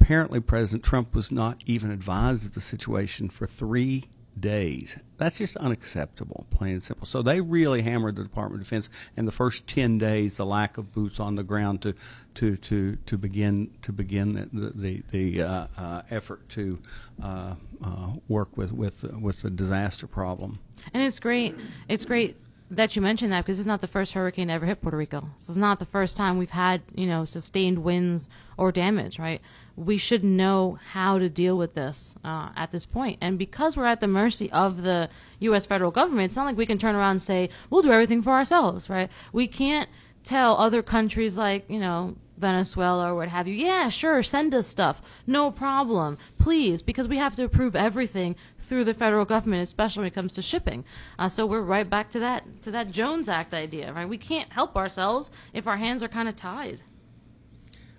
Apparently, 0.00 0.40
President 0.40 0.82
Trump 0.82 1.14
was 1.14 1.30
not 1.30 1.62
even 1.66 1.90
advised 1.90 2.46
of 2.46 2.54
the 2.54 2.60
situation 2.60 3.28
for 3.28 3.46
three 3.46 4.06
days. 4.40 4.98
That's 5.16 5.38
just 5.38 5.56
unacceptable, 5.56 6.46
plain 6.50 6.74
and 6.74 6.82
simple. 6.82 7.06
So 7.06 7.22
they 7.22 7.40
really 7.40 7.82
hammered 7.82 8.16
the 8.16 8.22
Department 8.22 8.62
of 8.62 8.66
Defense 8.66 8.88
in 9.16 9.24
the 9.24 9.32
first 9.32 9.66
ten 9.66 9.98
days, 9.98 10.36
the 10.36 10.46
lack 10.46 10.78
of 10.78 10.92
boots 10.92 11.18
on 11.20 11.34
the 11.34 11.42
ground 11.42 11.82
to 11.82 11.94
to 12.34 12.56
to, 12.56 12.96
to 13.06 13.18
begin 13.18 13.70
to 13.82 13.92
begin 13.92 14.48
the 14.52 14.70
the, 14.70 15.02
the 15.10 15.42
uh, 15.42 15.66
uh, 15.76 16.02
effort 16.10 16.48
to 16.50 16.78
uh, 17.22 17.54
uh 17.82 18.10
work 18.28 18.56
with 18.56 18.72
with 18.72 19.02
with 19.20 19.42
the 19.42 19.50
disaster 19.50 20.06
problem. 20.06 20.58
And 20.94 21.02
it's 21.02 21.20
great. 21.20 21.56
It's 21.88 22.04
great 22.04 22.36
that 22.70 22.96
you 22.96 23.02
mentioned 23.02 23.32
that 23.32 23.44
because 23.44 23.58
it's 23.58 23.66
not 23.66 23.80
the 23.80 23.86
first 23.86 24.12
hurricane 24.12 24.48
to 24.48 24.54
ever 24.54 24.66
hit 24.66 24.80
Puerto 24.82 24.96
Rico. 24.96 25.30
This 25.36 25.48
is 25.48 25.56
not 25.56 25.78
the 25.78 25.86
first 25.86 26.16
time 26.16 26.38
we've 26.38 26.50
had 26.50 26.82
you 26.94 27.06
know 27.06 27.24
sustained 27.24 27.78
winds 27.78 28.28
or 28.56 28.72
damage, 28.72 29.18
right? 29.18 29.40
we 29.78 29.96
should 29.96 30.24
know 30.24 30.76
how 30.90 31.18
to 31.18 31.28
deal 31.28 31.56
with 31.56 31.74
this 31.74 32.16
uh, 32.24 32.48
at 32.56 32.72
this 32.72 32.84
point. 32.84 33.16
And 33.20 33.38
because 33.38 33.76
we're 33.76 33.84
at 33.84 34.00
the 34.00 34.08
mercy 34.08 34.50
of 34.50 34.82
the 34.82 35.08
U.S. 35.38 35.66
federal 35.66 35.92
government, 35.92 36.26
it's 36.26 36.36
not 36.36 36.46
like 36.46 36.56
we 36.56 36.66
can 36.66 36.78
turn 36.78 36.96
around 36.96 37.12
and 37.12 37.22
say, 37.22 37.48
we'll 37.70 37.82
do 37.82 37.92
everything 37.92 38.20
for 38.20 38.32
ourselves, 38.32 38.90
right? 38.90 39.08
We 39.32 39.46
can't 39.46 39.88
tell 40.24 40.56
other 40.56 40.82
countries 40.82 41.38
like, 41.38 41.70
you 41.70 41.78
know, 41.78 42.16
Venezuela 42.38 43.12
or 43.12 43.14
what 43.14 43.28
have 43.28 43.46
you, 43.48 43.54
yeah, 43.54 43.88
sure, 43.88 44.22
send 44.22 44.54
us 44.54 44.66
stuff. 44.66 45.02
No 45.26 45.50
problem. 45.50 46.18
Please, 46.38 46.82
because 46.82 47.08
we 47.08 47.18
have 47.18 47.34
to 47.36 47.44
approve 47.44 47.76
everything 47.76 48.36
through 48.58 48.84
the 48.84 48.94
federal 48.94 49.24
government, 49.24 49.62
especially 49.62 50.02
when 50.02 50.08
it 50.08 50.14
comes 50.14 50.34
to 50.34 50.42
shipping. 50.42 50.84
Uh, 51.18 51.28
so 51.28 51.46
we're 51.46 51.60
right 51.60 51.88
back 51.88 52.10
to 52.10 52.18
that 52.20 52.62
to 52.62 52.70
that 52.70 52.90
Jones 52.90 53.28
Act 53.28 53.54
idea, 53.54 53.92
right? 53.92 54.08
We 54.08 54.18
can't 54.18 54.52
help 54.52 54.76
ourselves 54.76 55.30
if 55.52 55.66
our 55.66 55.76
hands 55.76 56.02
are 56.02 56.08
kind 56.08 56.28
of 56.28 56.36
tied. 56.36 56.82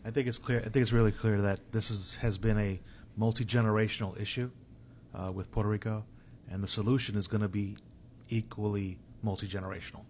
I 0.06 0.12
think 0.12 0.28
it's 0.28 0.38
clear. 0.38 0.60
I 0.60 0.70
think 0.70 0.78
it's 0.78 0.94
really 0.94 1.12
clear 1.12 1.42
that 1.42 1.72
this 1.72 1.92
is, 1.92 2.16
has 2.16 2.38
been 2.38 2.58
a 2.58 2.80
multi 3.18 3.46
generational 3.46 4.20
issue 4.20 4.50
uh, 5.14 5.32
with 5.32 5.52
Puerto 5.52 5.70
Rico, 5.70 6.06
and 6.50 6.64
the 6.64 6.68
solution 6.68 7.18
is 7.18 7.28
going 7.28 7.42
to 7.42 7.50
be 7.50 7.78
equally 8.30 8.98
multi 9.22 9.48
generational. 9.48 10.04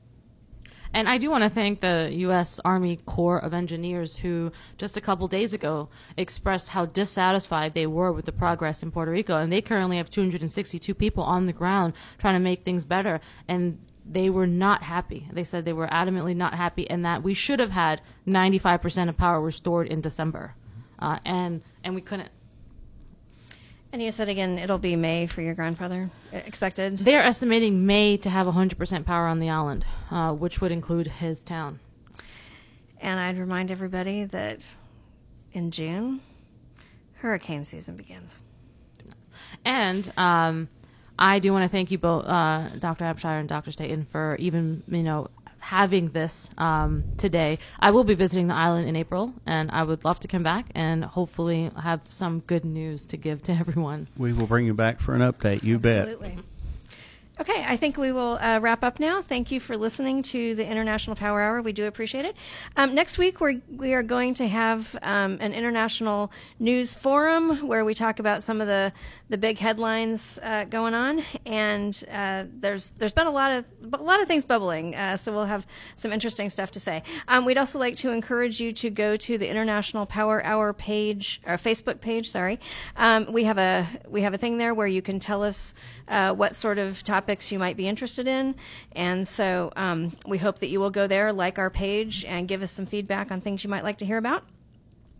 And 0.93 1.07
I 1.07 1.17
do 1.19 1.29
want 1.29 1.43
to 1.43 1.49
thank 1.49 1.81
the 1.81 2.09
U.S. 2.11 2.59
Army 2.65 2.97
Corps 3.05 3.37
of 3.37 3.53
Engineers, 3.53 4.17
who 4.17 4.51
just 4.77 4.97
a 4.97 5.01
couple 5.01 5.27
days 5.27 5.53
ago 5.53 5.89
expressed 6.17 6.69
how 6.69 6.85
dissatisfied 6.85 7.73
they 7.73 7.85
were 7.85 8.11
with 8.11 8.25
the 8.25 8.31
progress 8.31 8.81
in 8.81 8.91
Puerto 8.91 9.11
Rico. 9.11 9.37
And 9.37 9.53
they 9.53 9.61
currently 9.61 9.97
have 9.97 10.09
262 10.09 10.93
people 10.95 11.23
on 11.23 11.45
the 11.45 11.53
ground 11.53 11.93
trying 12.17 12.33
to 12.33 12.39
make 12.39 12.63
things 12.63 12.85
better. 12.85 13.21
And 13.47 13.79
they 14.09 14.29
were 14.29 14.47
not 14.47 14.83
happy. 14.83 15.27
They 15.31 15.43
said 15.43 15.63
they 15.63 15.73
were 15.73 15.87
adamantly 15.87 16.35
not 16.35 16.55
happy, 16.55 16.89
and 16.89 17.05
that 17.05 17.21
we 17.21 17.35
should 17.35 17.59
have 17.59 17.71
had 17.71 18.01
95% 18.27 19.07
of 19.07 19.17
power 19.17 19.39
restored 19.39 19.87
in 19.87 20.01
December, 20.01 20.55
uh, 20.97 21.19
and 21.23 21.61
and 21.83 21.93
we 21.93 22.01
couldn't. 22.01 22.29
And 23.91 24.03
you 24.03 24.11
said 24.11 24.29
again, 24.29 24.59
it'll 24.59 24.77
be 24.77 24.95
May 24.95 25.25
for 25.25 25.41
your 25.41 25.55
grandfather 25.55 26.11
expected. 26.31 26.99
They're 26.99 27.23
estimating 27.23 27.87
May 27.87 28.17
to 28.17 28.29
have 28.29 28.45
100% 28.45 29.05
power 29.05 29.25
on 29.25 29.39
the 29.39 29.49
island, 29.49 29.85
uh, 30.11 30.33
which 30.33 30.61
would 30.61 30.71
include 30.71 31.07
his 31.07 31.41
town. 31.41 31.79
And 33.01 33.19
I'd 33.19 33.39
remind 33.39 33.71
everybody 33.71 34.25
that 34.25 34.59
in 35.53 35.71
June, 35.71 36.21
hurricane 37.15 37.65
season 37.65 37.95
begins. 37.95 38.39
And 39.65 40.11
um, 40.17 40.69
I 41.17 41.39
do 41.39 41.51
want 41.51 41.63
to 41.63 41.69
thank 41.69 41.89
you 41.91 41.97
both, 41.97 42.25
uh, 42.25 42.69
Dr. 42.77 43.05
Abshire 43.05 43.39
and 43.39 43.49
Dr. 43.49 43.71
Staten, 43.71 44.05
for 44.11 44.35
even 44.37 44.83
you 44.87 45.03
know 45.03 45.29
having 45.59 46.09
this 46.09 46.49
um, 46.57 47.03
today. 47.17 47.59
I 47.79 47.91
will 47.91 48.03
be 48.03 48.15
visiting 48.15 48.47
the 48.47 48.55
island 48.55 48.87
in 48.87 48.95
April, 48.95 49.33
and 49.45 49.69
I 49.71 49.83
would 49.83 50.03
love 50.05 50.19
to 50.21 50.27
come 50.27 50.43
back 50.43 50.67
and 50.75 51.03
hopefully 51.03 51.71
have 51.81 52.01
some 52.07 52.41
good 52.41 52.65
news 52.65 53.05
to 53.07 53.17
give 53.17 53.43
to 53.43 53.51
everyone. 53.59 54.07
We 54.17 54.33
will 54.33 54.47
bring 54.47 54.65
you 54.65 54.73
back 54.73 54.99
for 54.99 55.15
an 55.15 55.21
update. 55.21 55.63
You 55.63 55.75
Absolutely. 55.75 56.29
bet. 56.29 56.45
Okay, 57.39 57.63
I 57.65 57.77
think 57.77 57.95
we 57.95 58.11
will 58.11 58.37
uh, 58.41 58.59
wrap 58.61 58.83
up 58.83 58.99
now. 58.99 59.21
Thank 59.21 59.49
you 59.49 59.61
for 59.61 59.77
listening 59.77 60.23
to 60.23 60.55
the 60.55 60.69
International 60.69 61.15
Power 61.15 61.39
Hour. 61.39 61.61
We 61.61 61.71
do 61.71 61.85
appreciate 61.85 62.25
it. 62.25 62.35
Um, 62.75 62.93
next 62.93 63.17
week, 63.17 63.39
we're, 63.39 63.61
we 63.71 63.93
are 63.93 64.03
going 64.03 64.33
to 64.33 64.47
have 64.49 64.97
um, 65.03 65.37
an 65.39 65.53
international 65.53 66.33
news 66.59 66.93
forum 66.93 67.65
where 67.65 67.85
we 67.85 67.93
talk 67.93 68.19
about 68.19 68.43
some 68.43 68.59
of 68.59 68.67
the, 68.67 68.91
the 69.29 69.37
big 69.37 69.57
headlines 69.57 70.37
uh, 70.43 70.65
going 70.65 70.93
on. 70.93 71.23
And 71.45 72.03
uh, 72.11 72.43
there's 72.59 72.87
there's 72.97 73.13
been 73.13 73.27
a 73.27 73.31
lot 73.31 73.51
of 73.53 73.65
a 73.93 74.03
lot 74.03 74.21
of 74.21 74.27
things 74.27 74.43
bubbling, 74.43 74.93
uh, 74.95 75.15
so 75.15 75.31
we'll 75.31 75.45
have 75.45 75.65
some 75.95 76.11
interesting 76.11 76.49
stuff 76.49 76.71
to 76.71 76.79
say. 76.81 77.03
Um, 77.29 77.45
we'd 77.45 77.57
also 77.57 77.79
like 77.79 77.95
to 77.97 78.11
encourage 78.11 78.59
you 78.59 78.73
to 78.73 78.89
go 78.89 79.15
to 79.15 79.37
the 79.37 79.47
International 79.47 80.05
Power 80.05 80.43
Hour 80.43 80.73
page 80.73 81.41
or 81.47 81.53
Facebook 81.53 82.01
page. 82.01 82.29
Sorry, 82.29 82.59
um, 82.97 83.31
we 83.31 83.45
have 83.45 83.57
a 83.57 83.87
we 84.09 84.23
have 84.23 84.33
a 84.33 84.37
thing 84.37 84.57
there 84.57 84.73
where 84.73 84.87
you 84.87 85.01
can 85.01 85.19
tell 85.19 85.41
us 85.41 85.73
uh, 86.09 86.33
what 86.33 86.53
sort 86.53 86.77
of 86.77 87.01
topic 87.01 87.28
topics 87.29 87.51
you 87.51 87.59
might 87.59 87.77
be 87.77 87.87
interested 87.87 88.27
in. 88.27 88.55
And 88.93 89.27
so 89.27 89.71
um, 89.75 90.13
we 90.25 90.39
hope 90.39 90.59
that 90.59 90.69
you 90.69 90.79
will 90.79 90.89
go 90.89 91.05
there, 91.05 91.31
like 91.31 91.59
our 91.59 91.69
page, 91.69 92.25
and 92.25 92.47
give 92.47 92.63
us 92.63 92.71
some 92.71 92.87
feedback 92.87 93.29
on 93.31 93.39
things 93.39 93.63
you 93.63 93.69
might 93.69 93.83
like 93.83 93.99
to 93.99 94.05
hear 94.05 94.17
about. 94.17 94.43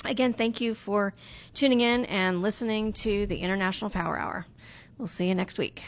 Again, 0.06 0.34
thank 0.34 0.60
you 0.60 0.74
for 0.74 1.14
tuning 1.54 1.82
in 1.82 2.06
and 2.06 2.42
listening 2.42 2.94
to 2.94 3.28
the 3.28 3.38
International 3.38 3.92
Power 3.92 4.18
Hour. 4.18 4.48
We'll 4.98 5.08
see 5.08 5.28
you 5.28 5.36
next 5.36 5.60
week. 5.60 5.84